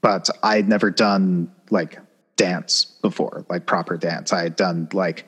but 0.00 0.30
I'd 0.42 0.68
never 0.68 0.90
done 0.90 1.52
like 1.70 1.98
dance 2.36 2.84
before, 3.02 3.44
like 3.48 3.66
proper 3.66 3.96
dance. 3.96 4.32
I 4.32 4.42
had 4.42 4.56
done 4.56 4.88
like 4.92 5.26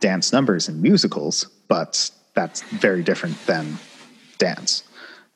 dance 0.00 0.32
numbers 0.32 0.68
in 0.68 0.80
musicals, 0.80 1.44
but 1.68 2.10
that's 2.34 2.62
very 2.62 3.02
different 3.02 3.38
than 3.46 3.78
dance. 4.38 4.84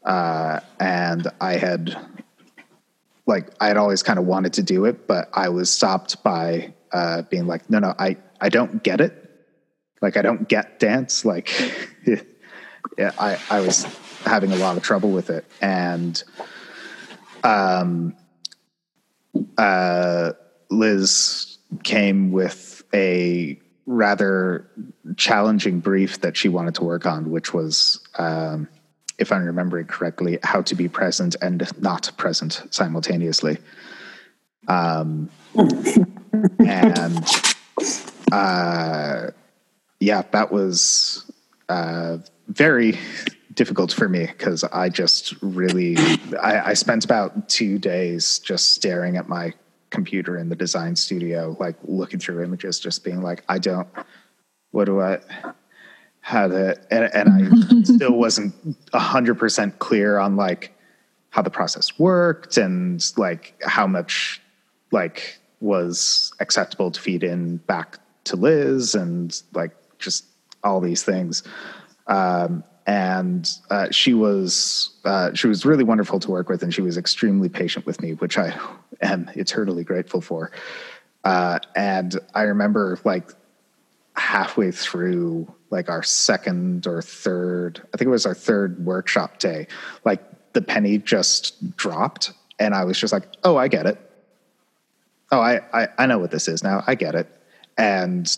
Uh, 0.05 0.61
and 0.81 1.27
I 1.41 1.57
had 1.57 1.97
like 3.27 3.51
I 3.61 3.69
had 3.69 3.77
always 3.77 4.03
kind 4.03 4.19
of 4.19 4.27
wanted 4.27 4.53
to 4.55 4.63
do 4.63 4.85
it, 4.85 5.07
but 5.07 5.29
I 5.33 5.49
was 5.49 5.71
stopped 5.71 6.23
by 6.23 6.75
uh, 6.93 7.23
being 7.23 7.47
like, 7.47 7.69
no, 7.71 7.79
no, 7.79 7.95
I 7.99 8.17
I 8.41 8.49
don't 8.49 8.83
get 8.83 9.01
it. 9.01 9.19
Like 10.01 10.17
I 10.17 10.23
don't 10.23 10.49
get 10.49 10.81
dance. 10.81 11.25
Like 11.25 11.51
yeah, 12.07 13.13
I 13.19 13.39
I 13.51 13.61
was 13.61 13.85
having 14.25 14.53
a 14.53 14.57
lot 14.57 14.77
of 14.77 14.83
trouble 14.83 15.11
with 15.11 15.31
it, 15.31 15.45
and 15.61 16.23
um 17.45 18.15
uh 19.59 20.33
Liz 20.71 21.59
came 21.83 22.33
with 22.33 22.83
a 22.95 23.59
rather 23.87 24.69
challenging 25.17 25.81
brief 25.81 26.21
that 26.21 26.37
she 26.37 26.49
wanted 26.49 26.75
to 26.77 26.85
work 26.85 27.07
on, 27.07 27.31
which 27.31 27.53
was, 27.53 28.01
um, 28.19 28.69
if 29.19 29.33
I'm 29.33 29.45
remembering 29.45 29.87
correctly, 29.87 30.39
how 30.43 30.63
to 30.63 30.75
be 30.75 30.89
present 30.89 31.37
and 31.43 31.69
not 31.81 32.11
present 32.17 32.63
simultaneously. 32.71 33.59
Um, 34.69 35.31
and 36.59 37.25
uh, 38.31 39.31
yeah, 40.01 40.23
that 40.31 40.53
was 40.53 41.31
uh, 41.69 42.19
very 42.49 42.99
difficult 43.55 43.93
for 43.93 44.09
me 44.09 44.27
because 44.27 44.65
I 44.65 44.89
just 44.89 45.35
really 45.43 45.97
I, 46.41 46.71
I 46.71 46.75
spent 46.75 47.05
about 47.05 47.49
two 47.49 47.79
days 47.79 48.39
just 48.39 48.75
staring 48.75 49.17
at 49.17 49.29
my 49.29 49.53
computer 49.93 50.39
in 50.39 50.49
the 50.49 50.57
design 50.57 50.97
studio, 50.97 51.57
like 51.61 51.77
looking 51.85 52.19
through 52.19 52.43
images, 52.43 52.81
just 52.81 53.05
being 53.05 53.23
like, 53.23 53.45
I 53.49 53.59
don't, 53.59 53.87
what 54.73 54.87
do 54.87 55.01
I, 55.01 55.21
how 56.21 56.49
to, 56.49 56.77
and, 56.91 57.11
and 57.15 57.29
I 57.29 57.83
still 57.85 58.13
wasn't 58.13 58.55
a 58.93 58.99
hundred 58.99 59.39
percent 59.39 59.79
clear 59.79 60.19
on 60.19 60.35
like 60.35 60.75
how 61.31 61.43
the 61.43 61.51
process 61.51 61.99
worked 61.99 62.57
and 62.57 63.01
like 63.17 63.55
how 63.65 63.87
much 63.87 64.41
like 64.91 65.39
was 65.61 66.33
acceptable 66.41 66.91
to 66.91 67.01
feed 67.01 67.23
in 67.23 67.59
back 67.59 67.99
to 68.25 68.37
Liz 68.37 68.95
and 68.95 69.41
like 69.53 69.73
just 69.99 70.25
all 70.65 70.81
these 70.81 71.03
things. 71.03 71.43
Um, 72.09 72.65
and 72.87 73.49
uh, 73.71 73.91
she 73.91 74.15
was 74.15 74.91
uh, 75.05 75.33
she 75.35 75.47
was 75.47 75.65
really 75.65 75.85
wonderful 75.85 76.19
to 76.21 76.31
work 76.31 76.49
with, 76.49 76.63
and 76.63 76.75
she 76.75 76.83
was 76.83 76.97
extremely 76.97 77.49
patient 77.49 77.87
with 77.87 78.01
me, 78.03 78.15
which 78.15 78.39
I 78.39 78.59
am 79.03 79.31
eternally 79.35 79.85
grateful 79.85 80.21
for. 80.21 80.51
Uh, 81.25 81.59
and 81.77 82.19
I 82.35 82.43
remember 82.43 82.99
like 83.05 83.31
halfway 84.15 84.73
through 84.73 85.53
like 85.71 85.89
our 85.89 86.03
second 86.03 86.87
or 86.87 87.01
third, 87.01 87.81
I 87.95 87.97
think 87.97 88.09
it 88.09 88.11
was 88.11 88.27
our 88.27 88.35
third 88.35 88.85
workshop 88.85 89.39
day, 89.39 89.69
like 90.05 90.23
the 90.53 90.63
penny 90.63 90.99
just 90.99 91.77
dropped, 91.77 92.33
and 92.59 92.75
I 92.75 92.85
was 92.85 92.99
just 92.99 93.13
like, 93.13 93.25
"Oh, 93.45 93.57
I 93.57 93.69
get 93.69 93.87
it. 93.87 93.99
Oh, 95.31 95.41
I 95.41 95.61
I, 95.73 95.89
I 95.99 96.07
know 96.07 96.19
what 96.19 96.31
this 96.31 96.49
is 96.49 96.63
now. 96.63 96.83
I 96.87 96.95
get 96.97 97.15
it." 97.15 97.29
And 97.79 98.29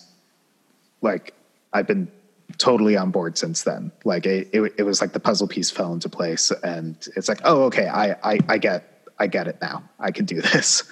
like 1.01 1.35
I've 1.73 1.87
been 1.87 2.11
totally 2.59 2.97
on 2.97 3.11
board 3.11 3.39
since 3.39 3.63
then. 3.63 3.93
Like 4.05 4.27
it, 4.27 4.49
it, 4.53 4.75
it, 4.79 4.83
was 4.83 5.01
like 5.01 5.13
the 5.13 5.21
puzzle 5.21 5.49
piece 5.49 5.71
fell 5.71 5.93
into 5.93 6.09
place, 6.09 6.51
and 6.63 6.97
it's 7.17 7.29
like, 7.29 7.41
oh, 7.45 7.65
okay, 7.65 7.89
I, 7.89 8.13
I, 8.23 8.39
I 8.49 8.59
get, 8.59 9.09
I 9.19 9.27
get 9.27 9.49
it 9.49 9.59
now. 9.61 9.85
I 9.99 10.11
can 10.11 10.25
do 10.25 10.41
this. 10.53 10.85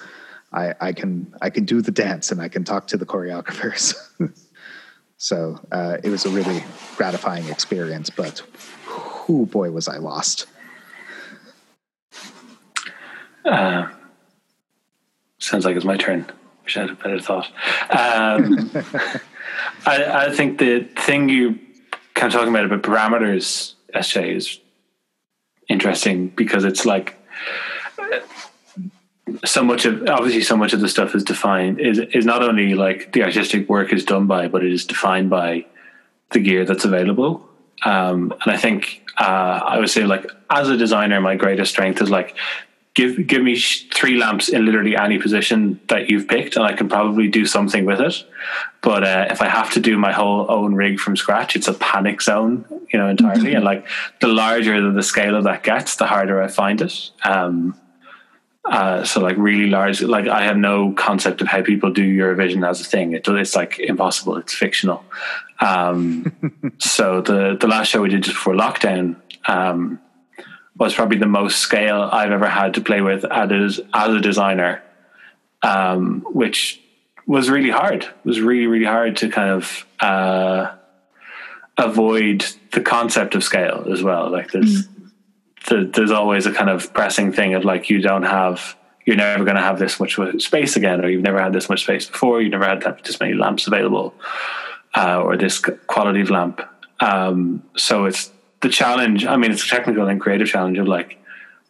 I, 0.51 0.73
I 0.79 0.93
can, 0.93 1.33
I 1.41 1.49
can 1.49 1.65
do 1.65 1.81
the 1.81 1.91
dance, 1.91 2.31
and 2.31 2.41
I 2.41 2.47
can 2.47 2.63
talk 2.63 2.87
to 2.87 2.97
the 2.97 3.05
choreographers. 3.05 3.95
so 5.17 5.59
uh, 5.71 5.97
it 6.03 6.09
was 6.09 6.25
a 6.25 6.29
really 6.29 6.63
gratifying 6.95 7.47
experience. 7.49 8.09
But, 8.09 8.43
oh 9.27 9.47
boy, 9.49 9.71
was 9.71 9.87
I 9.87 9.97
lost. 9.97 10.47
Uh, 13.45 13.89
sounds 15.39 15.65
like 15.65 15.75
it's 15.75 15.85
my 15.85 15.97
turn. 15.97 16.25
Wish 16.63 16.77
I 16.77 16.81
had 16.81 16.91
a 16.91 16.95
better 16.95 17.19
thought. 17.19 17.51
Um, 17.89 18.71
I, 19.85 20.25
I 20.27 20.31
think 20.31 20.59
the 20.59 20.83
thing 20.95 21.29
you 21.29 21.59
kind 22.13 22.33
of 22.33 22.39
talking 22.39 22.53
about 22.53 22.65
about 22.65 22.83
parameters, 22.83 23.73
SJ, 23.93 24.35
is 24.35 24.59
interesting 25.69 26.29
because 26.29 26.63
it's 26.63 26.85
like 26.85 27.17
so 29.45 29.63
much 29.63 29.85
of 29.85 30.07
obviously 30.07 30.41
so 30.41 30.57
much 30.57 30.73
of 30.73 30.81
the 30.81 30.89
stuff 30.89 31.15
is 31.15 31.23
defined 31.23 31.79
is 31.79 31.99
is 31.99 32.25
not 32.25 32.43
only 32.43 32.75
like 32.75 33.13
the 33.13 33.23
artistic 33.23 33.67
work 33.69 33.93
is 33.93 34.05
done 34.05 34.27
by, 34.27 34.47
but 34.47 34.63
it 34.63 34.71
is 34.71 34.85
defined 34.85 35.29
by 35.29 35.65
the 36.31 36.39
gear 36.39 36.65
that's 36.65 36.85
available. 36.85 37.47
Um, 37.85 38.33
and 38.43 38.53
I 38.53 38.57
think 38.57 39.03
uh, 39.19 39.59
I 39.65 39.79
would 39.79 39.89
say 39.89 40.05
like 40.05 40.25
as 40.49 40.69
a 40.69 40.77
designer, 40.77 41.19
my 41.21 41.35
greatest 41.35 41.71
strength 41.71 42.01
is 42.01 42.09
like 42.09 42.35
give 42.93 43.25
give 43.27 43.41
me 43.41 43.57
three 43.57 44.17
lamps 44.17 44.49
in 44.49 44.65
literally 44.65 44.95
any 44.95 45.17
position 45.17 45.79
that 45.87 46.09
you've 46.09 46.27
picked, 46.27 46.55
and 46.55 46.65
I 46.65 46.73
can 46.73 46.87
probably 46.87 47.27
do 47.27 47.45
something 47.45 47.85
with 47.85 47.99
it. 47.99 48.23
But 48.81 49.03
uh, 49.03 49.27
if 49.29 49.41
I 49.41 49.47
have 49.47 49.71
to 49.73 49.79
do 49.79 49.97
my 49.97 50.11
whole 50.11 50.49
own 50.49 50.75
rig 50.75 50.99
from 50.99 51.15
scratch, 51.15 51.55
it's 51.55 51.67
a 51.67 51.73
panic 51.73 52.21
zone, 52.21 52.65
you 52.91 52.99
know, 52.99 53.07
entirely. 53.07 53.47
Mm-hmm. 53.47 53.55
And 53.57 53.65
like 53.65 53.87
the 54.21 54.27
larger 54.27 54.91
the 54.91 55.03
scale 55.03 55.35
of 55.35 55.45
that 55.45 55.63
gets, 55.63 55.95
the 55.95 56.05
harder 56.05 56.41
I 56.41 56.47
find 56.47 56.81
it. 56.81 57.11
Um, 57.23 57.79
uh, 58.65 59.03
so 59.03 59.19
like 59.19 59.35
really 59.37 59.67
large, 59.67 60.01
like 60.01 60.27
I 60.27 60.43
have 60.43 60.55
no 60.55 60.93
concept 60.93 61.41
of 61.41 61.47
how 61.47 61.61
people 61.63 61.91
do 61.91 62.03
Eurovision 62.03 62.67
as 62.67 62.79
a 62.79 62.85
thing. 62.85 63.13
It, 63.13 63.27
it's 63.27 63.55
like 63.55 63.79
impossible. 63.79 64.37
It's 64.37 64.53
fictional. 64.53 65.03
Um, 65.59 66.31
so 66.77 67.21
the 67.21 67.57
the 67.59 67.67
last 67.67 67.89
show 67.89 68.01
we 68.01 68.09
did 68.09 68.23
just 68.23 68.35
before 68.35 68.53
lockdown 68.53 69.17
um, 69.47 69.99
was 70.77 70.93
probably 70.93 71.17
the 71.17 71.27
most 71.27 71.59
scale 71.59 72.01
I've 72.01 72.31
ever 72.31 72.47
had 72.47 72.75
to 72.75 72.81
play 72.81 73.01
with 73.01 73.25
as 73.25 73.79
as 73.93 74.15
a 74.15 74.19
designer, 74.19 74.81
um, 75.61 76.25
which 76.31 76.81
was 77.25 77.49
really 77.49 77.69
hard. 77.69 78.03
It 78.03 78.25
was 78.25 78.41
really 78.41 78.67
really 78.67 78.85
hard 78.85 79.17
to 79.17 79.29
kind 79.29 79.49
of 79.49 79.85
uh, 79.99 80.75
avoid 81.77 82.45
the 82.71 82.81
concept 82.81 83.35
of 83.35 83.43
scale 83.43 83.87
as 83.91 84.03
well. 84.03 84.29
Like 84.29 84.51
there's. 84.51 84.87
Mm 84.87 84.93
the, 85.67 85.89
there's 85.93 86.11
always 86.11 86.45
a 86.45 86.53
kind 86.53 86.69
of 86.69 86.93
pressing 86.93 87.31
thing 87.31 87.53
of 87.53 87.63
like 87.63 87.89
you 87.89 88.01
don't 88.01 88.23
have 88.23 88.75
you're 89.05 89.17
never 89.17 89.43
going 89.43 89.57
to 89.57 89.61
have 89.61 89.79
this 89.79 89.99
much 89.99 90.17
space 90.41 90.77
again, 90.77 91.03
or 91.03 91.09
you've 91.09 91.23
never 91.23 91.41
had 91.41 91.51
this 91.51 91.67
much 91.67 91.83
space 91.83 92.05
before. 92.05 92.41
You've 92.41 92.53
never 92.53 92.65
had 92.65 92.81
that 92.83 93.03
this 93.03 93.19
many 93.19 93.33
lamps 93.33 93.67
available, 93.67 94.13
uh, 94.95 95.21
or 95.21 95.35
this 95.35 95.59
quality 95.59 96.21
of 96.21 96.29
lamp. 96.29 96.61
Um, 97.01 97.63
so 97.75 98.05
it's 98.05 98.31
the 98.63 98.69
challenge. 98.69 99.25
I 99.25 99.37
mean, 99.37 99.51
it's 99.51 99.63
a 99.63 99.67
technical 99.67 100.07
and 100.07 100.19
creative 100.19 100.47
challenge 100.47 100.79
of 100.79 100.87
like 100.87 101.19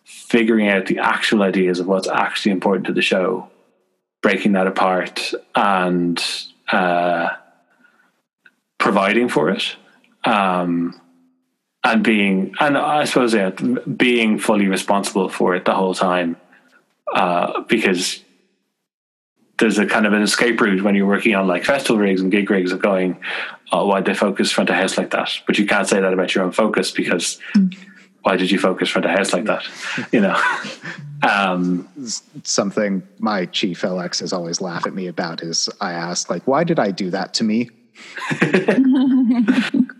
figuring 0.05 0.69
out 0.69 0.85
the 0.85 0.99
actual 0.99 1.43
ideas 1.43 1.79
of 1.79 1.87
what's 1.87 2.07
actually 2.07 2.53
important 2.53 2.87
to 2.87 2.93
the 2.93 3.01
show, 3.01 3.49
breaking 4.21 4.53
that 4.53 4.67
apart, 4.67 5.33
and 5.55 6.23
uh, 6.71 7.29
providing 8.77 9.27
for 9.27 9.49
it. 9.49 9.75
Um, 10.23 10.99
and 11.83 12.01
being 12.01 12.55
and 12.61 12.77
I 12.77 13.03
suppose 13.03 13.33
yeah, 13.33 13.49
being 13.49 14.39
fully 14.39 14.67
responsible 14.67 15.27
for 15.27 15.53
it 15.55 15.65
the 15.65 15.73
whole 15.73 15.93
time, 15.93 16.37
uh, 17.13 17.61
because 17.63 18.22
there's 19.60 19.78
a 19.78 19.86
kind 19.86 20.06
of 20.06 20.14
an 20.14 20.22
escape 20.22 20.60
route 20.60 20.84
when 20.84 20.95
you're 20.95 21.08
working 21.08 21.36
on 21.36 21.47
like 21.47 21.64
festival 21.64 21.97
rigs 21.97 22.22
and 22.22 22.32
gig 22.32 22.49
rigs 22.49 22.72
of 22.72 22.82
going, 22.82 23.20
oh, 23.72 23.86
why'd 23.86 24.06
they 24.06 24.14
focus 24.14 24.51
front 24.51 24.70
of 24.70 24.76
house 24.76 24.97
like 24.97 25.12
that? 25.12 25.30
But 25.45 25.58
you 25.60 25.66
can't 25.66 25.88
say 25.88 25.99
that 25.99 26.14
about 26.14 26.34
your 26.34 26.43
own 26.43 26.51
focus 26.51 26.91
because 26.91 27.39
why 28.24 28.36
did 28.36 28.49
you 28.49 28.58
focus 28.58 28.89
front 28.89 29.06
of 29.06 29.12
house 29.12 29.34
like 29.34 29.45
that? 29.45 29.64
You 30.12 30.22
know. 30.22 30.39
Um, 31.24 31.88
Something 32.43 33.01
my 33.20 33.45
chief 33.45 33.80
LX 33.80 34.20
has 34.20 34.34
always 34.34 34.60
laughed 34.60 34.86
at 34.86 34.93
me 34.93 35.08
about 35.08 35.41
is 35.41 35.70
I 35.80 35.93
asked 35.93 36.30
like, 36.30 36.45
why 36.47 36.66
did 36.66 36.80
I 36.80 36.91
do 36.91 37.10
that 37.12 37.34
to 37.36 37.45
me? 37.45 37.70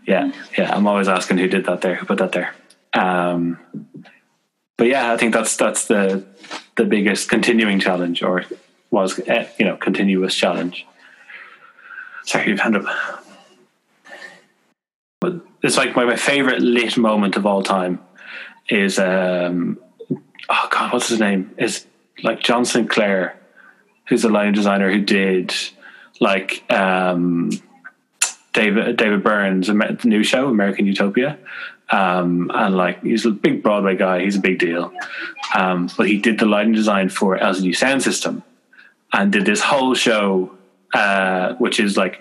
yeah, 0.06 0.34
yeah. 0.58 0.76
I'm 0.76 0.86
always 0.86 1.08
asking 1.08 1.38
who 1.38 1.47
did 1.47 1.66
that 1.68 1.80
there, 1.80 1.95
who 1.95 2.06
put 2.06 2.18
that 2.18 2.34
there. 2.34 2.54
Um, 2.91 3.58
but 4.78 4.88
yeah, 4.88 5.14
I 5.14 5.18
think 5.18 5.34
that's 5.34 5.56
that's 5.56 5.88
the 5.88 6.26
the 6.76 6.84
biggest 6.84 7.30
continuing 7.30 7.80
challenge, 7.80 8.22
or 8.22 8.43
was 8.93 9.19
uh, 9.27 9.45
you 9.57 9.65
know 9.65 9.75
continuous 9.75 10.35
challenge. 10.35 10.85
Sorry, 12.23 12.49
you've 12.49 12.59
hand 12.59 12.77
up. 12.77 12.85
But 15.19 15.41
it's 15.63 15.75
like 15.75 15.95
my, 15.95 16.05
my 16.05 16.15
favorite 16.15 16.61
lit 16.61 16.95
moment 16.95 17.35
of 17.35 17.45
all 17.45 17.63
time 17.63 17.99
is 18.69 18.99
um 18.99 19.79
oh 20.47 20.67
god, 20.71 20.93
what's 20.93 21.09
his 21.09 21.19
name? 21.19 21.51
Is 21.57 21.85
like 22.23 22.39
John 22.39 22.63
Sinclair, 22.63 23.37
who's 24.07 24.23
a 24.23 24.29
line 24.29 24.53
designer 24.53 24.91
who 24.91 25.01
did 25.01 25.53
like 26.21 26.63
um 26.71 27.49
David 28.53 28.95
David 28.95 29.23
Byrne's 29.23 29.69
new 30.05 30.23
show, 30.23 30.47
American 30.47 30.85
Utopia. 30.85 31.39
Um, 31.89 32.49
and 32.53 32.77
like 32.77 33.03
he's 33.03 33.25
a 33.25 33.31
big 33.31 33.61
Broadway 33.61 33.95
guy, 33.97 34.23
he's 34.23 34.37
a 34.37 34.39
big 34.39 34.59
deal. 34.59 34.93
Um, 35.55 35.89
but 35.97 36.07
he 36.07 36.17
did 36.19 36.39
the 36.39 36.45
lighting 36.45 36.73
design 36.73 37.09
for 37.09 37.37
LCD 37.37 37.71
Soundsystem 37.71 38.43
and 39.14 39.32
did 39.32 39.45
this 39.45 39.61
whole 39.61 39.93
show, 39.93 40.51
uh, 40.93 41.53
which 41.55 41.80
is 41.80 41.95
like, 41.95 42.20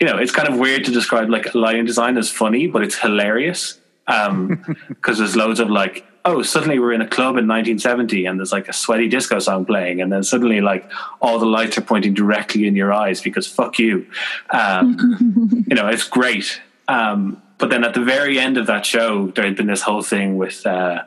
you 0.00 0.06
know, 0.06 0.16
it's 0.18 0.32
kind 0.32 0.48
of 0.48 0.58
weird 0.58 0.84
to 0.84 0.90
describe 0.90 1.28
like 1.28 1.54
lighting 1.54 1.84
design 1.84 2.16
as 2.16 2.30
funny, 2.30 2.66
but 2.66 2.82
it's 2.82 2.96
hilarious 2.96 3.78
because 4.06 4.28
um, 4.28 4.78
there's 5.06 5.36
loads 5.36 5.60
of 5.60 5.70
like 5.70 6.06
oh, 6.24 6.42
suddenly 6.42 6.78
we're 6.78 6.92
in 6.92 7.00
a 7.00 7.08
club 7.08 7.36
in 7.36 7.48
1970 7.48 8.26
and 8.26 8.38
there's 8.38 8.52
like 8.52 8.68
a 8.68 8.72
sweaty 8.72 9.08
disco 9.08 9.38
song 9.38 9.64
playing, 9.64 10.00
and 10.00 10.12
then 10.12 10.22
suddenly 10.22 10.60
like 10.60 10.90
all 11.20 11.38
the 11.38 11.46
lights 11.46 11.76
are 11.78 11.82
pointing 11.82 12.14
directly 12.14 12.66
in 12.66 12.76
your 12.76 12.92
eyes 12.92 13.20
because 13.20 13.46
fuck 13.46 13.78
you. 13.78 14.06
Um, 14.50 15.64
you 15.66 15.74
know, 15.74 15.88
it's 15.88 16.04
great. 16.04 16.60
Um, 16.88 17.42
but 17.58 17.70
then 17.70 17.84
at 17.84 17.94
the 17.94 18.02
very 18.02 18.38
end 18.38 18.56
of 18.58 18.66
that 18.66 18.84
show, 18.84 19.28
there 19.28 19.44
had 19.44 19.56
been 19.56 19.66
this 19.66 19.82
whole 19.82 20.02
thing 20.02 20.36
with 20.36 20.66
uh, 20.66 21.04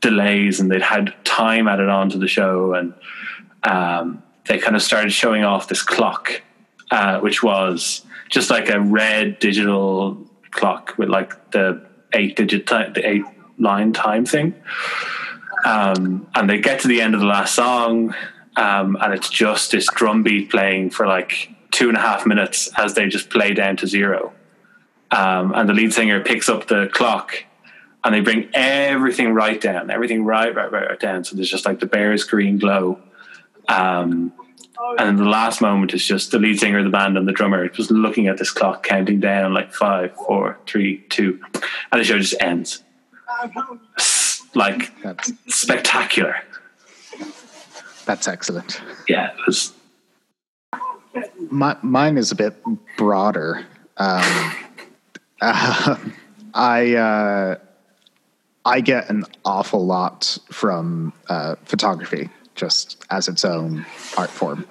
delays, 0.00 0.60
and 0.60 0.70
they'd 0.70 0.82
had 0.82 1.14
time 1.24 1.66
added 1.66 1.88
on 1.88 2.10
to 2.10 2.18
the 2.18 2.28
show, 2.28 2.74
and 2.74 2.94
um, 3.62 4.22
they 4.46 4.58
kind 4.58 4.76
of 4.76 4.82
started 4.82 5.12
showing 5.12 5.44
off 5.44 5.68
this 5.68 5.82
clock, 5.82 6.42
uh, 6.90 7.20
which 7.20 7.42
was 7.42 8.04
just 8.28 8.50
like 8.50 8.68
a 8.68 8.80
red 8.80 9.38
digital 9.38 10.18
clock 10.50 10.94
with 10.98 11.08
like 11.08 11.50
the 11.50 11.84
eight 12.12 12.36
digit 12.36 12.66
time, 12.66 12.92
the 12.92 13.08
eight 13.08 13.24
line 13.58 13.92
time 13.92 14.24
thing. 14.26 14.54
Um, 15.64 16.28
and 16.34 16.48
they 16.48 16.60
get 16.60 16.80
to 16.80 16.88
the 16.88 17.00
end 17.00 17.14
of 17.14 17.20
the 17.20 17.26
last 17.26 17.54
song, 17.54 18.14
um, 18.56 18.96
and 19.00 19.14
it's 19.14 19.30
just 19.30 19.72
this 19.72 19.86
drum 19.86 20.22
beat 20.22 20.50
playing 20.50 20.90
for 20.90 21.06
like 21.06 21.48
two 21.70 21.88
and 21.88 21.96
a 21.96 22.00
half 22.00 22.26
minutes 22.26 22.70
as 22.76 22.94
they 22.94 23.08
just 23.08 23.30
play 23.30 23.54
down 23.54 23.76
to 23.78 23.86
zero. 23.86 24.32
Um, 25.10 25.52
and 25.54 25.68
the 25.68 25.72
lead 25.72 25.92
singer 25.92 26.22
picks 26.22 26.48
up 26.48 26.66
the 26.66 26.88
clock 26.92 27.44
and 28.04 28.14
they 28.14 28.20
bring 28.20 28.48
everything 28.52 29.32
right 29.32 29.60
down, 29.60 29.90
everything 29.90 30.24
right, 30.24 30.54
right, 30.54 30.70
right, 30.70 30.88
right 30.88 31.00
down. 31.00 31.24
So 31.24 31.36
there's 31.36 31.50
just 31.50 31.64
like 31.64 31.80
the 31.80 31.86
barest 31.86 32.30
green 32.30 32.58
glow. 32.58 33.00
Um, 33.68 34.32
and 34.98 35.18
the 35.18 35.24
last 35.24 35.60
moment 35.60 35.94
is 35.94 36.04
just 36.04 36.30
the 36.30 36.38
lead 36.38 36.58
singer 36.58 36.78
of 36.78 36.84
the 36.84 36.90
band 36.90 37.16
and 37.16 37.26
the 37.26 37.32
drummer 37.32 37.68
just 37.68 37.90
looking 37.90 38.26
at 38.26 38.38
this 38.38 38.50
clock, 38.50 38.82
counting 38.82 39.20
down 39.20 39.54
like 39.54 39.72
five, 39.72 40.14
four, 40.26 40.58
three, 40.66 40.98
two, 41.08 41.40
and 41.92 42.00
the 42.00 42.04
show 42.04 42.18
just 42.18 42.34
ends 42.40 42.82
like 44.54 45.00
that's, 45.02 45.32
spectacular. 45.48 46.36
That's 48.04 48.28
excellent. 48.28 48.80
Yeah, 49.08 49.30
it 49.30 49.46
was. 49.46 49.72
My, 51.50 51.76
mine 51.82 52.18
is 52.18 52.32
a 52.32 52.34
bit 52.34 52.54
broader. 52.96 53.64
Um, 53.96 54.52
uh, 55.40 55.96
I 56.54 56.94
uh, 56.94 57.56
I 58.64 58.80
get 58.80 59.10
an 59.10 59.24
awful 59.44 59.84
lot 59.84 60.38
from 60.50 61.12
uh, 61.28 61.56
photography, 61.64 62.30
just 62.54 63.04
as 63.10 63.28
its 63.28 63.44
own 63.44 63.84
art 64.16 64.30
form, 64.30 64.66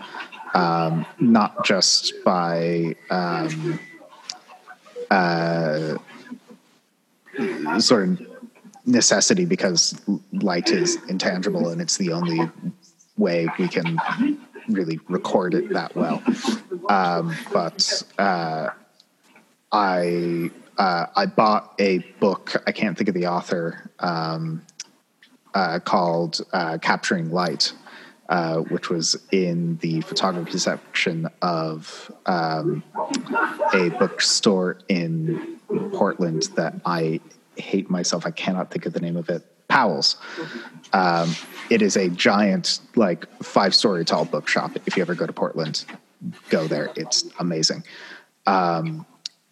um, 0.54 1.06
not 1.20 1.66
just 1.66 2.14
by 2.24 2.96
um, 3.10 3.80
uh, 5.12 5.98
sort 7.80 8.10
of 8.10 8.22
necessity 8.86 9.46
because 9.46 10.00
light 10.34 10.70
is 10.70 10.98
intangible 11.08 11.70
and 11.70 11.82
it's 11.82 11.98
the 11.98 12.12
only 12.12 12.50
way 13.18 13.48
we 13.58 13.68
can 13.68 14.00
really 14.70 15.00
record 15.08 15.54
it 15.54 15.70
that 15.70 15.96
well. 15.96 16.22
Um, 16.90 17.36
but 17.52 18.04
uh, 18.18 18.70
I 19.72 20.52
uh, 20.78 21.06
I 21.16 21.26
bought 21.28 21.74
a 21.80 22.00
book. 22.20 22.62
I 22.66 22.72
can't 22.72 22.98
think 22.98 23.08
of 23.08 23.16
the 23.16 23.28
author. 23.28 23.92
Um, 24.00 24.64
uh, 25.54 25.80
called 25.80 26.41
uh, 26.54 26.78
"Capturing 26.82 27.32
Light," 27.32 27.74
uh, 28.30 28.58
which 28.58 28.89
was 28.89 29.16
in 29.32 29.78
the 29.78 30.01
photography 30.01 30.58
section 30.58 31.28
of 31.41 32.12
um, 32.26 32.84
a 33.74 33.89
bookstore 33.89 34.80
in 34.88 35.60
Portland 35.93 36.43
that 36.56 36.76
I 36.86 37.20
hate 37.58 37.89
myself. 37.89 38.26
I 38.26 38.32
cannot 38.32 38.72
think 38.72 38.86
of 38.86 38.93
the 38.93 38.99
name 38.99 39.18
of 39.18 39.30
it. 39.30 39.43
Powell's. 39.68 40.18
Um, 40.91 41.36
it 41.70 41.82
is 41.82 41.95
a 41.95 42.10
giant, 42.10 42.80
like 42.95 43.26
five 43.41 43.74
story 43.74 44.06
tall 44.06 44.26
bookshop. 44.26 44.72
If 44.86 44.95
you 44.95 45.01
ever 45.01 45.16
go 45.16 45.26
to 45.26 45.34
Portland, 45.34 45.86
go 46.49 46.68
there. 46.68 46.91
It's 46.95 47.26
amazing. 47.39 47.84
Um, 48.45 49.06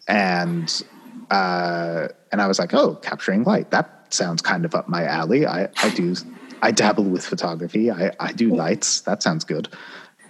and 0.06 0.82
uh, 1.30 2.08
and 2.30 2.40
I 2.40 2.46
was 2.46 2.58
like, 2.58 2.74
oh, 2.74 2.94
capturing 2.96 3.44
light. 3.44 3.70
That 3.70 4.01
sounds 4.12 4.42
kind 4.42 4.64
of 4.64 4.74
up 4.74 4.88
my 4.88 5.04
alley. 5.04 5.46
I, 5.46 5.68
I 5.82 5.90
do 5.90 6.14
I 6.62 6.70
dabble 6.70 7.04
with 7.04 7.24
photography. 7.26 7.90
I, 7.90 8.12
I 8.20 8.32
do 8.32 8.54
lights. 8.54 9.00
That 9.00 9.22
sounds 9.22 9.44
good. 9.44 9.68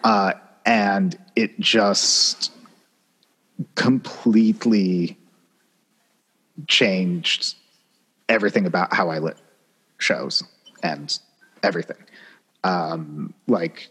Uh, 0.03 0.33
and 0.65 1.17
it 1.37 1.61
just 1.61 2.53
completely 3.75 5.19
changed 6.69 7.55
everything 8.29 8.67
about 8.67 8.95
how 8.95 9.11
I 9.11 9.19
lit 9.19 9.37
shows 9.99 10.43
and 10.83 11.17
everything. 11.63 11.99
Um, 12.65 13.35
like 13.47 13.89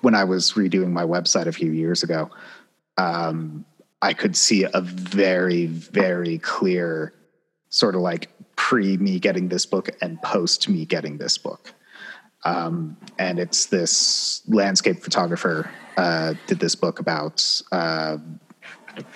when 0.00 0.14
I 0.14 0.24
was 0.24 0.52
redoing 0.52 0.90
my 0.90 1.04
website 1.04 1.46
a 1.46 1.52
few 1.52 1.70
years 1.70 2.02
ago, 2.02 2.30
um, 2.96 3.64
I 4.00 4.14
could 4.14 4.36
see 4.36 4.64
a 4.64 4.80
very, 4.80 5.66
very 5.66 6.38
clear 6.38 7.12
sort 7.68 7.94
of 7.94 8.00
like 8.00 8.30
pre 8.60 8.98
me 8.98 9.18
getting 9.18 9.48
this 9.48 9.64
book 9.64 9.88
and 10.02 10.20
post 10.20 10.68
me 10.68 10.84
getting 10.84 11.16
this 11.16 11.38
book. 11.38 11.72
Um, 12.44 12.98
and 13.18 13.38
it's 13.38 13.66
this 13.66 14.42
landscape 14.48 14.98
photographer 15.00 15.70
uh, 15.96 16.34
did 16.46 16.60
this 16.60 16.74
book 16.74 17.00
about 17.00 17.62
uh, 17.72 18.18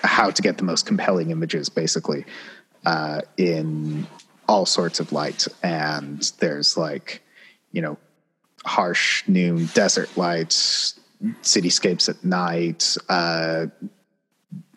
how 0.03 0.31
to 0.31 0.41
get 0.41 0.57
the 0.57 0.63
most 0.63 0.87
compelling 0.87 1.29
images, 1.29 1.69
basically, 1.69 2.25
uh, 2.87 3.21
in 3.37 4.07
all 4.47 4.65
sorts 4.65 4.99
of 4.99 5.11
light. 5.11 5.47
And 5.61 6.23
there's 6.39 6.75
like, 6.75 7.21
you 7.71 7.83
know, 7.83 7.97
harsh 8.65 9.27
noon 9.27 9.69
desert 9.75 10.09
lights, 10.17 10.99
cityscapes 11.43 12.09
at 12.09 12.23
night, 12.25 12.97
uh, 13.09 13.67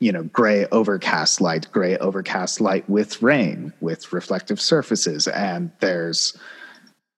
you 0.00 0.12
know, 0.12 0.22
gray 0.24 0.66
overcast 0.66 1.40
light, 1.40 1.66
gray 1.72 1.96
overcast 1.98 2.60
light 2.60 2.88
with 2.88 3.20
rain, 3.22 3.72
with 3.80 4.12
reflective 4.12 4.60
surfaces. 4.60 5.26
And 5.26 5.72
there's, 5.80 6.36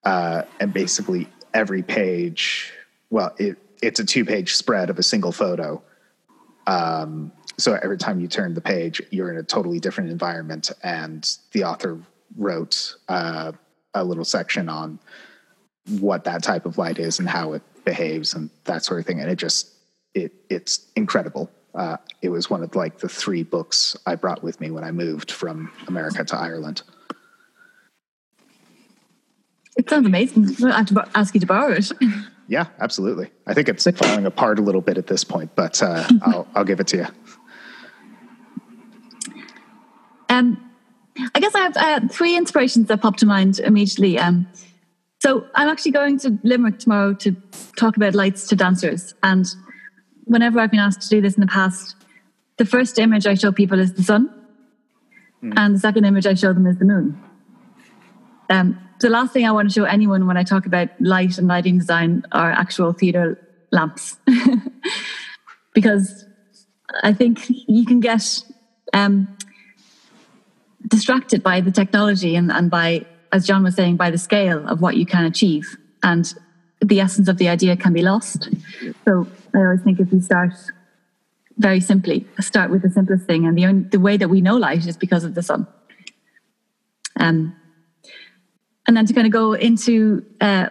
uh, 0.05 0.43
and 0.61 0.73
basically 0.73 1.29
every 1.53 1.83
page, 1.83 2.73
well, 3.11 3.35
it, 3.39 3.59
it's 3.83 4.01
a 4.01 4.05
two 4.05 4.25
page 4.25 4.55
spread 4.55 4.89
of 4.91 4.99
a 4.99 5.03
single 5.03 5.33
photo. 5.33 5.83
Um, 6.67 7.33
so 7.59 7.79
every 7.83 7.99
time 7.99 8.21
you 8.21 8.29
turn 8.29 8.55
the 8.55 8.61
page, 8.61 9.03
you're 9.11 9.31
in 9.31 9.37
a 9.37 9.43
totally 9.43 9.81
different 9.81 10.11
environment. 10.11 10.71
And 10.83 11.29
the 11.53 11.65
author 11.65 12.01
wrote 12.37 12.95
uh, 13.09 13.53
a 13.93 14.05
little 14.05 14.25
section 14.25 14.69
on 14.69 14.99
what 15.99 16.25
that 16.25 16.43
type 16.43 16.65
of 16.65 16.79
light 16.79 16.99
is 16.99 17.19
and 17.19 17.29
how 17.29 17.53
it 17.53 17.63
behaves 17.85 18.35
and 18.35 18.49
that 18.65 18.85
sort 18.85 19.01
of 19.01 19.07
thing. 19.07 19.21
And 19.21 19.31
it 19.31 19.37
just, 19.37 19.71
it, 20.15 20.33
it's 20.49 20.87
incredible. 20.97 21.51
Uh, 21.75 21.97
it 22.23 22.31
was 22.31 22.51
one 22.51 22.63
of 22.63 22.75
like 22.75 22.99
the 22.99 23.09
three 23.09 23.43
books 23.43 23.97
I 24.07 24.17
brought 24.17 24.43
with 24.43 24.61
me 24.61 24.71
when 24.71 24.85
I 24.85 24.91
moved 24.91 25.31
from 25.31 25.73
America 25.87 26.25
to 26.25 26.37
Ireland. 26.37 26.83
It 29.77 29.89
sounds 29.89 30.07
amazing. 30.07 30.49
I 30.67 30.79
have 30.79 30.87
to 30.87 31.09
ask 31.15 31.33
you 31.35 31.41
to 31.41 31.47
borrow 31.47 31.73
it. 31.73 31.91
Yeah, 32.51 32.67
absolutely. 32.81 33.31
I 33.47 33.55
think 33.55 33.69
it's 33.69 33.87
falling 33.93 34.27
apart 34.27 34.59
a 34.59 34.63
little 34.63 34.81
bit 34.81 34.99
at 34.99 35.07
this 35.07 35.23
point, 35.23 35.55
but 35.55 35.81
uh, 35.81 36.05
I'll, 36.23 36.49
I'll 36.57 36.65
give 36.65 36.81
it 36.81 36.89
to 36.89 36.97
you. 36.97 37.07
Um, 40.29 40.71
I 41.33 41.39
guess 41.39 41.55
I 41.55 41.61
have 41.61 41.77
uh, 41.77 42.09
three 42.09 42.37
inspirations 42.37 42.89
that 42.89 43.03
pop 43.03 43.17
to 43.19 43.27
mind 43.27 43.61
immediately. 43.61 44.19
Um, 44.19 44.49
so 45.21 45.47
I'm 45.55 45.69
actually 45.69 45.93
going 45.93 46.19
to 46.21 46.39
Limerick 46.43 46.81
tomorrow 46.81 47.15
to 47.15 47.37
talk 47.77 47.97
about 47.97 48.17
lights 48.17 48.49
to 48.49 48.57
dancers. 48.57 49.15
And 49.23 49.47
whenever 50.31 50.61
I've 50.61 50.71
been 50.71 50.81
asked 50.81 51.03
to 51.03 51.09
do 51.09 51.21
this 51.21 51.35
in 51.35 51.41
the 51.41 51.49
past, 51.49 51.97
the 52.57 52.65
first 52.65 52.99
image 52.99 53.27
I 53.27 53.35
show 53.35 53.51
people 53.51 53.81
is 53.81 53.95
the 53.95 54.05
sun, 54.05 54.33
mm. 55.43 55.53
and 55.57 55.75
the 55.75 55.79
second 55.81 56.05
image 56.05 56.27
I 56.27 56.35
show 56.35 56.53
them 56.53 56.67
is 56.67 56.79
the 56.79 56.85
moon. 56.85 57.21
Um, 58.49 58.79
the 59.01 59.11
last 59.11 59.33
thing 59.33 59.45
I 59.45 59.51
want 59.51 59.69
to 59.71 59.75
show 59.75 59.85
anyone 59.85 60.27
when 60.27 60.37
I 60.37 60.45
talk 60.45 60.67
about 60.67 60.89
light 61.01 61.37
and 61.37 61.49
lighting 61.49 61.79
design 61.79 62.25
are 62.31 62.51
actual 62.51 62.93
theatre 62.93 63.39
lamps, 63.73 64.17
because 65.75 66.25
I 67.03 67.13
think 67.13 67.41
you 67.49 67.85
can 67.85 67.99
get 67.99 68.45
um, 68.95 69.37
distracted 70.87 71.43
by 71.43 71.61
the 71.61 71.73
technology 71.73 72.37
and, 72.37 72.53
and 72.53 72.71
by, 72.71 73.05
as 73.33 73.47
John 73.47 73.65
was 73.65 73.75
saying, 73.75 73.97
by 73.97 74.11
the 74.11 74.19
scale 74.19 74.67
of 74.69 74.81
what 74.81 74.97
you 74.97 75.07
can 75.07 75.25
achieve. 75.25 75.77
And 76.03 76.33
the 76.81 77.01
essence 77.01 77.29
of 77.29 77.39
the 77.39 77.49
idea 77.49 77.77
can 77.77 77.93
be 77.93 78.03
lost. 78.03 78.49
So 79.05 79.27
I 79.55 79.59
always 79.59 79.83
think 79.83 80.01
if 80.01 80.13
we 80.13 80.21
start 80.21 80.53
very 81.59 81.81
simply, 81.81 82.27
start 82.41 82.71
with 82.71 82.83
the 82.83 82.91
simplest 82.91 83.27
thing, 83.27 83.47
and 83.47 83.57
the 83.57 83.67
only, 83.67 83.89
the 83.89 84.01
way 84.01 84.17
that 84.17 84.29
we 84.29 84.41
know 84.41 84.57
light 84.57 84.87
is 84.87 84.97
because 84.97 85.25
of 85.25 85.35
the 85.35 85.43
sun. 85.43 85.67
Um, 87.19 87.55
and 88.87 88.97
then 88.97 89.07
to 89.07 89.13
kind 89.13 89.27
of 89.27 89.33
go 89.33 89.53
into 89.53 90.25
uh, 90.41 90.69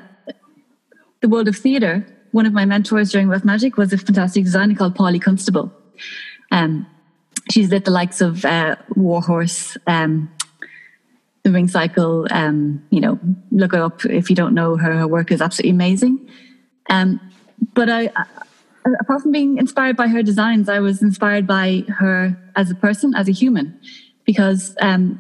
the 1.22 1.30
world 1.30 1.48
of 1.48 1.56
theatre, 1.56 2.06
one 2.32 2.46
of 2.46 2.54
my 2.54 2.66
mentors 2.66 3.12
during 3.12 3.28
Rough 3.28 3.46
Magic 3.46 3.78
was 3.78 3.94
a 3.94 3.98
fantastic 3.98 4.44
designer 4.44 4.76
called 4.76 4.96
Polly 4.96 5.20
Constable. 5.20 5.72
Um, 6.52 6.88
she's 7.52 7.70
lit 7.70 7.86
the 7.86 7.92
likes 7.92 8.22
of 8.22 8.46
uh, 8.46 8.76
Warhorse, 8.96 9.78
um, 9.88 10.32
the 11.44 11.52
Ring 11.52 11.68
Cycle. 11.68 12.28
Um, 12.32 12.84
you 12.90 13.00
know, 13.00 13.20
look 13.52 13.74
her 13.74 13.84
up 13.84 14.06
if 14.06 14.30
you 14.30 14.36
don't 14.36 14.54
know 14.54 14.76
her. 14.76 14.94
Her 14.98 15.08
work 15.08 15.32
is 15.32 15.42
absolutely 15.42 15.72
amazing. 15.72 16.30
Um, 16.90 17.20
but 17.74 17.90
I, 17.90 18.10
apart 19.00 19.22
from 19.22 19.32
being 19.32 19.58
inspired 19.58 19.96
by 19.96 20.08
her 20.08 20.24
designs, 20.24 20.70
I 20.70 20.80
was 20.80 21.02
inspired 21.02 21.46
by 21.46 21.84
her 21.88 22.38
as 22.56 22.72
a 22.72 22.76
person, 22.76 23.14
as 23.16 23.28
a 23.28 23.32
human, 23.32 23.80
because 24.26 24.76
um, 24.82 25.18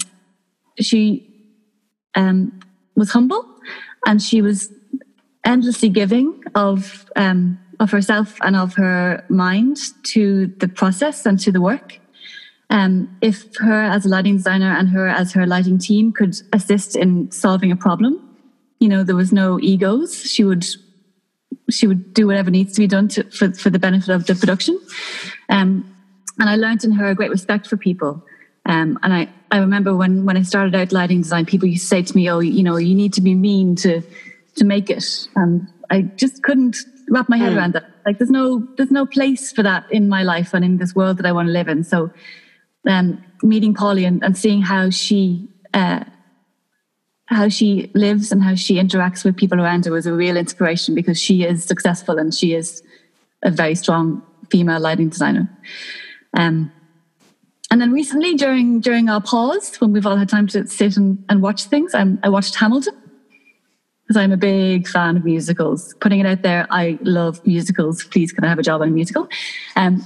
she 0.80 1.28
um, 2.15 2.59
was 2.95 3.11
humble 3.11 3.45
and 4.05 4.22
she 4.22 4.41
was 4.41 4.72
endlessly 5.45 5.89
giving 5.89 6.43
of 6.55 7.05
um, 7.15 7.59
of 7.80 7.91
herself 7.91 8.38
and 8.41 8.55
of 8.55 8.74
her 8.76 9.24
mind 9.30 9.78
to 10.03 10.47
the 10.59 10.67
process 10.67 11.26
and 11.26 11.39
to 11.39 11.51
the 11.51 11.61
work. 11.61 11.99
Um, 12.70 13.17
if 13.22 13.55
her 13.57 13.82
as 13.82 14.05
a 14.05 14.09
lighting 14.09 14.38
designer 14.38 14.72
and 14.72 14.89
her 14.89 15.07
as 15.07 15.32
her 15.34 15.47
lighting 15.47 15.80
team 15.80 16.11
could 16.11 16.39
assist 16.53 16.95
in 16.95 17.32
solving 17.32 17.72
a 17.72 17.76
problem, 17.76 18.30
you 18.80 18.88
know, 18.88 19.03
there 19.03 19.15
was 19.15 19.32
no 19.32 19.59
egos. 19.59 20.24
She 20.24 20.43
would 20.43 20.65
she 21.70 21.88
would 21.88 22.13
do 22.13 22.28
whatever 22.28 22.51
needs 22.51 22.74
to 22.74 22.82
be 22.82 22.88
done 22.88 23.07
to, 23.09 23.24
for 23.32 23.51
for 23.53 23.70
the 23.70 23.80
benefit 23.80 24.09
of 24.09 24.26
the 24.26 24.36
production. 24.36 24.80
Um, 25.49 25.95
and 26.39 26.49
I 26.49 26.55
learned 26.55 26.84
in 26.84 26.91
her 26.91 27.09
a 27.09 27.15
great 27.15 27.32
respect 27.32 27.67
for 27.67 27.78
people. 27.78 28.24
Um, 28.65 28.99
and 29.03 29.13
I, 29.13 29.30
I 29.51 29.57
remember 29.57 29.95
when 29.95 30.26
when 30.26 30.38
I 30.38 30.43
started 30.43 30.76
out 30.76 30.91
lighting 30.91 31.22
design, 31.22 31.45
people 31.45 31.67
used 31.67 31.84
to 31.84 31.88
say 31.88 32.01
to 32.01 32.15
me, 32.15 32.30
"Oh, 32.30 32.39
you 32.39 32.63
know, 32.63 32.78
you 32.78 32.95
need 32.95 33.13
to 33.13 33.22
be 33.22 33.36
mean 33.36 33.76
to 33.78 34.01
to 34.55 34.65
make 34.65 34.89
it," 34.89 35.28
and 35.36 35.67
I 35.89 36.03
just 36.03 36.43
couldn't 36.43 36.78
wrap 37.09 37.30
my 37.30 37.38
head 37.38 37.53
mm. 37.53 37.57
around 37.57 37.74
that. 37.74 37.89
Like, 38.05 38.20
there's 38.20 38.30
no 38.30 38.67
there's 38.78 38.91
no 38.91 39.05
place 39.05 39.51
for 39.51 39.63
that 39.63 39.91
in 39.91 40.07
my 40.07 40.24
life 40.24 40.53
and 40.53 40.63
in 40.63 40.78
this 40.78 40.95
world 40.95 41.17
that 41.17 41.26
I 41.26 41.32
want 41.32 41.47
to 41.47 41.51
live 41.51 41.67
in. 41.67 41.84
So 41.84 42.11
um, 42.88 43.24
meeting 43.43 43.74
Polly 43.74 44.05
and, 44.05 44.24
and, 44.24 44.38
seeing 44.38 44.61
how 44.61 44.89
she 44.89 45.47
uh, 45.74 46.03
how 47.30 47.47
she 47.47 47.91
lives 47.93 48.32
and 48.32 48.41
how 48.41 48.55
she 48.55 48.75
interacts 48.75 49.23
with 49.23 49.38
people 49.38 49.61
around 49.61 49.86
her 49.86 49.91
was 49.91 50.07
a 50.07 50.13
real 50.13 50.36
inspiration 50.36 50.95
because 50.95 51.21
she 51.21 51.43
is 51.43 51.63
successful 51.63 52.17
and 52.17 52.34
she 52.34 52.55
is 52.55 52.82
a 53.43 53.51
very 53.51 53.75
strong 53.75 54.23
female 54.49 54.80
lighting 54.80 55.09
designer. 55.09 55.47
Um, 56.34 56.71
and 57.71 57.80
then 57.80 57.91
recently, 57.91 58.34
during 58.34 58.80
during 58.80 59.09
our 59.09 59.21
pause, 59.21 59.75
when 59.75 59.93
we've 59.93 60.07
all 60.07 60.17
had 60.17 60.27
time 60.27 60.47
to 60.47 60.65
sit 60.65 60.97
and, 60.97 61.23
and 61.30 61.43
watch 61.43 61.65
things, 61.65 61.93
um, 61.93 62.19
I 62.23 62.30
watched 62.30 62.55
Hamilton 62.55 62.95
because 64.01 64.17
I'm 64.17 64.32
a 64.32 64.38
big 64.38 64.88
fan 64.88 65.17
of 65.17 65.23
musicals. 65.23 65.93
Putting 65.99 66.19
it 66.19 66.25
out 66.25 66.41
there, 66.41 66.65
I 66.71 66.97
love 67.03 67.45
musicals. 67.45 68.03
Please, 68.05 68.32
can 68.32 68.43
I 68.43 68.47
have 68.47 68.57
a 68.57 68.63
job 68.63 68.82
on 68.82 68.88
a 68.88 68.91
musical? 68.91 69.30
Um, 69.75 70.03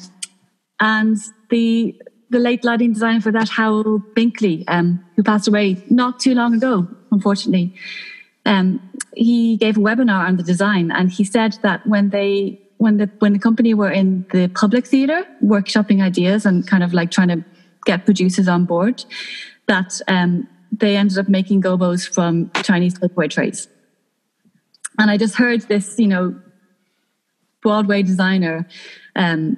and 0.82 1.17
the 1.49 1.95
the 2.34 2.40
late 2.40 2.66
lighting 2.66 2.92
designer 2.92 3.22
for 3.22 3.32
that, 3.32 3.48
Howell 3.48 4.02
Binkley, 4.16 4.66
um, 4.68 5.04
who 5.16 5.24
passed 5.24 5.48
away 5.48 5.82
not 5.90 6.20
too 6.20 6.34
long 6.34 6.54
ago, 6.56 6.88
unfortunately. 7.12 7.74
Um, 8.46 8.82
he 9.16 9.56
gave 9.56 9.78
a 9.78 9.80
webinar 9.80 10.28
on 10.28 10.36
the 10.36 10.44
design, 10.44 10.92
and 10.92 11.10
he 11.10 11.24
said 11.24 11.58
that 11.62 11.88
when 11.88 12.10
they 12.10 12.60
when 12.78 12.98
the 12.98 13.10
when 13.20 13.32
the 13.32 13.40
company 13.40 13.74
were 13.74 13.92
in 13.92 14.26
the 14.34 14.50
public 14.50 14.86
theater, 14.86 15.26
workshopping 15.42 16.02
ideas 16.02 16.46
and 16.46 16.68
kind 16.68 16.84
of 16.84 16.94
like 16.94 17.12
trying 17.12 17.30
to 17.30 17.46
get 17.86 18.04
producers 18.04 18.48
on 18.48 18.66
board, 18.66 19.06
that 19.68 20.02
um, 20.08 20.48
they 20.72 20.98
ended 20.98 21.18
up 21.18 21.30
making 21.30 21.62
gobos 21.62 22.06
from 22.06 22.52
Chinese 22.64 22.98
takeaway 23.00 23.30
trays. 23.30 23.68
And 25.00 25.10
I 25.10 25.18
just 25.18 25.36
heard 25.36 25.62
this, 25.62 25.98
you 25.98 26.08
know, 26.08 26.36
Broadway 27.62 28.04
designer 28.04 28.68
um, 29.16 29.58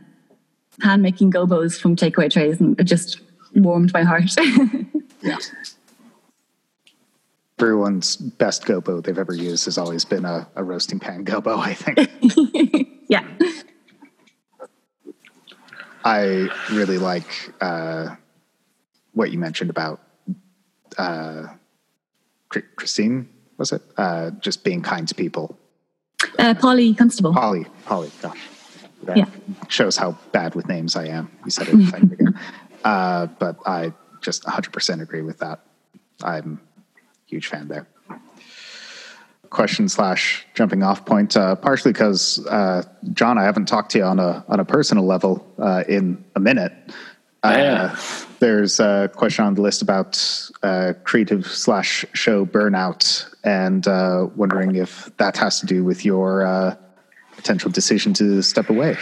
hand 0.81 1.01
making 1.01 1.31
gobos 1.31 1.79
from 1.79 1.95
takeaway 1.95 2.29
trays, 2.29 2.59
and 2.59 2.79
it 2.79 2.83
just 2.85 3.21
warmed 3.55 3.93
my 3.93 4.03
heart. 4.03 4.35
yeah. 5.21 5.37
Everyone's 7.57 8.17
best 8.17 8.65
gobo 8.65 9.01
they've 9.01 9.17
ever 9.17 9.33
used 9.33 9.65
has 9.65 9.77
always 9.77 10.03
been 10.03 10.25
a, 10.25 10.47
a 10.55 10.63
roasting 10.63 10.99
pan 10.99 11.23
gobo, 11.23 11.57
I 11.57 11.73
think. 11.73 12.89
yeah. 13.07 13.25
I 16.03 16.49
really 16.71 16.97
like 16.97 17.53
uh, 17.61 18.15
what 19.13 19.31
you 19.31 19.39
mentioned 19.39 19.69
about 19.69 20.01
uh, 20.97 21.47
Christine 22.49 23.29
was 23.57 23.71
it? 23.71 23.81
Uh, 23.97 24.31
just 24.31 24.63
being 24.63 24.81
kind 24.81 25.07
to 25.07 25.15
people. 25.15 25.57
Uh, 26.39 26.53
Polly 26.53 26.93
Constable. 26.93 27.33
Polly, 27.33 27.65
Polly, 27.85 28.11
gosh. 28.21 28.39
That 29.05 29.17
Yeah. 29.17 29.25
shows 29.69 29.97
how 29.97 30.17
bad 30.31 30.55
with 30.55 30.67
names 30.67 30.95
I 30.95 31.05
am. 31.07 31.29
You 31.45 31.51
said 31.51 31.67
it 31.69 31.75
a 31.75 31.85
second 31.87 32.13
ago. 32.13 32.25
Uh, 32.83 33.25
but 33.39 33.57
I 33.65 33.93
just 34.21 34.43
100% 34.43 35.01
agree 35.01 35.23
with 35.23 35.39
that. 35.39 35.61
I'm 36.21 36.61
a 36.95 36.99
huge 37.27 37.47
fan 37.47 37.67
there. 37.67 37.87
Question 39.49 39.89
slash 39.89 40.45
jumping 40.53 40.83
off 40.83 41.03
point, 41.03 41.35
uh, 41.35 41.55
partially 41.55 41.93
because 41.93 42.45
uh, 42.45 42.83
John, 43.13 43.39
I 43.39 43.43
haven't 43.43 43.65
talked 43.67 43.89
to 43.93 43.97
you 43.97 44.03
on 44.03 44.19
a 44.19 44.45
on 44.47 44.59
a 44.59 44.65
personal 44.65 45.03
level 45.07 45.51
uh, 45.57 45.83
in 45.87 46.23
a 46.35 46.39
minute. 46.39 46.73
Yeah. 47.43 47.93
Uh, 47.93 47.95
there's 48.39 48.79
a 48.79 49.09
question 49.15 49.45
on 49.45 49.55
the 49.55 49.61
list 49.61 49.81
about 49.81 50.21
uh, 50.61 50.93
creative 51.05 51.47
slash 51.47 52.05
show 52.13 52.45
burnout, 52.45 53.33
and 53.43 53.87
uh, 53.87 54.27
wondering 54.35 54.75
if 54.75 55.09
that 55.17 55.37
has 55.37 55.59
to 55.61 55.65
do 55.65 55.83
with 55.83 56.05
your 56.05 56.45
uh, 56.45 56.75
potential 57.45 57.69
decision 57.69 58.11
to 58.11 58.41
step 58.41 58.71
away. 58.71 58.97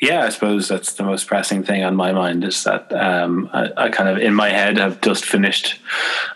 yeah, 0.00 0.24
I 0.24 0.30
suppose 0.30 0.66
that's 0.66 0.94
the 0.94 1.02
most 1.02 1.26
pressing 1.26 1.62
thing 1.62 1.84
on 1.84 1.96
my 1.96 2.12
mind 2.12 2.44
is 2.44 2.64
that 2.64 2.90
um, 2.94 3.50
I, 3.52 3.70
I 3.76 3.88
kind 3.90 4.08
of 4.08 4.16
in 4.16 4.32
my 4.32 4.48
head 4.48 4.78
have 4.78 5.02
just 5.02 5.26
finished 5.26 5.78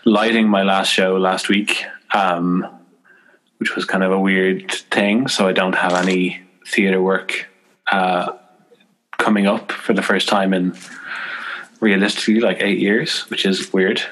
lighting 0.05 0.47
my 0.47 0.61
last 0.61 0.89
show 0.91 1.17
last 1.17 1.49
week, 1.49 1.85
um, 2.13 2.67
which 3.57 3.75
was 3.75 3.85
kind 3.85 4.03
of 4.03 4.11
a 4.11 4.19
weird 4.19 4.71
thing. 4.91 5.27
So 5.27 5.47
I 5.47 5.53
don't 5.53 5.75
have 5.75 5.93
any 5.93 6.41
theater 6.67 7.01
work 7.01 7.47
uh, 7.91 8.33
coming 9.17 9.47
up 9.47 9.71
for 9.71 9.93
the 9.93 10.03
first 10.03 10.29
time 10.29 10.53
in 10.53 10.75
realistically 11.79 12.41
like 12.41 12.61
eight 12.61 12.77
years, 12.77 13.21
which 13.31 13.43
is 13.45 13.73
weird. 13.73 14.03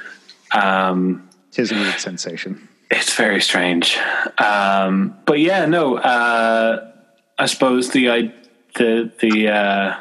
Um, 0.55 1.29
Tis 1.51 1.71
a 1.71 1.75
weird 1.75 1.99
sensation. 1.99 2.67
It's 2.91 3.15
very 3.15 3.41
strange. 3.41 3.97
Um, 4.37 5.17
but 5.25 5.39
yeah, 5.39 5.65
no, 5.65 5.97
uh, 5.97 6.91
I 7.39 7.45
suppose 7.45 7.89
the, 7.89 8.11
I, 8.11 8.33
the, 8.75 9.11
the, 9.19 9.49
uh, 9.49 9.95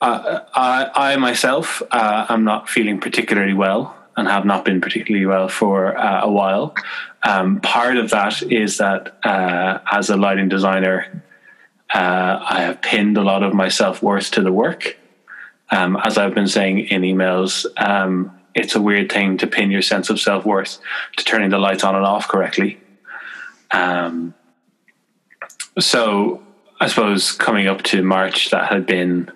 I, 0.00 0.40
I, 0.54 1.12
I 1.12 1.16
myself, 1.16 1.82
uh, 1.90 2.26
I'm 2.28 2.44
not 2.44 2.68
feeling 2.68 2.98
particularly 2.98 3.54
well 3.54 3.94
and 4.16 4.26
have 4.26 4.46
not 4.46 4.64
been 4.64 4.80
particularly 4.80 5.26
well 5.26 5.48
for 5.48 5.96
uh, 5.96 6.22
a 6.22 6.30
while. 6.30 6.74
Um, 7.22 7.60
part 7.60 7.98
of 7.98 8.10
that 8.10 8.42
is 8.42 8.78
that 8.78 9.18
uh, 9.22 9.80
as 9.90 10.08
a 10.08 10.16
lighting 10.16 10.48
designer, 10.48 11.22
uh, 11.92 12.40
I 12.42 12.62
have 12.62 12.80
pinned 12.80 13.18
a 13.18 13.22
lot 13.22 13.42
of 13.42 13.52
my 13.52 13.68
self 13.68 14.02
worth 14.02 14.30
to 14.32 14.42
the 14.42 14.52
work. 14.52 14.96
Um, 15.70 15.98
as 16.02 16.16
I've 16.16 16.34
been 16.34 16.48
saying 16.48 16.78
in 16.88 17.02
emails, 17.02 17.66
um, 17.76 18.32
it's 18.56 18.74
a 18.74 18.80
weird 18.80 19.12
thing 19.12 19.36
to 19.36 19.46
pin 19.46 19.70
your 19.70 19.82
sense 19.82 20.10
of 20.10 20.18
self 20.18 20.44
worth 20.44 20.78
to 21.16 21.24
turning 21.24 21.50
the 21.50 21.58
lights 21.58 21.84
on 21.84 21.94
and 21.94 22.06
off 22.06 22.26
correctly. 22.26 22.80
Um, 23.70 24.34
so 25.78 26.42
I 26.80 26.88
suppose 26.88 27.32
coming 27.32 27.68
up 27.68 27.82
to 27.84 28.02
March, 28.02 28.50
that 28.50 28.72
had 28.72 28.86
been 28.86 29.30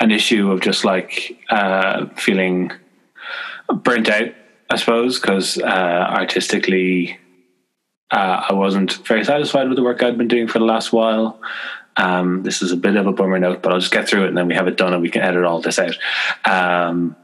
an 0.00 0.10
issue 0.10 0.50
of 0.50 0.60
just 0.60 0.84
like 0.84 1.38
uh, 1.48 2.06
feeling 2.16 2.72
burnt 3.72 4.08
out, 4.08 4.34
I 4.68 4.76
suppose, 4.76 5.20
because 5.20 5.56
uh, 5.58 5.64
artistically, 5.64 7.18
uh, 8.10 8.46
I 8.50 8.52
wasn't 8.52 8.94
very 9.06 9.24
satisfied 9.24 9.68
with 9.68 9.76
the 9.76 9.84
work 9.84 10.02
I'd 10.02 10.18
been 10.18 10.28
doing 10.28 10.48
for 10.48 10.58
the 10.58 10.64
last 10.64 10.92
while. 10.92 11.40
Um, 11.96 12.42
this 12.42 12.62
is 12.62 12.72
a 12.72 12.76
bit 12.76 12.96
of 12.96 13.06
a 13.06 13.12
bummer 13.12 13.38
note, 13.38 13.62
but 13.62 13.72
I'll 13.72 13.78
just 13.78 13.92
get 13.92 14.08
through 14.08 14.24
it 14.24 14.28
and 14.28 14.36
then 14.36 14.48
we 14.48 14.54
have 14.54 14.66
it 14.66 14.76
done 14.76 14.92
and 14.92 15.02
we 15.02 15.10
can 15.10 15.22
edit 15.22 15.44
all 15.44 15.60
this 15.60 15.78
out. 15.78 15.96
Um, 16.44 17.14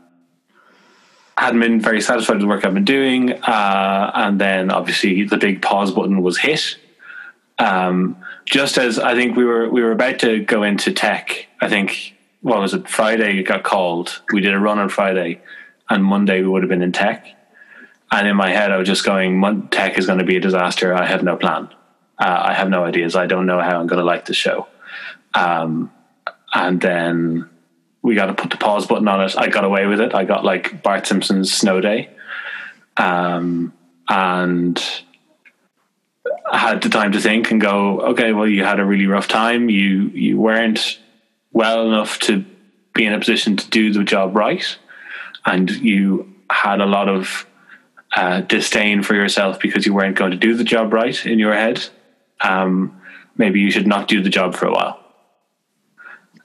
hadn't 1.41 1.61
been 1.61 1.80
very 1.80 2.03
satisfied 2.03 2.34
with 2.34 2.43
the 2.43 2.47
work 2.47 2.66
I've 2.66 2.74
been 2.74 2.84
doing, 2.84 3.32
uh, 3.32 4.11
and 4.14 4.38
then 4.38 4.70
obviously 4.70 5.24
the 5.24 5.38
big 5.38 5.62
pause 5.62 5.91
button 5.91 6.20
was 6.20 6.36
hit. 6.36 6.76
Um, 7.59 8.18
just 8.45 8.76
as 8.76 8.99
I 8.99 9.14
think 9.14 9.38
we 9.38 9.47
were 9.47 9.66
we 9.70 9.82
were 9.82 9.93
about 9.93 10.18
to 10.18 10.45
go 10.45 10.62
into 10.64 10.93
tech, 10.93 11.47
I 11.59 11.70
think 11.70 12.14
what 12.43 12.61
was 12.61 12.74
it 12.74 12.86
Friday? 12.86 13.38
It 13.38 13.45
got 13.45 13.62
called. 13.62 14.20
We 14.34 14.43
did 14.43 14.53
a 14.53 14.59
run 14.59 14.78
on 14.78 14.91
Friday, 14.91 15.41
and 15.88 16.05
Monday 16.05 16.43
we 16.43 16.49
would 16.49 16.62
have 16.62 16.68
been 16.68 16.82
in 16.82 16.93
tech. 16.93 17.26
And 18.12 18.28
in 18.28 18.36
my 18.36 18.51
head, 18.51 18.70
I 18.70 18.76
was 18.76 18.86
just 18.86 19.07
going, 19.07 19.38
"Mon- 19.38 19.68
"Tech 19.68 19.97
is 19.99 20.07
going 20.07 20.18
to 20.18 20.26
be 20.26 20.36
a 20.36 20.41
disaster. 20.41 20.93
I 20.93 21.07
have 21.07 21.22
no 21.22 21.36
plan. 21.36 21.70
Uh, 22.18 22.43
I 22.51 22.53
have 22.53 22.68
no 22.68 22.84
ideas. 22.84 23.16
I 23.16 23.24
don't 23.24 23.47
know 23.47 23.61
how 23.62 23.80
I'm 23.80 23.86
going 23.86 24.01
to 24.01 24.05
like 24.05 24.26
the 24.26 24.34
show." 24.34 24.66
Um, 25.32 25.91
and 26.53 26.82
then 26.82 27.49
we 28.03 28.15
got 28.15 28.27
to 28.27 28.35
put 28.35 28.51
the 28.51 28.57
pause 28.57 28.87
button 28.87 29.09
on 29.09 29.23
it. 29.23 29.37
I 29.37 29.49
got 29.49 29.65
away 29.65 29.87
with 29.87 30.01
it. 30.01 30.15
I 30.15 30.25
got 30.25 30.45
like 30.45 30.83
Bart 30.83 31.07
Simpson's 31.07 31.53
Snow 31.53 31.81
Day, 31.81 32.11
um, 32.97 33.73
and 34.09 34.83
I 36.51 36.59
had 36.59 36.83
the 36.83 36.89
time 36.89 37.13
to 37.13 37.21
think 37.21 37.51
and 37.51 37.61
go, 37.61 38.01
okay, 38.01 38.33
well, 38.33 38.47
you 38.47 38.65
had 38.65 38.81
a 38.81 38.85
really 38.85 39.07
rough 39.07 39.29
time. 39.29 39.69
You 39.69 40.09
you 40.09 40.41
weren't 40.41 40.99
well 41.53 41.87
enough 41.87 42.19
to 42.21 42.45
be 42.95 43.05
in 43.05 43.13
a 43.13 43.19
position 43.19 43.57
to 43.57 43.69
do 43.71 43.93
the 43.93 44.05
job 44.05 44.35
right, 44.35 44.79
and 45.45 45.71
you 45.71 46.35
had 46.51 46.81
a 46.81 46.87
lot 46.87 47.09
of 47.09 47.47
uh, 48.15 48.41
disdain 48.41 49.03
for 49.03 49.15
yourself 49.15 49.61
because 49.61 49.87
you 49.87 49.95
weren't 49.95 50.17
going 50.17 50.33
to 50.33 50.37
do 50.37 50.55
the 50.55 50.65
job 50.65 50.93
right 50.93 51.25
in 51.27 51.39
your 51.39 51.55
head. 51.55 51.85
Um, 52.41 53.01
maybe 53.37 53.61
you 53.61 53.71
should 53.71 53.87
not 53.87 54.09
do 54.09 54.23
the 54.23 54.31
job 54.31 54.55
for 54.55 54.67
a 54.67 54.73
while. 54.73 55.00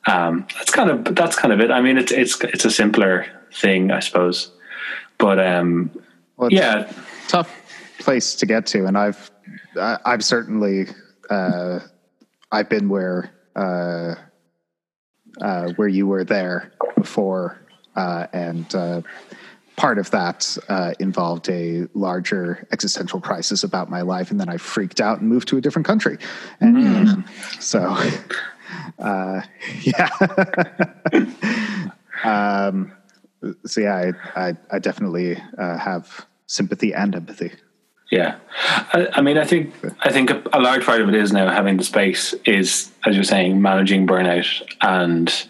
Um, 0.07 0.45
that's 0.55 0.71
kind 0.71 0.89
of 0.89 1.15
that's 1.15 1.35
kind 1.35 1.53
of 1.53 1.59
it. 1.59 1.71
I 1.71 1.81
mean, 1.81 1.97
it's 1.97 2.11
it's 2.11 2.39
it's 2.43 2.65
a 2.65 2.71
simpler 2.71 3.25
thing, 3.53 3.91
I 3.91 3.99
suppose. 3.99 4.51
But 5.17 5.39
um, 5.39 5.91
Well, 6.37 6.47
it's 6.47 6.55
yeah, 6.55 6.89
a 6.89 7.27
tough 7.27 7.49
place 7.99 8.35
to 8.35 8.45
get 8.45 8.65
to, 8.67 8.85
and 8.85 8.97
I've 8.97 9.31
I- 9.79 9.97
I've 10.05 10.23
certainly 10.23 10.87
uh, 11.29 11.79
I've 12.51 12.69
been 12.69 12.89
where 12.89 13.31
uh, 13.55 14.15
uh, 15.41 15.71
where 15.75 15.87
you 15.87 16.05
were 16.07 16.23
there 16.23 16.71
before, 16.95 17.57
uh, 17.95 18.27
and 18.33 18.73
uh, 18.75 19.01
part 19.75 19.97
of 19.97 20.11
that 20.11 20.57
uh, 20.69 20.93
involved 20.99 21.49
a 21.49 21.87
larger 21.93 22.67
existential 22.71 23.19
crisis 23.19 23.63
about 23.63 23.89
my 23.89 24.01
life, 24.01 24.29
and 24.31 24.39
then 24.39 24.49
I 24.49 24.57
freaked 24.57 25.01
out 25.01 25.19
and 25.21 25.29
moved 25.29 25.47
to 25.49 25.57
a 25.57 25.61
different 25.61 25.87
country, 25.87 26.17
and 26.59 26.77
um, 27.09 27.25
so 27.59 27.95
uh, 28.99 29.41
yeah. 29.81 30.09
um, 32.23 32.91
so 33.65 33.81
yeah, 33.81 34.11
I 34.35 34.47
I, 34.49 34.57
I 34.71 34.79
definitely 34.79 35.37
uh, 35.57 35.77
have 35.77 36.25
sympathy 36.47 36.93
and 36.93 37.15
empathy. 37.15 37.51
Yeah, 38.11 38.37
I, 38.93 39.07
I 39.13 39.21
mean, 39.21 39.37
I 39.37 39.45
think 39.45 39.73
I 40.01 40.11
think 40.11 40.29
a, 40.29 40.41
a 40.53 40.59
large 40.59 40.85
part 40.85 41.01
of 41.01 41.09
it 41.09 41.15
is 41.15 41.31
now 41.31 41.49
having 41.49 41.77
the 41.77 41.83
space 41.83 42.33
is, 42.45 42.91
as 43.05 43.15
you're 43.15 43.23
saying, 43.23 43.61
managing 43.61 44.05
burnout 44.05 44.61
and 44.81 45.47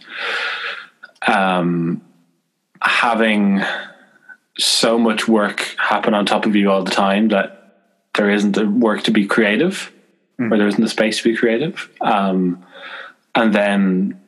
um, 1.27 2.01
having 2.81 3.61
so 4.57 4.97
much 4.97 5.27
work 5.27 5.75
happen 5.77 6.13
on 6.13 6.25
top 6.25 6.45
of 6.45 6.55
you 6.55 6.71
all 6.71 6.83
the 6.83 6.91
time 6.91 7.27
that 7.29 7.81
there 8.15 8.29
isn't 8.29 8.53
the 8.53 8.69
work 8.69 9.03
to 9.03 9.11
be 9.11 9.25
creative, 9.25 9.91
or 10.39 10.57
there 10.57 10.67
isn't 10.67 10.81
the 10.81 10.89
space 10.89 11.17
to 11.17 11.23
be 11.23 11.35
creative. 11.35 11.89
Um, 11.99 12.65
and 13.35 13.53
then 13.53 14.19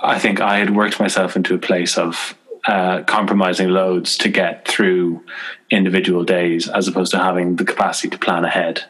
I 0.00 0.18
think 0.18 0.40
I 0.40 0.58
had 0.58 0.74
worked 0.74 0.98
myself 0.98 1.36
into 1.36 1.54
a 1.54 1.58
place 1.58 1.96
of 1.98 2.36
uh, 2.66 3.02
compromising 3.04 3.68
loads 3.68 4.16
to 4.18 4.28
get 4.28 4.66
through 4.66 5.24
individual 5.70 6.24
days 6.24 6.68
as 6.68 6.88
opposed 6.88 7.12
to 7.12 7.18
having 7.18 7.56
the 7.56 7.64
capacity 7.64 8.08
to 8.08 8.18
plan 8.18 8.44
ahead, 8.44 8.82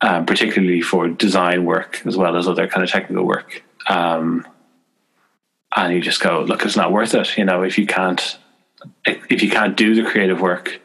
um, 0.00 0.26
particularly 0.26 0.80
for 0.80 1.08
design 1.08 1.64
work 1.64 2.02
as 2.06 2.16
well 2.16 2.36
as 2.36 2.48
other 2.48 2.66
kind 2.66 2.82
of 2.82 2.90
technical 2.90 3.24
work. 3.24 3.62
Um, 3.88 4.46
and 5.74 5.92
you 5.92 6.00
just 6.00 6.20
go, 6.20 6.42
look, 6.42 6.64
it's 6.64 6.76
not 6.76 6.92
worth 6.92 7.14
it. 7.14 7.36
You 7.36 7.44
know, 7.44 7.62
if 7.62 7.78
you 7.78 7.86
can't, 7.86 8.38
if 9.04 9.42
you 9.42 9.50
can't 9.50 9.76
do 9.76 9.94
the 9.94 10.08
creative 10.08 10.40
work, 10.40 10.80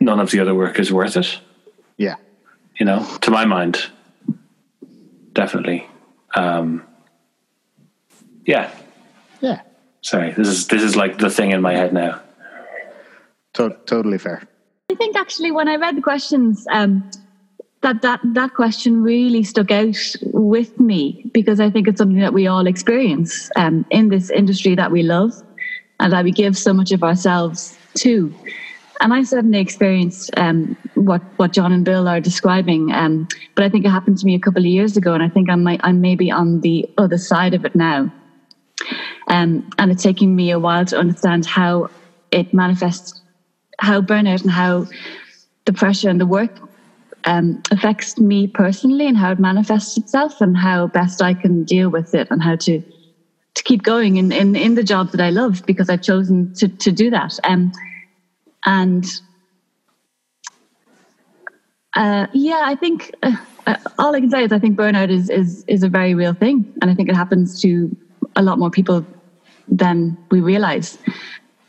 none 0.00 0.20
of 0.20 0.30
the 0.30 0.40
other 0.40 0.54
work 0.54 0.78
is 0.78 0.92
worth 0.92 1.16
it. 1.16 1.40
Yeah. 1.96 2.16
You 2.78 2.86
know, 2.86 3.06
to 3.22 3.30
my 3.30 3.46
mind, 3.46 3.86
definitely. 5.32 5.88
Um, 6.34 6.86
yeah. 8.44 8.72
Yeah. 9.40 9.62
Sorry, 10.02 10.32
this 10.32 10.48
is 10.48 10.66
this 10.66 10.82
is 10.82 10.96
like 10.96 11.18
the 11.18 11.30
thing 11.30 11.52
in 11.52 11.62
my 11.62 11.74
head 11.74 11.92
now. 11.92 12.20
To- 13.54 13.76
totally 13.86 14.18
fair. 14.18 14.42
I 14.90 14.94
think 14.94 15.16
actually 15.16 15.52
when 15.52 15.68
I 15.68 15.76
read 15.76 15.96
the 15.96 16.02
questions, 16.02 16.66
um, 16.70 17.08
that 17.82 18.02
that 18.02 18.20
that 18.24 18.54
question 18.54 19.02
really 19.02 19.42
stuck 19.42 19.70
out 19.70 19.96
with 20.32 20.78
me 20.80 21.30
because 21.32 21.60
I 21.60 21.70
think 21.70 21.88
it's 21.88 21.98
something 21.98 22.20
that 22.20 22.32
we 22.32 22.46
all 22.46 22.66
experience 22.66 23.50
um, 23.56 23.84
in 23.90 24.08
this 24.08 24.30
industry 24.30 24.74
that 24.74 24.90
we 24.90 25.02
love 25.02 25.32
and 26.00 26.12
that 26.12 26.24
we 26.24 26.32
give 26.32 26.56
so 26.56 26.72
much 26.72 26.92
of 26.92 27.02
ourselves 27.02 27.78
to. 27.94 28.34
And 29.00 29.12
I 29.12 29.22
certainly 29.24 29.58
experienced 29.58 30.30
um, 30.36 30.76
what 31.06 31.22
what 31.36 31.52
John 31.52 31.72
and 31.72 31.84
Bill 31.84 32.08
are 32.08 32.20
describing, 32.20 32.92
um, 32.92 33.28
but 33.54 33.64
I 33.64 33.68
think 33.68 33.84
it 33.84 33.90
happened 33.90 34.18
to 34.18 34.26
me 34.26 34.34
a 34.34 34.40
couple 34.40 34.62
of 34.62 34.66
years 34.66 34.96
ago, 34.96 35.14
and 35.14 35.22
I 35.22 35.28
think 35.28 35.50
I 35.50 35.56
might 35.56 35.80
I'm 35.84 36.00
maybe 36.00 36.30
on 36.30 36.60
the 36.60 36.88
other 36.98 37.18
side 37.18 37.54
of 37.54 37.64
it 37.64 37.74
now. 37.74 38.10
Um, 39.28 39.68
and 39.78 39.90
it's 39.90 40.02
taking 40.02 40.34
me 40.36 40.50
a 40.50 40.58
while 40.58 40.84
to 40.86 40.98
understand 40.98 41.46
how 41.46 41.88
it 42.30 42.52
manifests 42.52 43.20
how 43.78 44.00
burnout 44.00 44.42
and 44.42 44.50
how 44.50 44.86
the 45.64 45.72
pressure 45.72 46.08
and 46.08 46.20
the 46.20 46.26
work 46.26 46.50
um, 47.24 47.60
affects 47.70 48.18
me 48.18 48.46
personally 48.48 49.06
and 49.06 49.16
how 49.16 49.32
it 49.32 49.38
manifests 49.38 49.96
itself 49.96 50.40
and 50.40 50.56
how 50.56 50.88
best 50.88 51.22
I 51.22 51.34
can 51.34 51.64
deal 51.64 51.90
with 51.90 52.14
it 52.14 52.28
and 52.30 52.42
how 52.42 52.56
to 52.56 52.82
to 53.54 53.62
keep 53.64 53.82
going 53.82 54.16
in, 54.16 54.32
in, 54.32 54.56
in 54.56 54.74
the 54.74 54.82
job 54.82 55.10
that 55.10 55.20
I 55.20 55.30
love 55.30 55.62
because 55.66 55.90
I've 55.90 56.00
chosen 56.00 56.52
to, 56.56 56.68
to 56.68 56.90
do 56.90 57.10
that. 57.10 57.38
Um, 57.44 57.70
and 58.64 59.04
uh, 61.94 62.26
yeah, 62.32 62.62
I 62.64 62.74
think 62.74 63.14
uh, 63.22 63.32
uh, 63.66 63.76
all 63.98 64.14
I 64.14 64.20
can 64.20 64.30
say 64.30 64.44
is 64.44 64.52
I 64.52 64.58
think 64.58 64.78
burnout 64.78 65.10
is, 65.10 65.28
is 65.30 65.64
is 65.68 65.82
a 65.82 65.88
very 65.88 66.14
real 66.14 66.34
thing, 66.34 66.72
and 66.80 66.90
I 66.90 66.94
think 66.94 67.08
it 67.08 67.14
happens 67.14 67.60
to 67.62 67.94
a 68.36 68.42
lot 68.42 68.58
more 68.58 68.70
people 68.70 69.04
than 69.68 70.16
we 70.30 70.40
realize. 70.40 70.98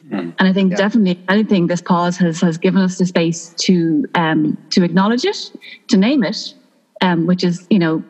Mm. 0.10 0.34
And 0.40 0.48
I 0.48 0.54
think 0.54 0.72
yeah. 0.72 0.78
definitely 0.78 1.24
anything 1.30 1.68
this 1.68 1.82
pause 1.82 2.18
has 2.18 2.42
has 2.42 2.58
given 2.58 2.82
us 2.82 2.98
the 2.98 3.06
space 3.06 3.54
to 3.60 4.06
um, 4.16 4.58
to 4.72 4.84
acknowledge 4.84 5.26
it, 5.26 5.52
to 5.90 5.98
name 5.98 6.24
it, 6.24 6.54
um, 7.02 7.26
which 7.26 7.44
is 7.44 7.68
you 7.70 7.80
know 7.80 8.04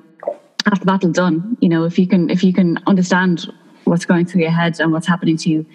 half 0.66 0.80
the 0.80 0.86
battle 0.86 1.12
done. 1.12 1.58
You 1.62 1.70
know 1.70 1.84
if 1.84 1.98
you 1.98 2.08
can 2.08 2.30
if 2.30 2.44
you 2.44 2.54
can 2.54 2.78
understand 2.86 3.52
what's 3.86 4.06
going 4.06 4.26
through 4.26 4.42
your 4.42 4.52
head 4.52 4.80
and 4.80 4.92
what's 4.94 5.08
happening 5.08 5.38
to 5.38 5.50
you 5.50 5.66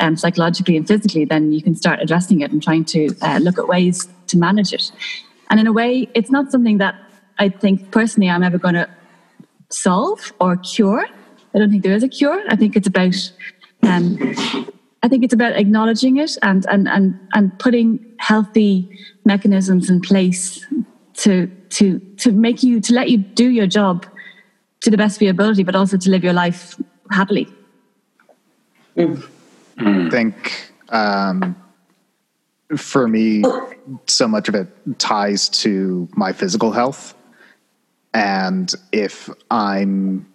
um, 0.00 0.16
psychologically 0.16 0.76
and 0.76 0.86
physically, 0.86 1.24
then 1.24 1.52
you 1.52 1.62
can 1.62 1.74
start 1.74 2.00
addressing 2.00 2.40
it 2.40 2.50
and 2.50 2.62
trying 2.62 2.84
to 2.86 3.14
uh, 3.20 3.38
look 3.42 3.58
at 3.58 3.68
ways 3.68 4.08
to 4.28 4.38
manage 4.38 4.72
it. 4.72 4.90
And 5.52 5.60
in 5.60 5.66
a 5.66 5.72
way, 5.72 6.08
it's 6.14 6.30
not 6.30 6.50
something 6.50 6.78
that 6.78 6.94
I 7.38 7.50
think 7.50 7.90
personally 7.90 8.30
I'm 8.30 8.42
ever 8.42 8.56
going 8.56 8.72
to 8.72 8.88
solve 9.68 10.32
or 10.40 10.56
cure. 10.56 11.04
I 11.54 11.58
don't 11.58 11.70
think 11.70 11.82
there 11.82 11.92
is 11.92 12.02
a 12.02 12.08
cure. 12.08 12.42
I 12.48 12.56
think 12.56 12.74
it's 12.74 12.88
about 12.88 13.32
um, 13.82 14.16
I 15.02 15.08
think 15.08 15.24
it's 15.24 15.34
about 15.34 15.52
acknowledging 15.52 16.16
it 16.16 16.38
and 16.40 16.64
and 16.70 16.88
and 16.88 17.20
and 17.34 17.58
putting 17.58 18.02
healthy 18.18 18.98
mechanisms 19.26 19.90
in 19.90 20.00
place 20.00 20.66
to 21.16 21.48
to 21.68 21.98
to 22.16 22.32
make 22.32 22.62
you 22.62 22.80
to 22.80 22.94
let 22.94 23.10
you 23.10 23.18
do 23.18 23.50
your 23.50 23.66
job 23.66 24.06
to 24.80 24.90
the 24.90 24.96
best 24.96 25.18
of 25.18 25.22
your 25.22 25.32
ability, 25.32 25.64
but 25.64 25.74
also 25.74 25.98
to 25.98 26.08
live 26.08 26.24
your 26.24 26.32
life 26.32 26.80
happily. 27.10 27.46
Mm. 28.96 29.22
I 29.76 30.08
think 30.08 30.70
um, 30.88 31.61
for 32.76 33.08
me, 33.08 33.44
so 34.06 34.28
much 34.28 34.48
of 34.48 34.54
it 34.54 34.68
ties 34.98 35.48
to 35.48 36.08
my 36.14 36.32
physical 36.32 36.72
health. 36.72 37.14
And 38.14 38.72
if 38.92 39.30
I'm, 39.50 40.26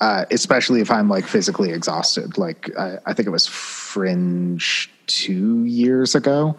uh, 0.00 0.24
especially 0.30 0.80
if 0.80 0.90
I'm 0.90 1.08
like 1.08 1.26
physically 1.26 1.70
exhausted, 1.70 2.38
like 2.38 2.70
I, 2.78 2.98
I, 3.06 3.12
think 3.12 3.26
it 3.26 3.30
was 3.30 3.46
Fringe 3.46 4.90
two 5.06 5.64
years 5.64 6.14
ago. 6.14 6.56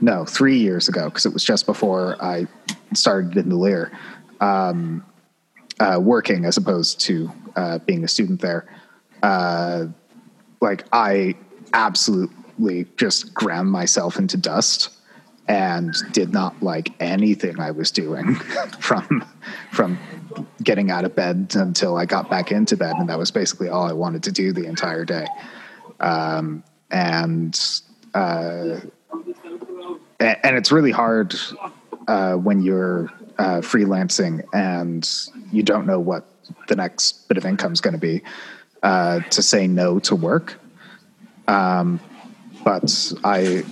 No, 0.00 0.24
three 0.24 0.58
years 0.58 0.88
ago, 0.88 1.10
because 1.10 1.26
it 1.26 1.32
was 1.34 1.44
just 1.44 1.66
before 1.66 2.16
I 2.22 2.46
started 2.94 3.36
in 3.36 3.50
the 3.50 3.56
Lir, 3.56 3.92
um, 4.40 5.04
uh, 5.78 5.98
working 6.00 6.46
as 6.46 6.56
opposed 6.56 7.00
to 7.00 7.30
uh, 7.54 7.78
being 7.80 8.02
a 8.02 8.08
student 8.08 8.40
there. 8.40 8.66
Uh, 9.22 9.86
like 10.62 10.86
I 10.92 11.34
absolutely 11.74 12.34
just 12.96 13.34
ground 13.34 13.70
myself 13.70 14.18
into 14.18 14.36
dust 14.36 14.90
and 15.48 15.94
did 16.12 16.32
not 16.32 16.62
like 16.62 16.92
anything 17.00 17.58
I 17.58 17.72
was 17.72 17.90
doing 17.90 18.34
from 18.80 19.24
from 19.72 19.98
getting 20.62 20.90
out 20.90 21.04
of 21.04 21.16
bed 21.16 21.52
until 21.56 21.96
I 21.96 22.06
got 22.06 22.30
back 22.30 22.52
into 22.52 22.76
bed, 22.76 22.94
and 22.96 23.08
that 23.08 23.18
was 23.18 23.30
basically 23.30 23.68
all 23.68 23.88
I 23.88 23.92
wanted 23.92 24.22
to 24.24 24.32
do 24.32 24.52
the 24.52 24.66
entire 24.66 25.04
day. 25.04 25.26
Um, 25.98 26.62
and 26.90 27.58
uh, 28.14 28.80
and 30.20 30.56
it's 30.56 30.70
really 30.70 30.92
hard 30.92 31.34
uh, 32.06 32.34
when 32.34 32.62
you're 32.62 33.10
uh, 33.38 33.60
freelancing 33.60 34.42
and 34.52 35.08
you 35.50 35.62
don't 35.62 35.86
know 35.86 35.98
what 35.98 36.26
the 36.68 36.76
next 36.76 37.28
bit 37.28 37.38
of 37.38 37.44
income 37.44 37.72
is 37.72 37.80
going 37.80 37.94
to 37.94 38.00
be 38.00 38.22
uh, 38.82 39.20
to 39.20 39.42
say 39.42 39.66
no 39.66 39.98
to 40.00 40.14
work. 40.14 40.60
Um, 41.48 42.00
but 42.64 43.12
I, 43.24 43.64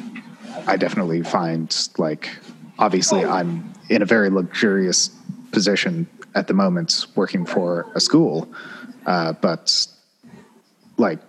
I 0.67 0.77
definitely 0.77 1.23
find 1.23 1.89
like, 1.99 2.31
obviously, 2.79 3.25
I'm 3.25 3.73
in 3.89 4.03
a 4.03 4.07
very 4.07 4.31
luxurious 4.31 5.11
position 5.53 6.07
at 6.35 6.47
the 6.47 6.55
moment 6.55 7.07
working 7.15 7.45
for 7.45 7.87
a 7.95 8.01
school, 8.01 8.49
uh, 9.07 9.33
but 9.33 9.87
like 10.97 11.21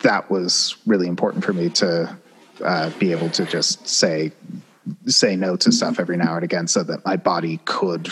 that 0.00 0.30
was 0.30 0.76
really 0.86 1.06
important 1.06 1.44
for 1.44 1.52
me 1.52 1.68
to 1.70 2.16
uh, 2.62 2.90
be 2.98 3.12
able 3.12 3.30
to 3.30 3.44
just 3.44 3.86
say 3.86 4.32
say 5.06 5.36
no 5.36 5.56
to 5.56 5.70
stuff 5.70 6.00
every 6.00 6.16
now 6.16 6.34
and 6.34 6.44
again 6.44 6.66
so 6.66 6.82
that 6.82 7.04
my 7.04 7.16
body 7.16 7.60
could 7.64 8.08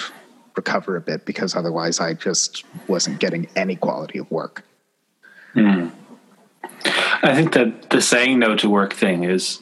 recover 0.55 0.97
a 0.97 1.01
bit 1.01 1.25
because 1.25 1.57
otherwise 1.57 2.01
I 2.01 2.15
just 2.15 2.65
wasn't 2.89 3.21
getting 3.21 3.49
any 3.57 3.77
quality 3.77 4.19
of 4.19 4.31
work. 4.31 4.65
Mm. 5.55 5.93
I 7.23 7.35
think 7.35 7.53
that 7.55 7.91
the 7.91 8.01
saying 8.01 8.39
no 8.39 8.57
to 8.57 8.71
work 8.71 8.93
thing 8.93 9.25
is 9.25 9.61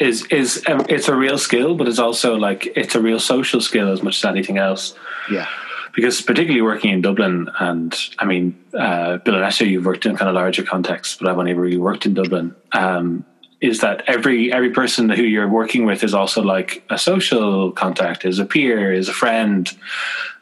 is 0.00 0.24
is 0.26 0.64
it's 0.66 1.08
a 1.08 1.14
real 1.14 1.38
skill, 1.38 1.74
but 1.74 1.86
it's 1.86 1.98
also 1.98 2.36
like 2.36 2.72
it's 2.74 2.94
a 2.94 3.00
real 3.00 3.20
social 3.20 3.60
skill 3.60 3.92
as 3.92 4.02
much 4.02 4.16
as 4.16 4.24
anything 4.24 4.58
else. 4.58 4.94
Yeah. 5.30 5.46
Because 5.94 6.22
particularly 6.22 6.62
working 6.62 6.92
in 6.92 7.02
Dublin, 7.02 7.50
and 7.58 7.96
I 8.18 8.24
mean, 8.24 8.56
uh, 8.72 9.16
Bill 9.18 9.34
and 9.34 9.44
Esther, 9.44 9.66
you've 9.66 9.84
worked 9.84 10.06
in 10.06 10.16
kind 10.16 10.28
of 10.28 10.36
larger 10.36 10.62
contexts, 10.62 11.16
but 11.16 11.28
I've 11.28 11.36
only 11.36 11.52
really 11.52 11.78
worked 11.78 12.06
in 12.06 12.14
Dublin. 12.14 12.54
Um, 12.72 13.24
is 13.60 13.80
that 13.80 14.04
every 14.06 14.52
every 14.52 14.70
person 14.70 15.10
who 15.10 15.22
you're 15.22 15.48
working 15.48 15.84
with 15.84 16.02
is 16.02 16.14
also 16.14 16.42
like 16.42 16.82
a 16.88 16.96
social 16.96 17.72
contact, 17.72 18.24
is 18.24 18.38
a 18.38 18.46
peer, 18.46 18.92
is 18.92 19.08
a 19.08 19.12
friend, 19.12 19.70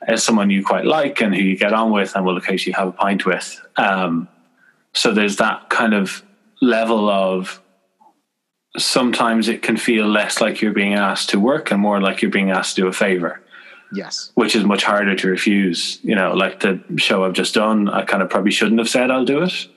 is 0.07 0.22
someone 0.22 0.51
you 0.51 0.64
quite 0.64 0.84
like 0.84 1.20
and 1.20 1.34
who 1.34 1.43
you 1.43 1.57
get 1.57 1.72
on 1.72 1.91
with 1.91 2.14
and 2.14 2.24
will 2.24 2.36
occasionally 2.36 2.74
have 2.74 2.89
a 2.89 2.93
pint 2.93 3.26
with. 3.26 3.61
Um, 3.76 4.28
so 4.93 5.12
there's 5.12 5.36
that 5.36 5.68
kind 5.70 5.95
of 5.95 6.22
level 6.61 7.09
of 7.09 7.61
sometimes 8.77 9.49
it 9.49 9.63
can 9.63 9.77
feel 9.77 10.07
less 10.07 10.41
like 10.41 10.61
you're 10.61 10.73
being 10.73 10.95
asked 10.95 11.31
to 11.31 11.41
work 11.41 11.71
and 11.71 11.81
more 11.81 12.01
like 12.01 12.23
you're 12.23 12.31
being 12.31 12.51
asked 12.51 12.77
to 12.77 12.83
do 12.83 12.89
a 12.89 12.93
favor. 12.93 13.41
Yes. 13.93 14.33
Which 14.35 14.55
is 14.55 14.65
much 14.65 14.85
harder 14.85 15.15
to 15.17 15.29
refuse. 15.29 15.99
You 16.03 16.15
know, 16.15 16.35
like 16.35 16.61
the 16.61 16.83
show 16.97 17.25
I've 17.25 17.33
just 17.33 17.55
done, 17.55 17.89
I 17.89 18.05
kind 18.05 18.23
of 18.23 18.29
probably 18.29 18.51
shouldn't 18.51 18.79
have 18.79 18.89
said 18.89 19.11
I'll 19.11 19.25
do 19.25 19.43
it. 19.43 19.69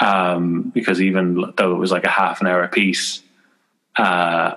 Um, 0.00 0.70
because 0.72 1.02
even 1.02 1.52
though 1.56 1.74
it 1.74 1.78
was 1.78 1.90
like 1.90 2.04
a 2.04 2.10
half 2.10 2.40
an 2.40 2.46
hour 2.46 2.68
piece, 2.68 3.20
uh, 3.96 4.54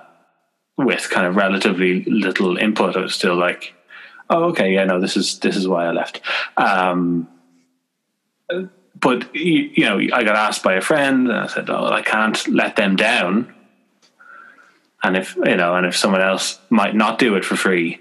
with 0.78 1.10
kind 1.10 1.26
of 1.26 1.36
relatively 1.36 2.04
little 2.04 2.56
input, 2.56 2.96
I 2.96 3.00
was 3.00 3.14
still 3.14 3.34
like, 3.34 3.74
oh, 4.30 4.44
okay, 4.50 4.72
yeah, 4.72 4.84
no, 4.84 5.00
this 5.00 5.16
is, 5.16 5.40
this 5.40 5.56
is 5.56 5.66
why 5.66 5.86
I 5.86 5.90
left. 5.90 6.20
Um, 6.56 7.28
but 8.98 9.34
you 9.34 9.84
know, 9.84 9.98
I 9.98 10.22
got 10.22 10.36
asked 10.36 10.62
by 10.62 10.74
a 10.74 10.80
friend, 10.80 11.28
and 11.28 11.36
I 11.36 11.46
said, 11.46 11.68
"Oh, 11.70 11.86
I 11.86 12.02
can't 12.02 12.46
let 12.48 12.76
them 12.76 12.96
down." 12.96 13.52
And 15.02 15.16
if 15.16 15.34
you 15.36 15.56
know, 15.56 15.74
and 15.74 15.86
if 15.86 15.96
someone 15.96 16.20
else 16.20 16.60
might 16.70 16.94
not 16.94 17.18
do 17.18 17.34
it 17.34 17.44
for 17.44 17.56
free, 17.56 18.00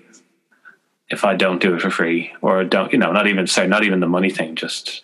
if 1.09 1.25
I 1.25 1.35
don't 1.35 1.59
do 1.61 1.73
it 1.75 1.81
for 1.81 1.89
free, 1.89 2.33
or 2.41 2.63
don't, 2.63 2.91
you 2.91 2.99
know, 2.99 3.11
not 3.11 3.27
even 3.27 3.47
sorry, 3.47 3.67
not 3.67 3.83
even 3.83 3.99
the 3.99 4.07
money 4.07 4.29
thing, 4.29 4.55
just 4.55 5.03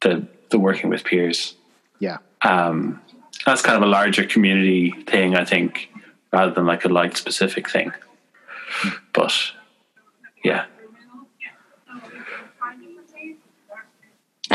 the 0.00 0.26
the 0.50 0.58
working 0.58 0.90
with 0.90 1.04
peers. 1.04 1.54
Yeah, 1.98 2.18
um, 2.42 3.00
that's 3.44 3.62
kind 3.62 3.76
of 3.76 3.82
a 3.82 3.90
larger 3.90 4.24
community 4.24 4.90
thing, 5.06 5.36
I 5.36 5.44
think, 5.44 5.90
rather 6.32 6.52
than 6.52 6.66
like 6.66 6.84
a 6.84 6.88
light 6.88 7.16
specific 7.16 7.70
thing. 7.70 7.92
But 9.12 9.32
yeah, 10.44 10.66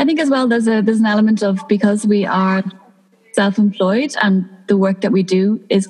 I 0.02 0.04
think 0.04 0.18
as 0.18 0.28
well 0.28 0.48
there's 0.48 0.66
a 0.66 0.82
there's 0.82 0.98
an 0.98 1.06
element 1.06 1.44
of 1.44 1.60
because 1.68 2.04
we 2.04 2.26
are 2.26 2.64
self-employed 3.34 4.16
and 4.20 4.50
the 4.66 4.76
work 4.76 5.00
that 5.02 5.12
we 5.12 5.22
do 5.22 5.64
is 5.68 5.86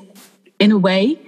in 0.58 0.70
a 0.70 0.76
way 0.76 1.18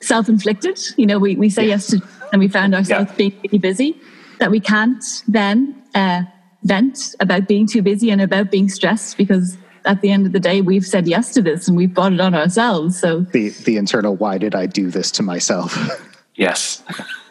self-inflicted. 0.00 0.78
You 0.96 1.06
know, 1.06 1.18
we, 1.18 1.34
we 1.34 1.50
say 1.50 1.66
yes, 1.66 1.92
yes 1.92 2.00
to 2.00 2.08
and 2.30 2.38
we 2.38 2.46
found 2.46 2.72
ourselves 2.72 3.10
yeah. 3.10 3.16
being 3.16 3.40
really 3.42 3.58
busy 3.58 4.00
that 4.38 4.52
we 4.52 4.60
can't 4.60 5.04
then 5.26 5.82
uh, 5.96 6.22
vent 6.62 7.16
about 7.18 7.48
being 7.48 7.66
too 7.66 7.82
busy 7.82 8.10
and 8.10 8.20
about 8.20 8.48
being 8.48 8.68
stressed 8.68 9.18
because 9.18 9.58
at 9.84 10.00
the 10.00 10.12
end 10.12 10.24
of 10.24 10.30
the 10.30 10.38
day 10.38 10.60
we've 10.60 10.86
said 10.86 11.08
yes 11.08 11.34
to 11.34 11.42
this 11.42 11.66
and 11.66 11.76
we've 11.76 11.92
brought 11.92 12.12
it 12.12 12.20
on 12.20 12.32
ourselves. 12.32 12.96
So 12.96 13.22
the 13.22 13.48
the 13.48 13.76
internal 13.76 14.14
why 14.14 14.38
did 14.38 14.54
I 14.54 14.66
do 14.66 14.88
this 14.88 15.10
to 15.12 15.24
myself? 15.24 15.76
yes. 16.36 16.80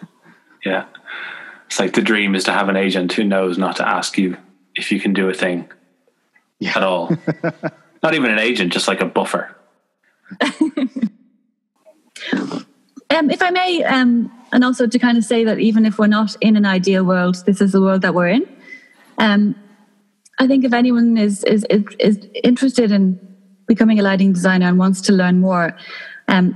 yeah. 0.66 0.88
It's 1.68 1.80
like 1.80 1.94
the 1.94 2.02
dream 2.02 2.36
is 2.36 2.44
to 2.44 2.52
have 2.52 2.68
an 2.68 2.76
agent 2.76 3.14
who 3.14 3.24
knows 3.24 3.58
not 3.58 3.78
to 3.78 3.88
ask 3.88 4.18
you 4.18 4.36
if 4.76 4.92
you 4.92 5.00
can 5.00 5.14
do 5.14 5.30
a 5.30 5.34
thing 5.34 5.70
yeah. 6.60 6.74
at 6.76 6.84
all. 6.84 7.16
Not 8.04 8.16
even 8.16 8.32
an 8.32 8.40
agent, 8.40 8.74
just 8.74 8.88
like 8.88 9.02
a 9.02 9.06
buffer. 9.06 9.56
um, 12.34 13.30
if 13.30 13.42
I 13.42 13.50
may, 13.50 13.84
um, 13.84 14.32
and 14.52 14.64
also 14.64 14.88
to 14.88 15.00
kind 15.00 15.18
of 15.18 15.24
say 15.24 15.44
that 15.46 15.60
even 15.60 15.86
if 15.86 15.98
we're 15.98 16.08
not 16.08 16.36
in 16.42 16.56
an 16.56 16.66
ideal 16.66 17.04
world, 17.04 17.44
this 17.46 17.62
is 17.62 17.72
the 17.72 17.82
world 17.82 18.02
that 18.02 18.14
we're 18.14 18.28
in. 18.28 18.48
Um, 19.20 19.56
I 20.40 20.48
think 20.48 20.66
if 20.66 20.74
anyone 20.74 21.18
is, 21.18 21.44
is 21.46 21.66
is 21.70 21.84
is 22.00 22.28
interested 22.44 22.92
in 22.92 23.20
becoming 23.68 24.00
a 24.00 24.04
lighting 24.04 24.34
designer 24.34 24.68
and 24.68 24.78
wants 24.78 25.00
to 25.02 25.14
learn 25.14 25.40
more, 25.40 25.78
Um, 26.28 26.56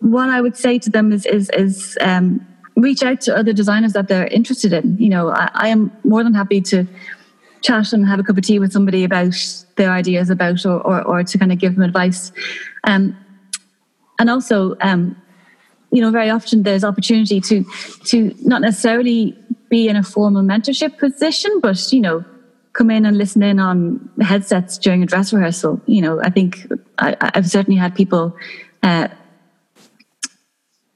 what 0.00 0.30
I 0.30 0.40
would 0.40 0.56
say 0.56 0.78
to 0.78 0.90
them 0.90 1.12
is 1.12 1.26
is 1.26 1.50
is 1.50 1.98
um, 2.00 2.44
reach 2.76 3.02
out 3.02 3.20
to 3.22 3.36
other 3.36 3.52
designers 3.52 3.92
that 3.92 4.08
they're 4.08 4.26
interested 4.28 4.72
in. 4.72 4.96
You 4.98 5.10
know, 5.10 5.30
I, 5.30 5.50
I, 5.54 5.68
am 5.68 5.92
more 6.04 6.24
than 6.24 6.34
happy 6.34 6.60
to 6.62 6.86
chat 7.62 7.92
and 7.92 8.06
have 8.06 8.18
a 8.18 8.22
cup 8.22 8.36
of 8.36 8.44
tea 8.44 8.58
with 8.58 8.72
somebody 8.72 9.04
about 9.04 9.34
their 9.76 9.90
ideas 9.90 10.30
about 10.30 10.64
or 10.66 10.80
or, 10.80 11.02
or 11.02 11.24
to 11.24 11.38
kind 11.38 11.52
of 11.52 11.58
give 11.58 11.74
them 11.74 11.82
advice. 11.84 12.32
Um, 12.84 13.16
and 14.18 14.30
also, 14.30 14.76
um, 14.80 15.16
you 15.90 16.00
know, 16.00 16.10
very 16.10 16.30
often 16.30 16.62
there's 16.62 16.84
opportunity 16.84 17.40
to 17.40 17.64
to 18.06 18.34
not 18.42 18.60
necessarily 18.60 19.36
be 19.68 19.88
in 19.88 19.96
a 19.96 20.02
formal 20.02 20.42
mentorship 20.42 20.98
position, 20.98 21.60
but 21.60 21.92
you 21.92 22.00
know, 22.00 22.24
come 22.72 22.90
in 22.90 23.06
and 23.06 23.16
listen 23.16 23.42
in 23.42 23.58
on 23.58 24.10
headsets 24.20 24.78
during 24.78 25.02
a 25.02 25.06
dress 25.06 25.32
rehearsal. 25.32 25.80
You 25.86 26.02
know, 26.02 26.20
I 26.22 26.30
think 26.30 26.66
I, 26.98 27.16
have 27.34 27.48
certainly 27.48 27.78
had 27.78 27.94
people 27.94 28.36
uh, 28.82 29.08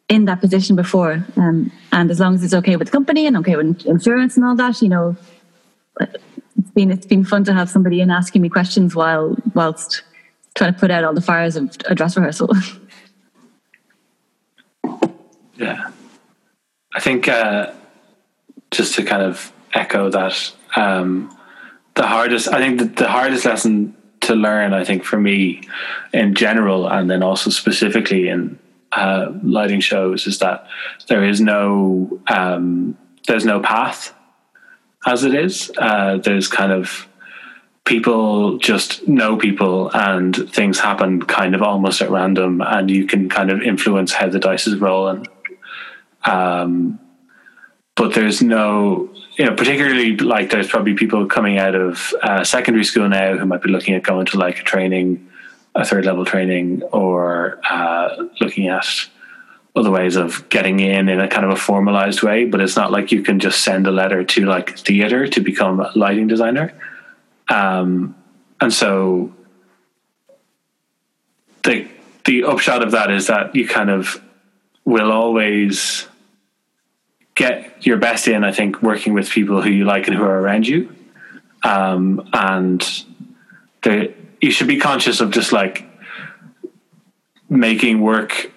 in 0.09 0.25
that 0.27 0.41
position 0.41 0.77
before. 0.77 1.25
Um, 1.37 1.73
and 1.93 2.11
as 2.11 2.21
long 2.21 2.35
as 2.35 2.45
it's 2.45 2.55
okay 2.55 2.77
with 2.77 2.89
the 2.89 2.93
company 2.93 3.27
and 3.27 3.37
okay 3.39 3.57
with 3.57 3.85
insurance 3.87 4.37
and 4.37 4.45
all 4.45 4.55
that, 4.57 4.81
you 4.81 4.89
know, 4.89 5.17
it's 6.59 6.71
been 6.71 6.91
it's 6.91 7.07
been 7.07 7.25
fun 7.25 7.45
to 7.45 7.53
have 7.53 7.69
somebody 7.69 8.01
in 8.01 8.11
asking 8.11 8.43
me 8.43 8.49
questions 8.49 8.95
while 8.95 9.37
whilst 9.55 10.03
trying 10.55 10.73
to 10.73 10.79
put 10.79 10.91
out 10.91 11.05
all 11.05 11.15
the 11.15 11.21
fires 11.21 11.57
of 11.57 11.77
a 11.87 11.95
dress 11.95 12.17
rehearsal. 12.17 12.51
Yeah, 15.59 15.91
I 16.95 17.01
think 17.01 17.29
uh, 17.29 17.73
just 18.71 18.95
to 18.97 19.03
kind 19.03 19.23
of 19.23 19.53
echo 19.73 20.11
that, 20.11 20.53
um, 20.77 21.35
the 21.95 22.07
hardest 22.07 22.49
I 22.49 22.59
think 22.59 22.79
the, 22.79 22.85
the 22.85 23.09
hardest 23.09 23.47
lesson 23.47 23.97
to 24.21 24.35
learn, 24.35 24.75
I 24.75 24.85
think 24.85 25.03
for 25.03 25.19
me 25.19 25.63
in 26.13 26.35
general, 26.35 26.89
and 26.89 27.11
then 27.11 27.23
also 27.23 27.49
specifically 27.49 28.29
in 28.29 28.59
uh, 28.93 29.33
lighting 29.43 29.81
shows 29.81 30.27
is 30.27 30.39
that 30.41 30.67
there 31.09 31.25
is 31.25 31.41
no 31.41 32.21
um, 32.29 32.97
there's 33.27 33.45
no 33.45 33.61
path 33.61 34.13
as 35.07 35.25
it 35.25 35.35
is. 35.35 35.71
Uh, 35.79 36.19
there's 36.19 36.49
kind 36.49 36.73
of 36.73 37.09
people 37.85 38.59
just 38.59 39.07
know 39.07 39.37
people 39.37 39.91
and 39.95 40.51
things 40.51 40.81
happen 40.81 41.23
kind 41.23 41.55
of 41.55 41.63
almost 41.63 42.03
at 42.03 42.11
random 42.11 42.61
and 42.61 42.91
you 42.91 43.07
can 43.07 43.29
kind 43.29 43.51
of 43.51 43.63
influence 43.63 44.13
how 44.13 44.29
the 44.29 44.41
dice 44.41 44.67
is 44.67 44.77
rolling. 44.77 45.27
Um, 46.25 46.99
but 47.95 48.13
there's 48.13 48.43
no, 48.43 49.09
you 49.39 49.45
know, 49.45 49.55
particularly 49.55 50.17
like 50.17 50.51
there's 50.51 50.69
probably 50.69 50.95
people 50.95 51.27
coming 51.27 51.59
out 51.59 51.77
of 51.77 52.13
uh, 52.23 52.43
secondary 52.43 52.85
school 52.85 53.09
now 53.09 53.37
who 53.37 53.47
might 53.47 53.63
be 53.63 53.71
looking 53.71 53.95
at 53.95 54.03
going 54.03 54.27
to 54.27 54.39
like 54.39 54.59
a 54.59 54.63
training 54.63 55.31
a 55.77 55.85
third 55.85 56.07
level 56.07 56.25
training 56.25 56.83
or 56.85 57.61
uh, 57.69 58.09
looking 58.41 58.69
at 58.69 58.87
other 59.77 59.91
ways 59.91 60.17
of 60.17 60.49
getting 60.49 60.81
in 60.81 61.09
in 61.09 61.21
a 61.21 61.29
kind 61.29 61.45
of 61.45 61.51
a 61.51 61.57
formalized 61.57 62.23
way 62.23 62.47
but 62.47 62.61
it's 62.61 62.77
not 62.77 62.91
like 62.91 63.13
you 63.13 63.23
can 63.23 63.39
just 63.39 63.63
send 63.63 63.87
a 63.87 63.91
letter 63.91 64.25
to 64.25 64.47
like 64.47 64.79
theater 64.79 65.29
to 65.29 65.41
become 65.41 65.81
a 65.81 65.93
lighting 65.95 66.27
designer. 66.27 66.73
Um, 67.49 68.17
and 68.61 68.73
so 68.73 69.35
the 71.63 71.87
the 72.25 72.45
upshot 72.45 72.83
of 72.83 72.93
that 72.93 73.11
is 73.11 73.27
that 73.27 73.55
you 73.55 73.69
kind 73.69 73.91
of 73.91 74.21
will 74.85 75.13
always 75.13 76.09
get 77.35 77.87
your 77.87 77.99
best 77.99 78.27
in 78.29 78.45
i 78.45 78.51
think 78.51 78.81
working 78.83 79.13
with 79.13 79.29
people 79.29 79.61
who 79.61 79.69
you 79.69 79.85
like 79.85 80.09
and 80.09 80.17
who 80.17 80.25
are 80.25 80.41
around 80.41 80.67
you. 80.67 80.95
Um, 81.63 82.29
and 82.33 82.81
the 83.83 84.15
you 84.41 84.51
should 84.51 84.69
be 84.69 84.79
conscious 84.79 85.21
of 85.21 85.31
just 85.31 85.53
like 85.53 85.85
making 87.49 88.01
work 88.01 88.53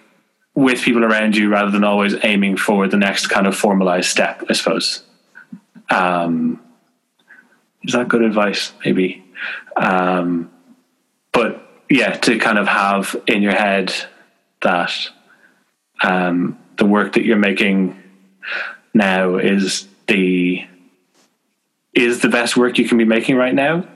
with 0.59 0.81
people 0.81 1.05
around 1.05 1.37
you 1.37 1.49
rather 1.49 1.71
than 1.71 1.85
always 1.85 2.15
aiming 2.23 2.57
for 2.57 2.85
the 2.85 2.97
next 2.97 3.27
kind 3.27 3.47
of 3.47 3.55
formalized 3.55 4.09
step, 4.09 4.43
I 4.49 4.53
suppose. 4.53 5.03
Um, 5.89 6.61
is 7.83 7.93
that 7.93 8.09
good 8.09 8.21
advice? 8.21 8.73
Maybe. 8.83 9.23
Um, 9.77 10.51
but 11.31 11.65
yeah, 11.89 12.11
to 12.11 12.37
kind 12.39 12.57
of 12.57 12.67
have 12.67 13.15
in 13.25 13.41
your 13.41 13.53
head 13.53 13.93
that 14.61 14.91
um, 16.03 16.59
the 16.77 16.85
work 16.85 17.13
that 17.13 17.23
you're 17.23 17.37
making 17.37 17.97
now 18.93 19.37
is 19.37 19.87
the 20.07 20.65
is 21.93 22.19
the 22.19 22.29
best 22.29 22.57
work 22.57 22.77
you 22.77 22.87
can 22.87 22.97
be 22.97 23.05
making 23.05 23.37
right 23.37 23.55
now 23.55 23.87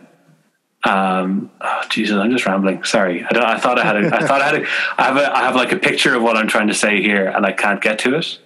um, 0.84 1.50
oh, 1.62 1.84
Jesus, 1.90 2.18
I'm 2.18 2.32
just 2.32 2.46
rambling. 2.46 2.84
Sorry. 2.84 3.24
I, 3.24 3.54
I 3.54 3.60
thought 3.60 3.80
I 3.80 3.86
had 3.86 4.04
a, 4.04 4.16
I 4.16 4.28
thought 4.28 4.42
I 4.42 4.46
had 4.46 4.56
a, 4.56 4.68
I 4.98 5.04
have 5.04 5.18
a, 5.18 5.38
I 5.38 5.42
have 5.44 5.56
like 5.56 5.72
a 5.72 5.78
picture 5.78 6.14
of 6.14 6.22
what 6.22 6.36
I'm 6.36 6.48
trying 6.48 6.68
to 6.68 6.74
say 6.74 7.02
here 7.02 7.28
and 7.28 7.46
I 7.46 7.54
can't 7.54 7.82
get 7.82 8.00
to 8.00 8.16
it. 8.16 8.38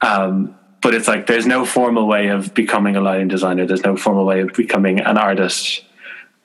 Um, 0.00 0.56
but 0.82 0.94
it's 0.94 1.06
like, 1.06 1.26
there's 1.26 1.46
no 1.46 1.66
formal 1.66 2.06
way 2.06 2.28
of 2.28 2.54
becoming 2.54 2.96
a 2.96 3.02
lighting 3.02 3.28
designer. 3.28 3.66
There's 3.66 3.84
no 3.84 3.96
formal 3.96 4.24
way 4.24 4.40
of 4.40 4.54
becoming 4.54 5.00
an 5.00 5.18
artist, 5.18 5.84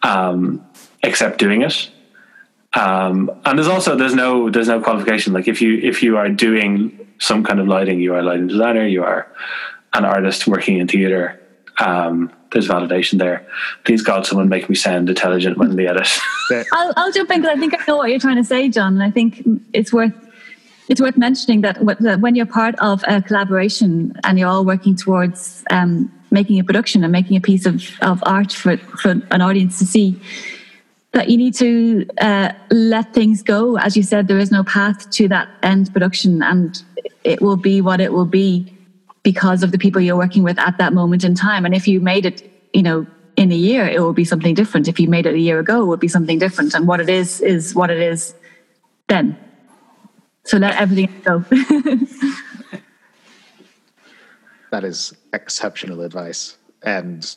um, 0.02 0.66
except 1.02 1.38
doing 1.38 1.62
it. 1.62 1.90
Um, 2.74 3.32
and 3.46 3.58
there's 3.58 3.70
also, 3.70 3.96
there's 3.96 4.16
no, 4.16 4.50
there's 4.50 4.68
no 4.68 4.82
qualification. 4.82 5.32
Like 5.32 5.48
if 5.48 5.62
you, 5.62 5.78
if 5.78 6.04
you 6.04 6.18
are 6.18 6.28
doing 6.28 7.08
some 7.20 7.46
kind 7.46 7.62
of 7.62 7.70
lighting, 7.70 8.02
you 8.02 8.14
are 8.14 8.20
a 8.20 8.24
lighting 8.24 8.48
designer, 8.48 8.86
you 8.86 9.06
are 9.06 9.32
an 9.94 10.04
artist 10.04 10.46
working 10.46 10.80
in 10.80 10.88
theater. 10.90 11.40
Um, 11.80 12.32
there's 12.52 12.68
validation 12.68 13.20
there. 13.20 13.46
Please 13.84 14.02
God, 14.02 14.26
someone 14.26 14.50
make 14.50 14.70
me 14.70 14.76
sound 14.76 15.10
intelligent 15.10 15.58
when 15.58 15.76
they 15.76 15.88
edit. 15.88 16.10
I'll, 16.72 16.94
I'll 16.96 17.12
jump 17.12 17.30
in 17.32 17.42
because 17.42 17.58
I 17.58 17.60
think 17.60 17.74
I 17.74 17.84
know 17.88 17.98
what 17.98 18.10
you're 18.10 18.20
trying 18.20 18.38
to 18.38 18.44
say, 18.44 18.70
John. 18.70 18.94
And 18.94 19.04
I 19.04 19.12
think 19.12 19.46
it's 19.74 19.92
worth 19.92 20.14
it's 20.88 21.02
worth 21.02 21.18
mentioning 21.18 21.62
that 21.62 21.82
when 22.20 22.36
you're 22.36 22.46
part 22.46 22.76
of 22.76 23.04
a 23.08 23.22
collaboration 23.22 24.14
and 24.24 24.38
you're 24.38 24.48
all 24.48 24.64
working 24.64 24.96
towards 24.96 25.64
um, 25.72 26.12
making 26.32 26.60
a 26.60 26.64
production 26.64 27.04
and 27.04 27.12
making 27.12 27.38
a 27.38 27.42
piece 27.42 27.66
of, 27.66 27.84
of 28.02 28.22
art 28.26 28.52
for, 28.52 28.78
for 28.78 29.12
an 29.32 29.42
audience 29.42 29.80
to 29.80 29.86
see, 29.86 30.20
that 31.14 31.30
you 31.30 31.38
need 31.38 31.56
to 31.56 32.06
uh, 32.20 32.52
let 32.70 33.14
things 33.14 33.42
go. 33.42 33.78
As 33.78 33.98
you 33.98 34.04
said, 34.04 34.28
there 34.28 34.38
is 34.38 34.52
no 34.52 34.64
path 34.64 35.10
to 35.12 35.28
that 35.30 35.50
end 35.64 35.92
production, 35.92 36.44
and 36.44 36.84
it 37.24 37.42
will 37.42 37.56
be 37.56 37.82
what 37.82 38.00
it 38.00 38.14
will 38.14 38.26
be 38.26 38.72
because 39.26 39.64
of 39.64 39.72
the 39.72 39.80
people 39.80 40.00
you're 40.00 40.16
working 40.16 40.44
with 40.44 40.60
at 40.60 40.78
that 40.78 40.94
moment 40.94 41.24
in 41.24 41.34
time. 41.34 41.66
And 41.66 41.74
if 41.74 41.88
you 41.88 42.00
made 42.00 42.28
it, 42.28 42.48
you 42.74 42.84
know, 42.84 43.08
in 43.36 43.52
a 43.52 43.56
year, 43.56 43.88
it 43.88 44.00
will 44.00 44.14
be 44.14 44.24
something 44.24 44.54
different. 44.54 44.88
If 44.88 45.00
you 45.00 45.10
made 45.10 45.26
it 45.26 45.34
a 45.34 45.40
year 45.40 45.60
ago, 45.60 45.82
it 45.82 45.86
would 45.88 46.00
be 46.00 46.08
something 46.08 46.38
different. 46.38 46.76
And 46.76 46.88
what 46.88 47.00
it 47.00 47.10
is 47.10 47.42
is 47.42 47.74
what 47.74 47.90
it 47.90 47.98
is 47.98 48.36
then. 49.08 49.36
So 50.44 50.58
let 50.58 50.80
everything 50.80 51.10
go. 51.24 51.40
that 54.70 54.84
is 54.84 55.12
exceptional 55.34 56.02
advice. 56.02 56.56
And 56.84 57.36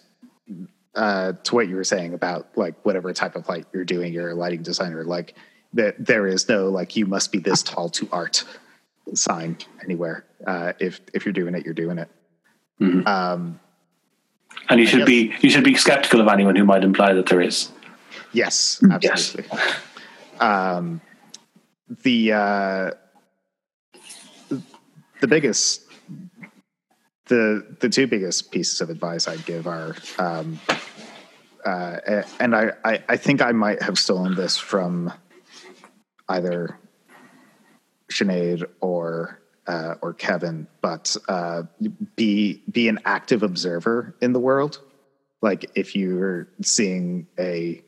uh, 0.95 1.33
to 1.45 1.55
what 1.55 1.69
you 1.69 1.77
were 1.77 1.85
saying 1.85 2.13
about 2.13 2.51
like 2.55 2.75
whatever 2.85 3.15
type 3.15 3.35
of 3.35 3.49
light 3.49 3.65
you're 3.73 3.87
doing, 3.87 4.13
you're 4.13 4.33
a 4.33 4.35
lighting 4.35 4.63
designer, 4.63 5.05
like 5.05 5.35
that 5.73 5.95
there 6.05 6.27
is 6.27 6.51
no 6.51 6.69
like 6.69 6.97
you 6.97 7.07
must 7.07 7.33
be 7.33 7.39
this 7.39 7.63
tall 7.63 7.89
to 7.89 8.07
art 8.13 8.45
sign 9.15 9.59
anywhere. 9.83 10.25
Uh, 10.47 10.73
if 10.79 11.01
if 11.15 11.25
you're 11.25 11.33
doing 11.33 11.55
it, 11.55 11.65
you're 11.65 11.75
doing 11.75 11.99
it. 11.99 12.09
Mm-hmm. 12.81 13.07
Um, 13.07 13.61
and 14.69 14.81
you 14.81 14.87
should 14.87 15.07
be 15.07 15.35
you 15.41 15.51
should 15.51 15.65
be 15.65 15.75
skeptical 15.75 16.21
of 16.21 16.29
anyone 16.29 16.57
who 16.57 16.65
might 16.65 16.85
imply 16.85 17.13
that 17.13 17.27
there 17.27 17.41
is. 17.41 17.71
Yes, 18.33 18.83
absolutely. 18.91 19.45
Yes. 19.53 19.81
Um, 20.41 21.01
the 22.03 22.33
uh, 22.33 22.91
the 25.21 25.27
biggest 25.27 25.83
the 27.27 27.77
the 27.81 27.89
two 27.89 28.07
biggest 28.07 28.51
pieces 28.51 28.81
of 28.81 28.91
advice 28.91 29.27
I'd 29.27 29.45
give 29.45 29.67
are 29.67 29.97
um, 30.19 30.61
uh, 31.65 32.23
and 32.41 32.55
I, 32.55 32.73
I, 32.85 33.03
I 33.09 33.17
think 33.17 33.43
I 33.43 33.53
might 33.53 33.83
have 33.83 33.99
stolen 33.99 34.35
this 34.35 34.57
from 34.57 35.13
either 36.29 36.79
Sinead 38.11 38.65
or 38.81 39.41
uh, 39.67 39.95
or 40.01 40.15
Kevin, 40.15 40.67
but 40.81 41.15
uh, 41.29 41.63
be 42.17 42.63
be 42.71 42.89
an 42.89 42.99
active 43.05 43.43
observer 43.43 44.17
in 44.21 44.33
the 44.33 44.41
world. 44.41 44.81
Like 45.43 45.71
if 45.75 45.95
you're 45.95 46.49
seeing 46.63 47.27
a 47.39 47.83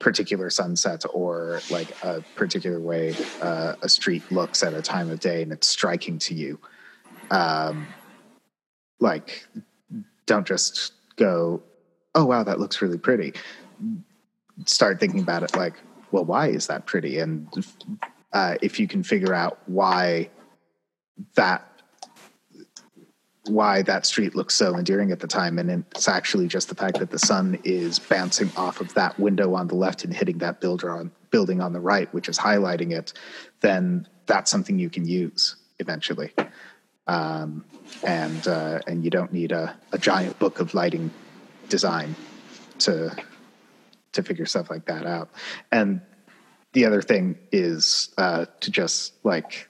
particular 0.00 0.50
sunset 0.50 1.04
or 1.12 1.60
like 1.70 1.92
a 2.02 2.20
particular 2.34 2.80
way 2.80 3.16
uh, 3.40 3.74
a 3.80 3.88
street 3.88 4.30
looks 4.30 4.62
at 4.62 4.74
a 4.74 4.82
time 4.82 5.10
of 5.10 5.20
day 5.20 5.42
and 5.42 5.52
it's 5.52 5.66
striking 5.66 6.18
to 6.18 6.34
you, 6.34 6.58
um, 7.30 7.86
like 8.98 9.46
don't 10.26 10.46
just 10.46 10.92
go, 11.16 11.62
"Oh 12.14 12.24
wow, 12.24 12.42
that 12.42 12.58
looks 12.58 12.82
really 12.82 12.98
pretty." 12.98 13.34
Start 14.66 14.98
thinking 14.98 15.20
about 15.20 15.44
it 15.44 15.56
like, 15.56 15.80
"Well, 16.10 16.24
why 16.24 16.48
is 16.48 16.66
that 16.66 16.86
pretty?" 16.86 17.18
and 17.20 17.48
uh, 18.32 18.56
if 18.62 18.78
you 18.78 18.86
can 18.86 19.02
figure 19.02 19.34
out 19.34 19.58
why 19.66 20.28
that 21.34 21.64
why 23.46 23.80
that 23.82 24.04
street 24.04 24.34
looks 24.34 24.54
so 24.54 24.76
endearing 24.76 25.10
at 25.10 25.20
the 25.20 25.26
time 25.26 25.58
and 25.58 25.70
it's 25.70 26.06
actually 26.06 26.46
just 26.46 26.68
the 26.68 26.74
fact 26.74 26.98
that 26.98 27.10
the 27.10 27.18
sun 27.18 27.58
is 27.64 27.98
bouncing 27.98 28.50
off 28.56 28.80
of 28.80 28.92
that 28.92 29.18
window 29.18 29.54
on 29.54 29.66
the 29.68 29.74
left 29.74 30.04
and 30.04 30.12
hitting 30.12 30.36
that 30.36 30.60
builder 30.60 30.90
on 30.90 31.10
building 31.30 31.60
on 31.60 31.72
the 31.72 31.80
right, 31.80 32.12
which 32.14 32.28
is 32.28 32.38
highlighting 32.38 32.92
it, 32.92 33.12
then 33.60 34.06
that's 34.26 34.50
something 34.50 34.78
you 34.78 34.90
can 34.90 35.06
use 35.06 35.56
eventually. 35.78 36.32
Um, 37.06 37.64
and 38.04 38.46
uh, 38.46 38.80
and 38.86 39.02
you 39.02 39.10
don't 39.10 39.32
need 39.32 39.52
a, 39.52 39.74
a 39.92 39.98
giant 39.98 40.38
book 40.38 40.60
of 40.60 40.74
lighting 40.74 41.10
design 41.68 42.14
to 42.80 43.16
to 44.12 44.22
figure 44.22 44.46
stuff 44.46 44.70
like 44.70 44.84
that 44.86 45.06
out. 45.06 45.30
And 45.72 46.02
the 46.72 46.84
other 46.84 47.02
thing 47.02 47.38
is 47.52 48.14
uh, 48.18 48.46
to 48.60 48.70
just 48.70 49.14
like, 49.24 49.68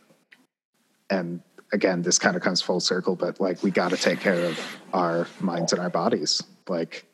and 1.11 1.41
again, 1.73 2.03
this 2.03 2.19
kind 2.19 2.37
of 2.37 2.43
comes 2.43 2.61
full 2.61 2.81
circle, 2.81 3.17
but 3.17 3.41
like 3.41 3.63
we 3.63 3.71
got 3.71 3.91
to 3.91 3.97
take 3.97 4.21
care 4.21 4.45
of 4.45 4.61
our 4.93 5.27
minds 5.41 5.73
and 5.73 5.81
our 5.81 5.91
bodies. 5.91 6.43
Like, 6.69 7.05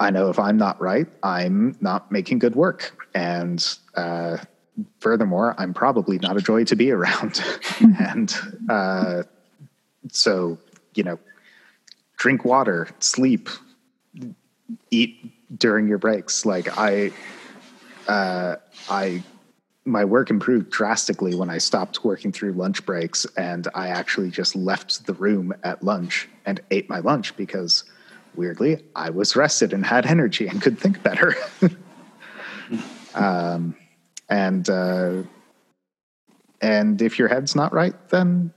I 0.00 0.10
know 0.10 0.30
if 0.30 0.38
I'm 0.38 0.56
not 0.56 0.80
right, 0.80 1.06
I'm 1.22 1.76
not 1.80 2.10
making 2.12 2.38
good 2.38 2.54
work, 2.54 3.08
and 3.14 3.66
uh, 3.96 4.38
furthermore, 5.00 5.54
I'm 5.58 5.74
probably 5.74 6.18
not 6.18 6.36
a 6.36 6.40
joy 6.40 6.64
to 6.64 6.76
be 6.76 6.90
around. 6.90 7.42
and 8.00 8.34
uh, 8.68 9.22
so, 10.12 10.58
you 10.94 11.02
know, 11.02 11.18
drink 12.16 12.44
water, 12.44 12.88
sleep, 13.00 13.48
eat 14.90 15.32
during 15.58 15.88
your 15.88 15.98
breaks. 15.98 16.44
Like 16.44 16.76
I, 16.78 17.10
uh, 18.08 18.56
I, 18.88 19.22
my 19.84 20.04
work 20.04 20.30
improved 20.30 20.70
drastically 20.70 21.34
when 21.34 21.50
I 21.50 21.58
stopped 21.58 22.04
working 22.04 22.32
through 22.32 22.52
lunch 22.52 22.84
breaks 22.84 23.26
and 23.36 23.68
I 23.74 23.88
actually 23.88 24.30
just 24.30 24.56
left 24.56 25.06
the 25.06 25.14
room 25.14 25.54
at 25.62 25.82
lunch 25.82 26.28
and 26.46 26.60
ate 26.70 26.88
my 26.88 26.98
lunch 26.98 27.36
because 27.36 27.84
weirdly 28.34 28.82
I 28.96 29.10
was 29.10 29.36
rested 29.36 29.72
and 29.72 29.84
had 29.84 30.06
energy 30.06 30.46
and 30.46 30.60
could 30.60 30.78
think 30.78 31.02
better. 31.02 31.34
um, 33.14 33.76
and 34.28 34.68
uh, 34.68 35.22
and 36.60 37.00
if 37.00 37.18
your 37.18 37.28
head's 37.28 37.54
not 37.54 37.72
right, 37.72 37.94
then 38.08 38.52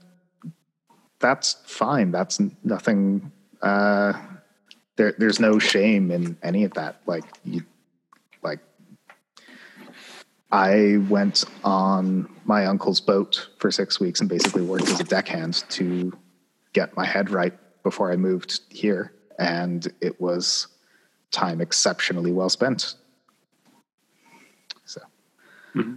that's 1.18 1.56
fine. 1.64 2.10
That's 2.10 2.40
nothing. 2.64 3.30
Uh, 3.62 4.12
there, 4.96 5.14
there's 5.16 5.40
no 5.40 5.58
shame 5.58 6.10
in 6.10 6.36
any 6.42 6.64
of 6.64 6.74
that. 6.74 7.00
Like 7.06 7.24
you, 7.44 7.64
I 10.52 10.98
went 11.08 11.44
on 11.64 12.28
my 12.44 12.66
uncle's 12.66 13.00
boat 13.00 13.48
for 13.58 13.70
six 13.70 13.98
weeks 13.98 14.20
and 14.20 14.28
basically 14.28 14.60
worked 14.60 14.86
as 14.88 15.00
a 15.00 15.04
deckhand 15.04 15.64
to 15.70 16.12
get 16.74 16.94
my 16.94 17.06
head 17.06 17.30
right 17.30 17.54
before 17.82 18.12
I 18.12 18.16
moved 18.16 18.60
here, 18.68 19.14
and 19.38 19.90
it 20.02 20.20
was 20.20 20.68
time 21.30 21.62
exceptionally 21.62 22.32
well 22.32 22.50
spent. 22.50 22.96
So. 24.84 25.00
Mm-hmm. 25.74 25.94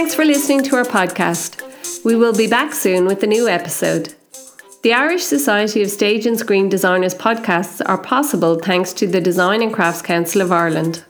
Thanks 0.00 0.14
for 0.14 0.24
listening 0.24 0.62
to 0.62 0.76
our 0.76 0.84
podcast. 0.84 1.62
We 2.06 2.16
will 2.16 2.32
be 2.32 2.46
back 2.46 2.72
soon 2.72 3.04
with 3.04 3.22
a 3.22 3.26
new 3.26 3.48
episode. 3.48 4.14
The 4.82 4.94
Irish 4.94 5.24
Society 5.24 5.82
of 5.82 5.90
Stage 5.90 6.24
and 6.24 6.38
Screen 6.38 6.70
Designers 6.70 7.14
podcasts 7.14 7.82
are 7.84 7.98
possible 7.98 8.58
thanks 8.58 8.94
to 8.94 9.06
the 9.06 9.20
Design 9.20 9.60
and 9.60 9.70
Crafts 9.70 10.00
Council 10.00 10.40
of 10.40 10.52
Ireland. 10.52 11.04